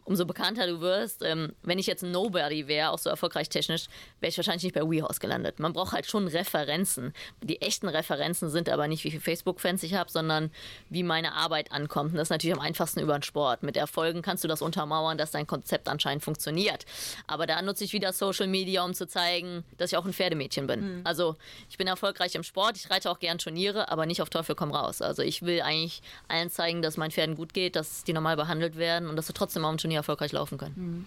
[0.08, 1.22] umso bekannter du wirst.
[1.22, 3.88] Ähm, wenn ich jetzt Nobody wäre, auch so erfolgreich technisch,
[4.22, 5.60] wäre ich wahrscheinlich nicht bei WeHorse gelandet.
[5.60, 7.14] Man braucht halt schon Referenzen.
[7.44, 10.50] Die echten Referenzen sind aber nicht, wie viele Facebook-Fans ich habe, sondern
[10.90, 12.12] wie meine Arbeit ankommt.
[12.12, 13.64] Und das ist natürlich am einfachsten über den Sport.
[13.64, 16.86] Mit Erfolgen kannst du das untermauern, dass dein Konzept anscheinend funktioniert.
[17.28, 20.68] Aber da nutze ich wieder Social Media, um zu zeigen, dass ich auch ein Pferdemädchen
[20.68, 21.00] bin.
[21.00, 21.02] Mhm.
[21.04, 21.36] Also
[21.70, 24.72] ich bin erfolgreich im Sport, ich reite auch gern Turniere, aber nicht auf Teufel komm
[24.72, 25.02] raus.
[25.02, 28.78] Also ich will eigentlich allen zeigen, dass meinen Pferden gut geht, dass die normal behandelt
[28.78, 30.76] werden und dass sie trotzdem auch im Turnier erfolgreich laufen können.
[30.76, 31.06] Mhm.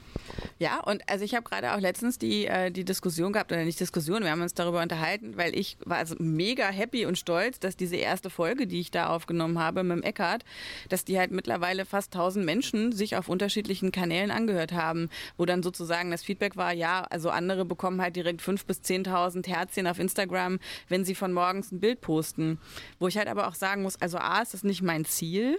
[0.59, 3.80] Ja, und also ich habe gerade auch letztens die, äh, die Diskussion gehabt, oder nicht
[3.80, 7.76] Diskussion, wir haben uns darüber unterhalten, weil ich war also mega happy und stolz, dass
[7.76, 10.45] diese erste Folge, die ich da aufgenommen habe mit dem Eckart,
[10.88, 15.62] dass die halt mittlerweile fast 1000 Menschen sich auf unterschiedlichen Kanälen angehört haben, wo dann
[15.62, 19.99] sozusagen das Feedback war, ja, also andere bekommen halt direkt 5.000 bis 10.000 Herzchen auf
[19.99, 22.59] Instagram, wenn sie von morgens ein Bild posten.
[22.99, 25.59] Wo ich halt aber auch sagen muss, also A, ist das nicht mein Ziel.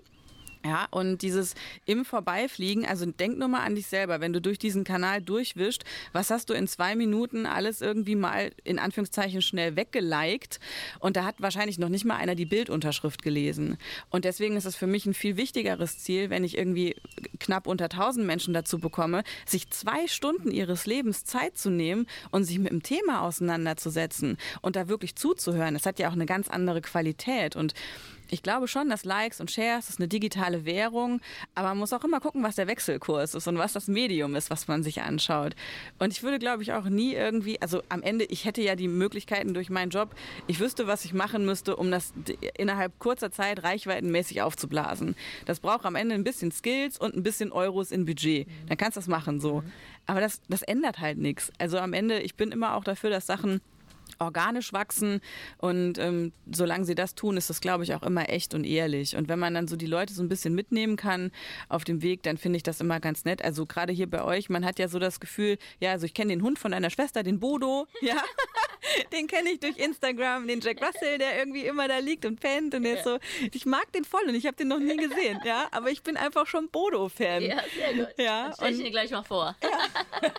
[0.63, 1.55] Ja, und dieses
[1.85, 5.83] im Vorbeifliegen, also denk nur mal an dich selber, wenn du durch diesen Kanal durchwischst,
[6.13, 10.59] was hast du in zwei Minuten alles irgendwie mal in Anführungszeichen schnell weggeliked
[10.99, 13.77] und da hat wahrscheinlich noch nicht mal einer die Bildunterschrift gelesen.
[14.11, 16.95] Und deswegen ist es für mich ein viel wichtigeres Ziel, wenn ich irgendwie
[17.39, 22.43] knapp unter 1000 Menschen dazu bekomme, sich zwei Stunden ihres Lebens Zeit zu nehmen und
[22.43, 25.73] sich mit dem Thema auseinanderzusetzen und da wirklich zuzuhören.
[25.73, 27.73] Das hat ja auch eine ganz andere Qualität und
[28.31, 31.19] ich glaube schon, dass Likes und Shares ist eine digitale Währung,
[31.53, 34.49] aber man muss auch immer gucken, was der Wechselkurs ist und was das Medium ist,
[34.49, 35.53] was man sich anschaut.
[35.99, 38.87] Und ich würde, glaube ich, auch nie irgendwie, also am Ende, ich hätte ja die
[38.87, 40.15] Möglichkeiten durch meinen Job,
[40.47, 42.13] ich wüsste, was ich machen müsste, um das
[42.57, 45.15] innerhalb kurzer Zeit reichweitenmäßig aufzublasen.
[45.45, 48.47] Das braucht am Ende ein bisschen Skills und ein bisschen Euros in Budget.
[48.69, 49.61] Dann kannst du das machen so.
[50.07, 51.51] Aber das, das ändert halt nichts.
[51.59, 53.61] Also am Ende, ich bin immer auch dafür, dass Sachen
[54.21, 55.21] organisch wachsen.
[55.57, 59.15] Und ähm, solange sie das tun, ist das, glaube ich, auch immer echt und ehrlich.
[59.15, 61.31] Und wenn man dann so die Leute so ein bisschen mitnehmen kann
[61.69, 63.43] auf dem Weg, dann finde ich das immer ganz nett.
[63.43, 66.31] Also gerade hier bei euch, man hat ja so das Gefühl, ja, also ich kenne
[66.31, 68.21] den Hund von deiner Schwester, den Bodo, ja.
[69.11, 72.73] den kenne ich durch Instagram, den Jack Russell, der irgendwie immer da liegt und pennt
[72.75, 73.17] und der ist so,
[73.51, 76.17] ich mag den voll und ich habe den noch nie gesehen, ja, aber ich bin
[76.17, 77.43] einfach schon Bodo-Fan.
[77.43, 78.07] Ja, sehr gut.
[78.17, 79.55] Ja, stell ich dir gleich mal vor.
[79.63, 80.29] Ja.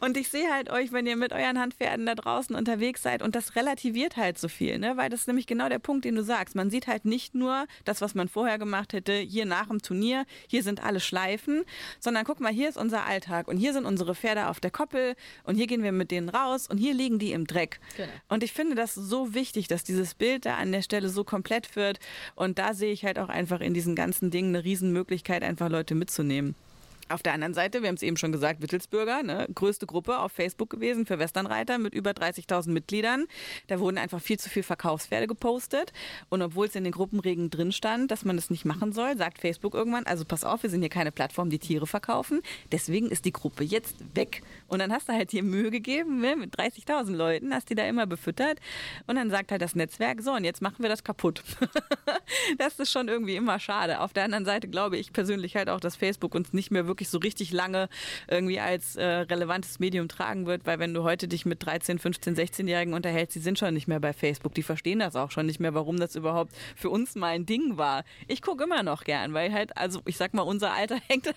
[0.00, 3.36] Und ich sehe halt euch, wenn ihr mit euren Handpferden da draußen unterwegs seid und
[3.36, 6.24] das relativiert halt so viel, ne, weil das ist nämlich genau der Punkt, den du
[6.24, 6.56] sagst.
[6.56, 10.24] Man sieht halt nicht nur das, was man vorher gemacht hätte, hier nach dem Turnier,
[10.48, 11.62] hier sind alle Schleifen,
[12.00, 15.14] sondern guck mal, hier ist unser Alltag und hier sind unsere Pferde auf der Koppel
[15.44, 17.78] und hier gehen wir mit denen raus und hier liegen die im Dreck.
[17.96, 18.08] Genau.
[18.28, 21.76] Und ich finde das so wichtig, dass dieses Bild da an der Stelle so komplett
[21.76, 21.98] wird.
[22.34, 25.94] Und da sehe ich halt auch einfach in diesen ganzen Dingen eine Riesenmöglichkeit, einfach Leute
[25.94, 26.54] mitzunehmen.
[27.08, 30.32] Auf der anderen Seite, wir haben es eben schon gesagt, Wittelsbürger, ne, größte Gruppe auf
[30.32, 33.26] Facebook gewesen für Westernreiter mit über 30.000 Mitgliedern.
[33.66, 35.92] Da wurden einfach viel zu viel Verkaufspferde gepostet.
[36.30, 39.38] Und obwohl es in den Gruppenregeln drin stand, dass man das nicht machen soll, sagt
[39.38, 42.40] Facebook irgendwann, also pass auf, wir sind hier keine Plattform, die Tiere verkaufen.
[42.72, 44.42] Deswegen ist die Gruppe jetzt weg.
[44.68, 47.86] Und dann hast du halt hier Mühe gegeben, ne, mit 30.000 Leuten, hast die da
[47.86, 48.60] immer befüttert.
[49.06, 51.42] Und dann sagt halt das Netzwerk, so, und jetzt machen wir das kaputt.
[52.58, 54.00] das ist schon irgendwie immer schade.
[54.00, 56.93] Auf der anderen Seite glaube ich persönlich halt auch, dass Facebook uns nicht mehr wirklich
[56.94, 57.88] wirklich so richtig lange
[58.28, 62.36] irgendwie als äh, relevantes Medium tragen wird, weil wenn du heute dich mit 13, 15,
[62.36, 65.58] 16-Jährigen unterhältst, die sind schon nicht mehr bei Facebook, die verstehen das auch schon nicht
[65.58, 68.04] mehr, warum das überhaupt für uns mal ein Ding war.
[68.28, 71.34] Ich gucke immer noch gern, weil halt, also ich sag mal, unser Alter hängt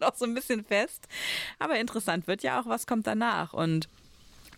[0.00, 1.06] noch so ein bisschen fest.
[1.58, 3.88] Aber interessant wird ja auch, was kommt danach und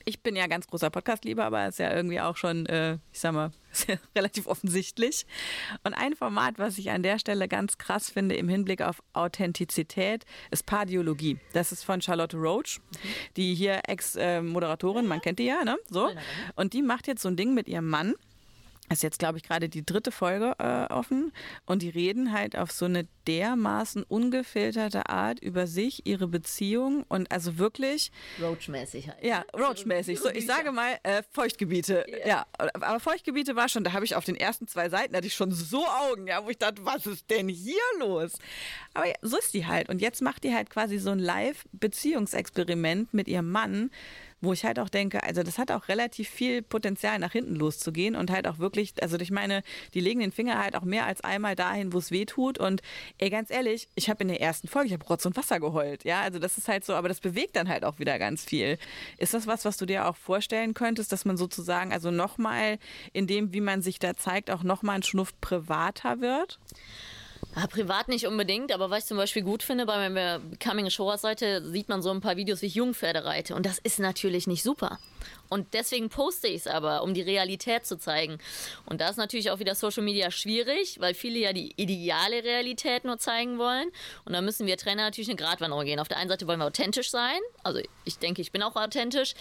[0.08, 3.32] ich bin ja ganz großer Podcast-Lieber, aber ist ja irgendwie auch schon, äh, ich sag
[3.32, 3.50] mal,
[3.86, 5.26] ja relativ offensichtlich.
[5.84, 10.24] Und ein Format, was ich an der Stelle ganz krass finde im Hinblick auf Authentizität,
[10.50, 11.38] ist Pardiologie.
[11.52, 12.80] Das ist von Charlotte Roach,
[13.36, 15.76] die hier Ex-Moderatorin, man kennt die ja, ne?
[15.90, 16.08] So.
[16.56, 18.14] Und die macht jetzt so ein Ding mit ihrem Mann
[18.90, 21.32] ist jetzt, glaube ich, gerade die dritte Folge äh, offen
[21.66, 27.30] und die reden halt auf so eine dermaßen ungefilterte Art über sich, ihre Beziehung und
[27.30, 28.10] also wirklich.
[28.40, 29.22] Roach-mäßig halt.
[29.22, 30.18] Ja, Roach-mäßig.
[30.18, 32.06] So, ich sage mal äh, Feuchtgebiete.
[32.08, 32.26] Yeah.
[32.26, 35.34] Ja, aber Feuchtgebiete war schon, da habe ich auf den ersten zwei Seiten hatte ich
[35.34, 38.38] schon so Augen, ja, wo ich dachte, was ist denn hier los?
[38.94, 39.88] Aber ja, so ist die halt.
[39.88, 43.90] Und jetzt macht die halt quasi so ein Live-Beziehungsexperiment mit ihrem Mann
[44.40, 48.14] wo ich halt auch denke, also das hat auch relativ viel Potenzial nach hinten loszugehen
[48.14, 49.62] und halt auch wirklich, also ich meine,
[49.94, 52.82] die legen den Finger halt auch mehr als einmal dahin, wo es weh tut und
[53.18, 56.04] ey, ganz ehrlich, ich habe in der ersten Folge, ich habe Rotz und Wasser geheult,
[56.04, 58.78] ja, also das ist halt so, aber das bewegt dann halt auch wieder ganz viel.
[59.18, 62.78] Ist das was, was du dir auch vorstellen könntest, dass man sozusagen also nochmal
[63.12, 66.58] in dem, wie man sich da zeigt, auch nochmal ein Schnuff privater wird?
[67.58, 71.18] Ja, privat nicht unbedingt, aber was ich zum Beispiel gut finde, bei meiner Becoming Shower
[71.18, 73.56] Seite sieht man so ein paar Videos, wie ich Jungpferde reite.
[73.56, 75.00] Und das ist natürlich nicht super.
[75.48, 78.38] Und deswegen poste ich es aber, um die Realität zu zeigen.
[78.84, 83.04] Und da ist natürlich auch wieder Social Media schwierig, weil viele ja die ideale Realität
[83.04, 83.88] nur zeigen wollen.
[84.24, 86.00] Und da müssen wir Trainer natürlich eine Gratwanderung gehen.
[86.00, 87.38] Auf der einen Seite wollen wir authentisch sein.
[87.62, 89.34] Also ich denke, ich bin auch authentisch.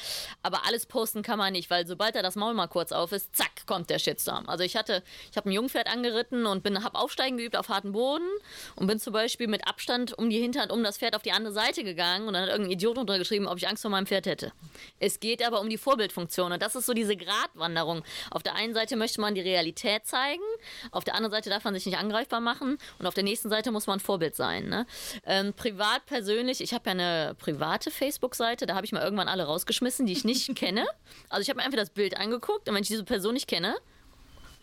[0.43, 3.35] Aber alles posten kann man nicht, weil sobald da das Maul mal kurz auf ist,
[3.35, 4.47] zack, kommt der Shitstorm.
[4.47, 8.27] Also ich hatte, ich habe ein Jungpferd angeritten und habe Aufsteigen geübt auf harten Boden
[8.75, 11.53] und bin zum Beispiel mit Abstand um die Hinterhand um das Pferd auf die andere
[11.53, 14.51] Seite gegangen und dann hat irgendein Idiot untergeschrieben, ob ich Angst vor meinem Pferd hätte.
[14.99, 16.51] Es geht aber um die Vor Vorbildfunktion.
[16.51, 18.03] Und das ist so diese Gratwanderung.
[18.29, 20.43] Auf der einen Seite möchte man die Realität zeigen,
[20.91, 23.71] auf der anderen Seite darf man sich nicht angreifbar machen und auf der nächsten Seite
[23.71, 24.69] muss man Vorbild sein.
[24.69, 24.85] Ne?
[25.25, 29.45] Ähm, privat, persönlich, ich habe ja eine private Facebook-Seite, da habe ich mal irgendwann alle
[29.45, 30.85] rausgeschmissen, die ich nicht kenne.
[31.29, 33.75] Also ich habe mir einfach das Bild angeguckt und wenn ich diese Person nicht kenne,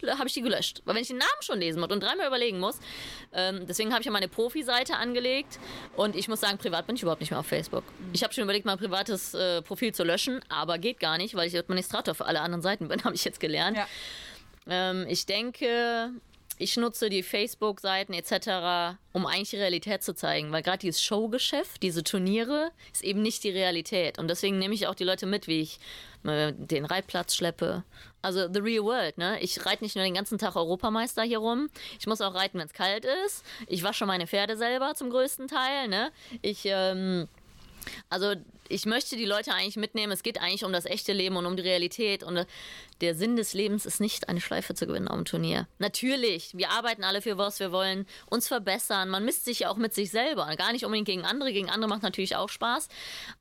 [0.02, 0.82] habe ich die gelöscht.
[0.84, 2.78] Weil wenn ich den Namen schon lesen muss und dreimal überlegen muss,
[3.32, 5.58] ähm, deswegen habe ich ja meine Profi-Seite angelegt
[5.96, 7.84] und ich muss sagen, privat bin ich überhaupt nicht mehr auf Facebook.
[8.12, 11.48] Ich habe schon überlegt, mein privates äh, Profil zu löschen, aber geht gar nicht, weil
[11.48, 13.76] ich Administrator für alle anderen Seiten bin, habe ich jetzt gelernt.
[13.76, 13.86] Ja.
[14.66, 16.10] Ähm, ich denke,
[16.56, 21.82] ich nutze die Facebook-Seiten etc., um eigentlich die Realität zu zeigen, weil gerade dieses Showgeschäft,
[21.82, 24.18] diese Turniere, ist eben nicht die Realität.
[24.18, 25.80] Und deswegen nehme ich auch die Leute mit, wie ich
[26.24, 27.84] den Reitplatz schleppe.
[28.22, 29.38] Also the real world, ne?
[29.40, 31.68] Ich reite nicht nur den ganzen Tag Europameister hier rum.
[31.98, 33.44] Ich muss auch reiten, wenn es kalt ist.
[33.66, 36.10] Ich wasche meine Pferde selber zum größten Teil, ne?
[36.40, 37.28] Ich, ähm,
[38.08, 38.34] also
[38.68, 40.12] ich möchte die Leute eigentlich mitnehmen.
[40.12, 42.22] Es geht eigentlich um das echte Leben und um die Realität.
[42.22, 42.46] Und
[43.00, 45.68] der Sinn des Lebens ist nicht, eine Schleife zu gewinnen auf dem Turnier.
[45.78, 49.10] Natürlich, wir arbeiten alle für was wir wollen, uns verbessern.
[49.10, 50.46] Man misst sich ja auch mit sich selber.
[50.56, 51.52] Gar nicht unbedingt gegen andere.
[51.52, 52.88] Gegen andere macht natürlich auch Spaß.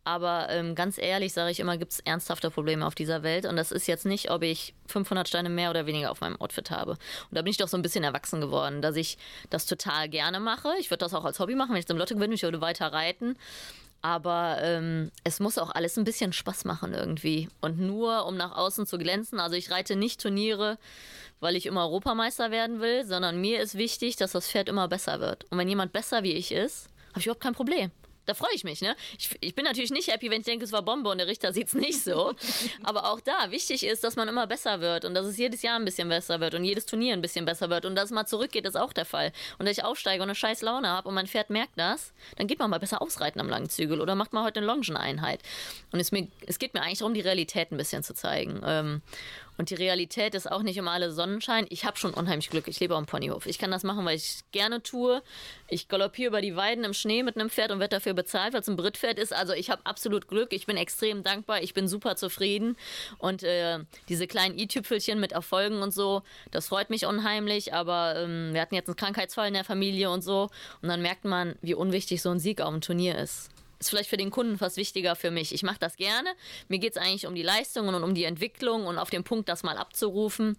[0.04, 3.46] Aber ähm, ganz ehrlich sage ich immer, gibt es ernsthafte Probleme auf dieser Welt.
[3.46, 6.70] Und das ist jetzt nicht, ob ich 500 Steine mehr oder weniger auf meinem Outfit
[6.72, 6.92] habe.
[6.92, 7.00] Und
[7.32, 9.18] da bin ich doch so ein bisschen erwachsen geworden, dass ich
[9.50, 10.74] das total gerne mache.
[10.80, 12.92] Ich würde das auch als Hobby machen, wenn ich zum Lotto gewinne, ich würde weiter
[12.92, 13.38] reiten.
[14.04, 17.50] Aber ähm, es muss auch alles ein bisschen Spaß machen irgendwie.
[17.62, 19.40] Und nur um nach außen zu glänzen.
[19.40, 20.78] Also ich reite nicht Turniere,
[21.40, 25.20] weil ich immer Europameister werden will, sondern mir ist wichtig, dass das Pferd immer besser
[25.20, 25.46] wird.
[25.50, 27.92] Und wenn jemand besser wie ich ist, habe ich überhaupt kein Problem
[28.26, 28.96] da freue ich mich, ne?
[29.18, 31.54] Ich, ich, bin natürlich nicht happy, wenn ich denke, es war Bombe und der Richter
[31.54, 32.34] sieht es nicht so.
[32.84, 35.78] Aber auch da, wichtig ist, dass man immer besser wird und dass es jedes Jahr
[35.78, 38.26] ein bisschen besser wird und jedes Turnier ein bisschen besser wird und dass es mal
[38.26, 39.32] zurückgeht, ist auch der Fall.
[39.58, 42.48] Und dass ich aufsteige und eine scheiß Laune habe und mein Pferd merkt das, dann
[42.48, 45.42] geht man mal besser ausreiten am langen Zügel oder macht mal heute eine Longeneinheit.
[45.92, 49.02] Und es, mir, es geht mir eigentlich darum, die Realität ein bisschen zu zeigen.
[49.58, 51.66] Und die Realität ist auch nicht immer alle Sonnenschein.
[51.70, 52.68] Ich habe schon unheimlich Glück.
[52.68, 53.46] Ich lebe auf dem Ponyhof.
[53.46, 55.22] Ich kann das machen, weil ich es gerne tue.
[55.68, 58.62] Ich galoppiere über die Weiden im Schnee mit einem Pferd und werde dafür bezahlt, weil
[58.62, 59.34] es ein Brittpferd ist.
[59.34, 60.54] Also ich habe absolut Glück.
[60.54, 61.62] Ich bin extrem dankbar.
[61.62, 62.76] Ich bin super zufrieden.
[63.18, 63.80] Und äh,
[64.10, 67.74] diese kleinen i-Tüpfelchen mit Erfolgen und so, das freut mich unheimlich.
[67.74, 70.50] Aber ähm, wir hatten jetzt einen Krankheitsfall in der Familie und so.
[70.82, 73.50] Und dann merkt man, wie unwichtig so ein Sieg auf dem Turnier ist
[73.84, 75.54] ist vielleicht für den Kunden fast wichtiger für mich.
[75.54, 76.30] Ich mache das gerne.
[76.68, 79.50] Mir geht es eigentlich um die Leistungen und um die Entwicklung und auf den Punkt,
[79.50, 80.58] das mal abzurufen.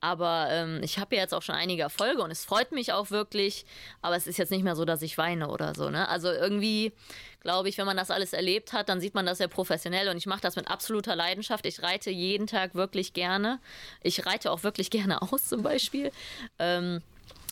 [0.00, 3.10] Aber ähm, ich habe ja jetzt auch schon einige Erfolge und es freut mich auch
[3.10, 3.64] wirklich.
[4.02, 5.90] Aber es ist jetzt nicht mehr so, dass ich weine oder so.
[5.90, 6.08] Ne?
[6.08, 6.92] Also irgendwie
[7.40, 10.16] glaube ich, wenn man das alles erlebt hat, dann sieht man das sehr professionell und
[10.16, 11.66] ich mache das mit absoluter Leidenschaft.
[11.66, 13.60] Ich reite jeden Tag wirklich gerne.
[14.02, 16.12] Ich reite auch wirklich gerne aus zum Beispiel.
[16.58, 17.02] Ähm,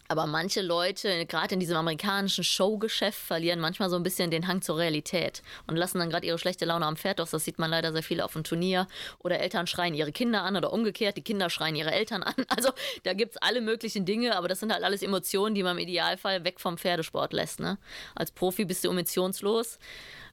[0.08, 4.62] aber manche Leute, gerade in diesem amerikanischen Showgeschäft, verlieren manchmal so ein bisschen den Hang
[4.62, 7.30] zur Realität und lassen dann gerade ihre schlechte Laune am Pferd aus.
[7.30, 8.88] Das sieht man leider sehr viel auf dem Turnier.
[9.18, 12.34] Oder Eltern schreien ihre Kinder an oder umgekehrt, die Kinder schreien ihre Eltern an.
[12.48, 12.70] Also
[13.04, 15.82] da gibt es alle möglichen Dinge, aber das sind halt alles Emotionen, die man im
[15.82, 17.60] Idealfall weg vom Pferdesport lässt.
[17.60, 17.78] Ne?
[18.14, 19.78] Als Profi bist du emotionslos.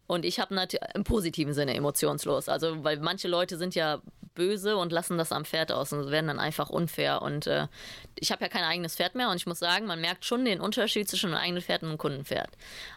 [0.07, 2.47] Und ich habe natürlich im positiven Sinne emotionslos.
[2.47, 4.01] Also, weil manche Leute sind ja
[4.35, 7.21] böse und lassen das am Pferd aus und werden dann einfach unfair.
[7.21, 7.67] Und äh,
[8.19, 10.61] ich habe ja kein eigenes Pferd mehr und ich muss sagen, man merkt schon den
[10.61, 12.49] Unterschied zwischen einem eigenen Pferd und einem Kundenpferd.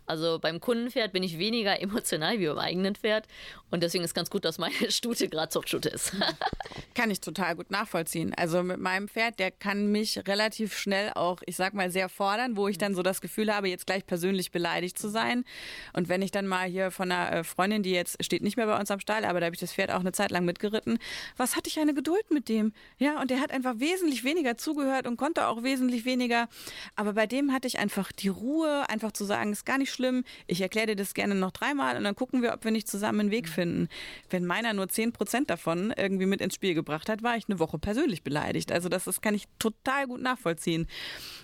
[0.07, 3.27] Also beim Kundenpferd bin ich weniger emotional wie beim eigenen Pferd
[3.71, 6.13] und deswegen ist ganz gut, dass meine Stute gerade Zuchtstute ist.
[6.95, 8.35] kann ich total gut nachvollziehen.
[8.35, 12.57] Also mit meinem Pferd, der kann mich relativ schnell auch, ich sag mal, sehr fordern,
[12.57, 15.45] wo ich dann so das Gefühl habe, jetzt gleich persönlich beleidigt zu sein.
[15.93, 18.67] Und wenn ich dann mal hier von einer äh, Freundin, die jetzt steht nicht mehr
[18.67, 20.99] bei uns am Stall, aber da habe ich das Pferd auch eine Zeit lang mitgeritten.
[21.37, 22.73] Was hatte ich eine Geduld mit dem?
[22.99, 26.49] Ja, und der hat einfach wesentlich weniger zugehört und konnte auch wesentlich weniger.
[26.97, 30.25] Aber bei dem hatte ich einfach die Ruhe, einfach zu sagen, ist gar nicht schlimm.
[30.47, 33.21] Ich erkläre dir das gerne noch dreimal und dann gucken wir, ob wir nicht zusammen
[33.21, 33.53] einen Weg mhm.
[33.53, 33.89] finden.
[34.31, 37.59] Wenn meiner nur 10 Prozent davon irgendwie mit ins Spiel gebracht hat, war ich eine
[37.59, 38.73] Woche persönlich beleidigt.
[38.73, 40.87] Also das, das kann ich total gut nachvollziehen.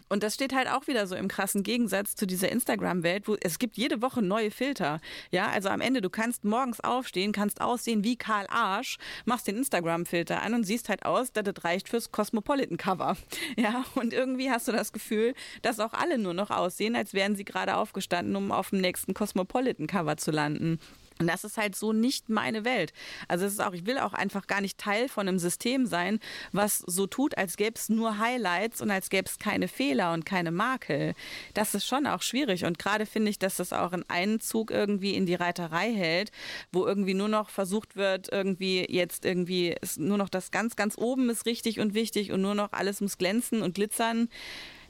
[0.09, 3.59] Und das steht halt auch wieder so im krassen Gegensatz zu dieser Instagram-Welt, wo es
[3.59, 5.01] gibt jede Woche neue Filter.
[5.31, 9.57] Ja, also am Ende, du kannst morgens aufstehen, kannst aussehen wie Karl Arsch, machst den
[9.75, 13.17] Instagram-Filter an und siehst halt aus, dass das reicht fürs Cosmopolitan-Cover.
[13.57, 17.37] Ja, und irgendwie hast du das Gefühl, dass auch alle nur noch aussehen, als wären
[17.37, 20.79] sie gerade aufgestanden, um auf dem nächsten Cosmopolitan-Cover zu landen.
[21.21, 22.93] Und das ist halt so nicht meine Welt.
[23.29, 26.19] Also es ist auch, ich will auch einfach gar nicht Teil von einem System sein,
[26.53, 30.27] was so tut, als gäbe es nur Highlights und als gäbe es keine Fehler und
[30.27, 31.15] keine Makel.
[31.55, 32.65] Das ist schon auch schwierig.
[32.65, 36.33] Und gerade finde ich, dass das auch in einen Zug irgendwie in die Reiterei hält,
[36.73, 41.31] wo irgendwie nur noch versucht wird, irgendwie jetzt irgendwie nur noch das ganz, ganz oben
[41.31, 44.29] ist richtig und wichtig und nur noch alles muss glänzen und glitzern.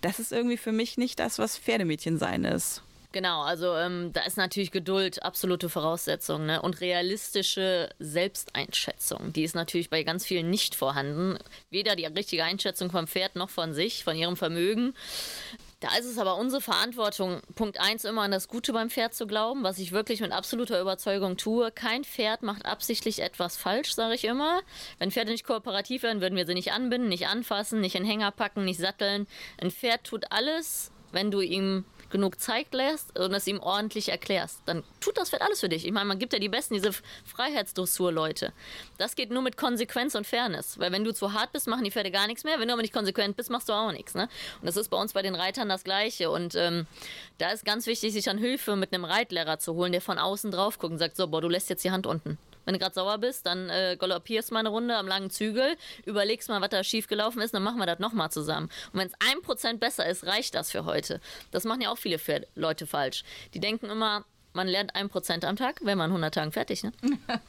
[0.01, 2.82] Das ist irgendwie für mich nicht das, was Pferdemädchen sein ist.
[3.15, 6.61] Genau, also ähm, da ist natürlich Geduld absolute Voraussetzung ne?
[6.61, 9.32] und realistische Selbsteinschätzung.
[9.32, 11.39] Die ist natürlich bei ganz vielen nicht vorhanden.
[11.70, 14.95] Weder die richtige Einschätzung vom Pferd noch von sich, von ihrem Vermögen.
[15.78, 19.28] Da ist es aber unsere Verantwortung, Punkt 1 immer an das Gute beim Pferd zu
[19.28, 21.70] glauben, was ich wirklich mit absoluter Überzeugung tue.
[21.70, 24.61] Kein Pferd macht absichtlich etwas falsch, sage ich immer.
[24.99, 28.32] Wenn Pferde nicht kooperativ wären, würden wir sie nicht anbinden, nicht anfassen, nicht in Hänger
[28.32, 29.28] packen, nicht satteln.
[29.62, 31.85] Ein Pferd tut alles, wenn du ihm
[32.15, 35.85] genug Zeit lässt und es ihm ordentlich erklärst, dann tut das Pferd alles für dich.
[35.85, 36.93] Ich meine, man gibt ja die Besten, diese
[37.24, 38.53] Freiheitsdressur-Leute.
[38.99, 40.78] Das geht nur mit Konsequenz und Fairness.
[40.78, 42.61] Weil wenn du zu hart bist, machen die Pferde gar nichts mehr.
[42.61, 44.15] Wenn du aber nicht konsequent bist, machst du auch nichts.
[44.15, 44.28] Ne?
[44.61, 46.31] Und das ist bei uns bei den Reitern das Gleiche.
[46.31, 46.86] Und ähm,
[47.39, 50.53] da ist ganz wichtig, sich dann Hilfe mit einem Reitlehrer zu holen, der von außen
[50.53, 52.39] drauf guckt und sagt, so, boah, du lässt jetzt die Hand unten.
[52.65, 56.49] Wenn du gerade sauer bist, dann äh, galoppierst mal eine Runde am langen Zügel, überlegst
[56.49, 58.70] mal, was da schief gelaufen ist, dann machen wir das nochmal zusammen.
[58.93, 61.20] Und wenn es ein Prozent besser ist, reicht das für heute.
[61.51, 62.19] Das machen ja auch viele
[62.55, 63.24] Leute falsch.
[63.55, 66.93] Die denken immer, man lernt ein Prozent am Tag, wenn man 100 Tagen fertig, ne?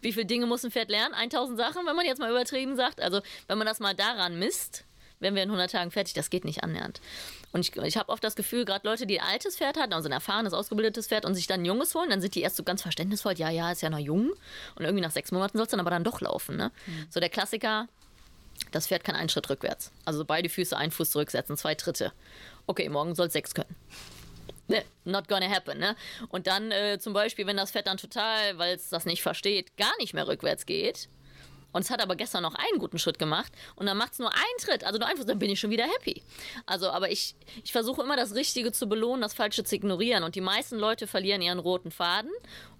[0.00, 1.14] Wie viele Dinge muss ein Pferd lernen?
[1.14, 3.00] 1000 Sachen, wenn man jetzt mal übertrieben sagt.
[3.00, 4.84] Also, wenn man das mal daran misst,
[5.18, 7.00] wenn wir in 100 Tagen fertig, das geht nicht annähernd.
[7.54, 10.08] Und ich, ich habe oft das Gefühl, gerade Leute, die ein altes Pferd hatten, also
[10.08, 12.64] ein erfahrenes, ausgebildetes Pferd und sich dann ein junges holen, dann sind die erst so
[12.64, 14.32] ganz verständnisvoll, ja, ja, ist ja noch jung.
[14.74, 16.56] Und irgendwie nach sechs Monaten soll es dann aber dann doch laufen.
[16.56, 16.72] Ne?
[16.86, 17.06] Mhm.
[17.10, 17.86] So der Klassiker,
[18.72, 19.92] das Pferd kann einen Schritt rückwärts.
[20.04, 22.10] Also beide Füße, einen Fuß zurücksetzen, zwei Tritte.
[22.66, 23.76] Okay, morgen soll es sechs können.
[24.66, 25.94] Ne, not gonna happen, ne?
[26.30, 29.76] Und dann äh, zum Beispiel, wenn das Pferd dann total, weil es das nicht versteht,
[29.76, 31.08] gar nicht mehr rückwärts geht,
[31.74, 34.32] und es hat aber gestern noch einen guten Schritt gemacht und dann macht es nur
[34.32, 34.84] einen Schritt.
[34.84, 36.22] Also nur einfach, dann bin ich schon wieder happy.
[36.66, 37.34] Also, aber ich,
[37.64, 40.22] ich versuche immer das Richtige zu belohnen, das Falsche zu ignorieren.
[40.22, 42.30] Und die meisten Leute verlieren ihren roten Faden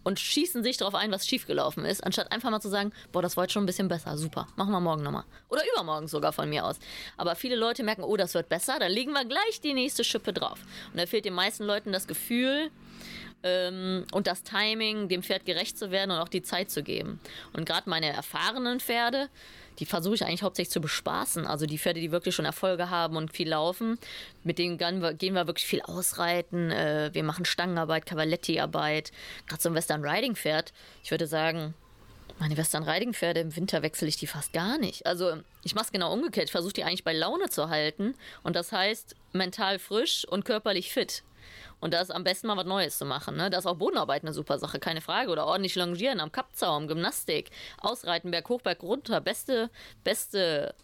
[0.04, 3.36] und schießen sich darauf ein, was schiefgelaufen ist, anstatt einfach mal zu sagen, boah, das
[3.36, 5.24] war schon ein bisschen besser, super, machen wir morgen nochmal.
[5.48, 6.76] Oder übermorgen sogar von mir aus.
[7.16, 10.32] Aber viele Leute merken, oh, das wird besser, dann legen wir gleich die nächste Schippe
[10.32, 10.60] drauf.
[10.92, 12.70] Und da fehlt den meisten Leuten das Gefühl,
[13.44, 17.20] ähm, und das Timing, dem Pferd gerecht zu werden und auch die Zeit zu geben.
[17.52, 19.28] Und gerade meine erfahrenen Pferde,
[19.78, 21.46] die versuche ich eigentlich hauptsächlich zu bespaßen.
[21.46, 23.98] Also die Pferde, die wirklich schon Erfolge haben und viel laufen,
[24.42, 26.70] mit denen gehen wir, gehen wir wirklich viel ausreiten.
[26.70, 29.12] Äh, wir machen Stangenarbeit, Cavaletti-Arbeit.
[29.46, 30.72] Gerade so ein Western Riding Pferd,
[31.02, 31.74] ich würde sagen,
[32.38, 35.06] meine Western Riding Pferde im Winter wechsle ich die fast gar nicht.
[35.06, 36.46] Also ich mache es genau umgekehrt.
[36.46, 38.14] Ich versuche die eigentlich bei Laune zu halten.
[38.42, 41.22] Und das heißt mental frisch und körperlich fit.
[41.80, 43.36] Und da ist am besten mal was Neues zu machen.
[43.36, 43.50] Ne?
[43.50, 45.30] Da ist auch Bodenarbeit eine super Sache, keine Frage.
[45.30, 47.50] Oder ordentlich longieren am Kappzaum, Gymnastik,
[47.80, 49.20] Ausreiten, Berg hoch, Berg runter.
[49.20, 49.70] Beste,
[50.02, 50.74] beste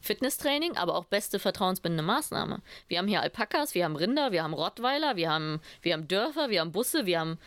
[0.00, 2.60] Fitnesstraining, aber auch beste vertrauensbindende Maßnahme.
[2.88, 6.50] Wir haben hier Alpakas, wir haben Rinder, wir haben Rottweiler, wir haben, wir haben Dörfer,
[6.50, 7.38] wir haben Busse, wir haben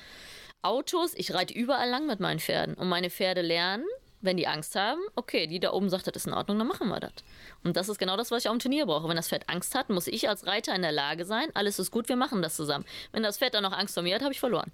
[0.62, 1.14] Autos.
[1.16, 2.76] Ich reite überall lang mit meinen Pferden.
[2.76, 3.86] Und meine Pferde lernen,
[4.24, 6.88] wenn die Angst haben, okay, die da oben sagt, das ist in Ordnung, dann machen
[6.88, 7.12] wir das.
[7.64, 9.08] Und das ist genau das, was ich auch im Turnier brauche.
[9.08, 11.92] Wenn das Pferd Angst hat, muss ich als Reiter in der Lage sein, alles ist
[11.92, 12.86] gut, wir machen das zusammen.
[13.12, 14.72] Wenn das Pferd dann noch Angst vor mir hat, habe ich verloren.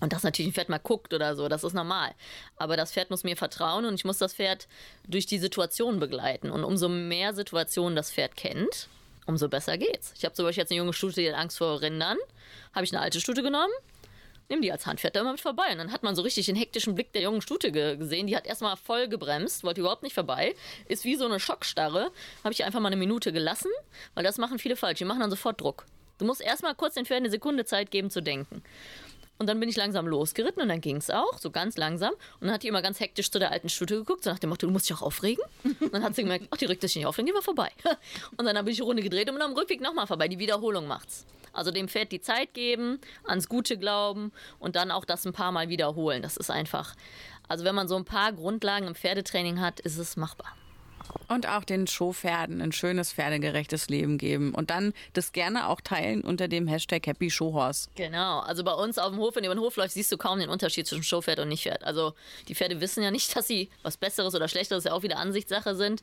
[0.00, 2.10] Und dass natürlich ein Pferd mal guckt oder so, das ist normal.
[2.56, 4.66] Aber das Pferd muss mir vertrauen und ich muss das Pferd
[5.06, 6.50] durch die Situation begleiten.
[6.50, 8.88] Und umso mehr Situationen das Pferd kennt,
[9.26, 10.12] umso besser geht's.
[10.18, 12.18] Ich habe zum Beispiel jetzt eine junge Stute, die hat Angst vor Rindern.
[12.74, 13.72] Habe ich eine alte Stute genommen,
[14.52, 15.72] nimm die als Handpferd da immer mit vorbei.
[15.72, 18.26] Und dann hat man so richtig den hektischen Blick der jungen Stute ge gesehen.
[18.26, 20.54] Die hat erstmal voll gebremst, wollte überhaupt nicht vorbei.
[20.88, 22.12] Ist wie so eine Schockstarre.
[22.44, 23.70] Habe ich einfach mal eine Minute gelassen,
[24.14, 24.98] weil das machen viele falsch.
[24.98, 25.86] Die machen dann sofort Druck.
[26.18, 28.62] Du musst erstmal kurz den Pferden eine Sekunde Zeit geben zu denken.
[29.38, 32.12] Und dann bin ich langsam losgeritten und dann ging es auch, so ganz langsam.
[32.12, 34.50] Und dann hat die immer ganz hektisch zu der alten Stute geguckt, so nach dem
[34.50, 35.42] Motto, du musst dich auch aufregen.
[35.80, 37.70] Und dann hat sie gemerkt, ach, die regt sich nicht auf, dann gehen wir vorbei.
[38.36, 40.28] Und dann habe ich die Runde gedreht und am Rückweg nochmal vorbei.
[40.28, 41.26] Die Wiederholung macht's.
[41.52, 45.52] Also dem Pferd die Zeit geben, ans Gute glauben und dann auch das ein paar
[45.52, 46.22] Mal wiederholen.
[46.22, 46.94] Das ist einfach,
[47.48, 50.54] also wenn man so ein paar Grundlagen im Pferdetraining hat, ist es machbar.
[51.28, 54.54] Und auch den Showpferden ein schönes pferdegerechtes Leben geben.
[54.54, 57.88] Und dann das gerne auch teilen unter dem Hashtag Happy Showhorse.
[57.94, 58.40] Genau.
[58.40, 60.38] Also bei uns auf dem Hof, wenn du über den Hof läufst, siehst du kaum
[60.38, 61.84] den Unterschied zwischen Showpferd und Nichtpferd.
[61.84, 62.14] Also
[62.48, 65.74] die Pferde wissen ja nicht, dass sie was Besseres oder Schlechteres ja auch wieder Ansichtssache
[65.74, 66.02] sind.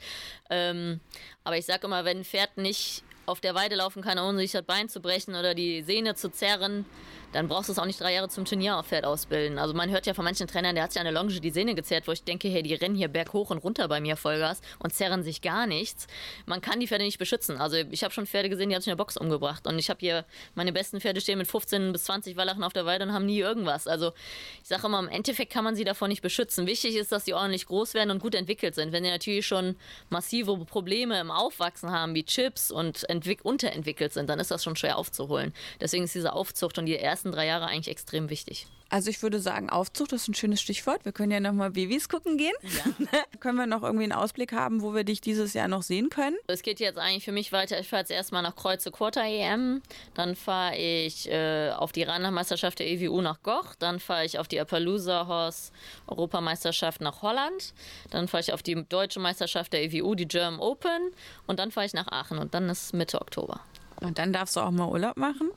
[0.49, 0.99] Ähm,
[1.43, 4.51] aber ich sage immer, wenn ein Pferd nicht auf der Weide laufen kann, ohne sich
[4.51, 6.85] das Bein zu brechen oder die Sehne zu zerren,
[7.33, 9.59] dann brauchst du es auch nicht drei Jahre zum Turnierpferd ausbilden.
[9.59, 11.75] Also man hört ja von manchen Trainern, der hat sich an der Longe die Sehne
[11.75, 14.93] gezerrt, wo ich denke, hey, die rennen hier berghoch und runter bei mir Vollgas und
[14.93, 16.07] zerren sich gar nichts.
[16.45, 17.57] Man kann die Pferde nicht beschützen.
[17.57, 19.67] Also ich habe schon Pferde gesehen, die haben sich in der Box umgebracht.
[19.67, 20.25] Und ich habe hier
[20.55, 23.39] meine besten Pferde stehen mit 15 bis 20 Wallachen auf der Weide und haben nie
[23.39, 23.87] irgendwas.
[23.87, 24.13] Also
[24.61, 26.67] ich sage immer, im Endeffekt kann man sie davor nicht beschützen.
[26.67, 28.91] Wichtig ist, dass sie ordentlich groß werden und gut entwickelt sind.
[28.91, 29.75] Wenn sie natürlich schon
[30.09, 33.05] massive Probleme im Aufwachsen haben, wie Chips und
[33.43, 35.53] unterentwickelt sind, dann ist das schon schwer aufzuholen.
[35.79, 38.65] Deswegen ist diese Aufzucht und die ersten drei Jahre eigentlich extrem wichtig.
[38.91, 41.03] Also ich würde sagen, Aufzucht ist ein schönes Stichwort.
[41.03, 42.53] Wir können ja nochmal Babys gucken gehen.
[42.63, 43.19] Ja.
[43.39, 46.37] können wir noch irgendwie einen Ausblick haben, wo wir dich dieses Jahr noch sehen können?
[46.47, 47.77] Es geht jetzt eigentlich für mich weiter.
[47.79, 49.81] Ich fahre jetzt erstmal nach Kreuze Quarter EM.
[50.15, 53.75] Dann fahre ich äh, auf die Rheinland-Meisterschaft der EWU nach Goch.
[53.77, 55.71] Dann fahre ich auf die Appaloosa Horse
[56.07, 57.73] Europameisterschaft nach Holland.
[58.09, 61.11] Dann fahre ich auf die deutsche Meisterschaft der EWU, die German Open.
[61.45, 62.39] Und dann fahre ich nach Aachen.
[62.39, 63.59] Und dann ist Mitte Oktober.
[64.01, 65.51] Und dann darfst du auch mal Urlaub machen?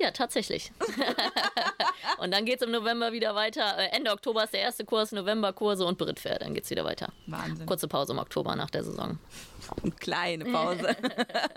[0.00, 0.72] Ja, tatsächlich.
[2.18, 3.76] und dann geht es im November wieder weiter.
[3.76, 6.38] Äh, Ende Oktober ist der erste Kurs, Novemberkurse und Brittfair.
[6.38, 7.12] Dann geht es wieder weiter.
[7.26, 7.66] Wahnsinn.
[7.66, 9.18] Kurze Pause im Oktober nach der Saison.
[9.82, 10.96] Eine kleine Pause.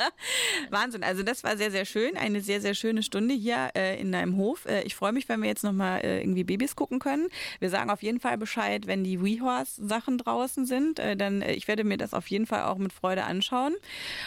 [0.69, 1.05] Wahnsinn.
[1.05, 2.17] Also das war sehr, sehr schön.
[2.17, 4.65] Eine sehr, sehr schöne Stunde hier äh, in deinem Hof.
[4.65, 7.29] Äh, ich freue mich, wenn wir jetzt nochmal äh, irgendwie Babys gucken können.
[7.59, 10.99] Wir sagen auf jeden Fall Bescheid, wenn die WeHorse-Sachen draußen sind.
[10.99, 13.73] Äh, dann äh, ich werde mir das auf jeden Fall auch mit Freude anschauen.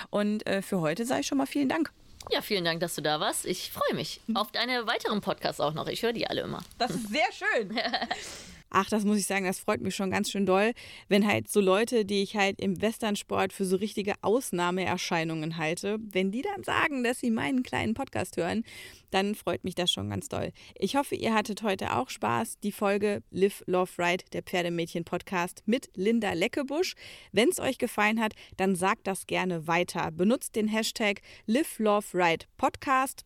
[0.09, 1.93] Und äh, für heute sage ich schon mal vielen Dank.
[2.31, 3.47] Ja, vielen Dank, dass du da warst.
[3.47, 5.87] Ich freue mich auf deine weiteren Podcasts auch noch.
[5.87, 6.61] Ich höre die alle immer.
[6.79, 7.79] Das ist sehr schön.
[8.71, 10.73] Ach, das muss ich sagen, das freut mich schon ganz schön doll,
[11.09, 16.33] wenn halt so Leute, die ich halt im Westernsport für so richtige Ausnahmeerscheinungen halte, wenn
[16.33, 18.65] die dann sagen, dass sie meinen kleinen Podcast hören,
[19.11, 20.53] dann freut mich das schon ganz doll.
[20.75, 22.59] Ich hoffe, ihr hattet heute auch Spaß.
[22.61, 26.95] Die Folge Live, Love, Ride, der Pferdemädchen-Podcast mit Linda Leckebusch.
[27.33, 30.11] Wenn es euch gefallen hat, dann sagt das gerne weiter.
[30.11, 33.25] Benutzt den Hashtag Live, Love, Ride Podcast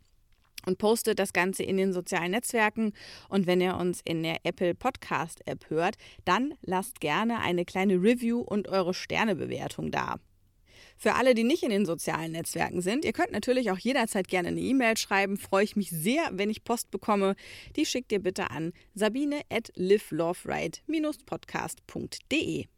[0.67, 2.93] und postet das Ganze in den sozialen Netzwerken.
[3.29, 7.95] Und wenn ihr uns in der Apple Podcast App hört, dann lasst gerne eine kleine
[7.95, 10.17] Review und eure Sternebewertung da.
[10.97, 14.49] Für alle, die nicht in den sozialen Netzwerken sind, ihr könnt natürlich auch jederzeit gerne
[14.49, 15.39] eine E-Mail schreiben.
[15.39, 17.37] Freue ich mich sehr, wenn ich Post bekomme.
[17.77, 20.81] Die schickt ihr bitte an sabine at liveloveride
[21.25, 22.69] podcastde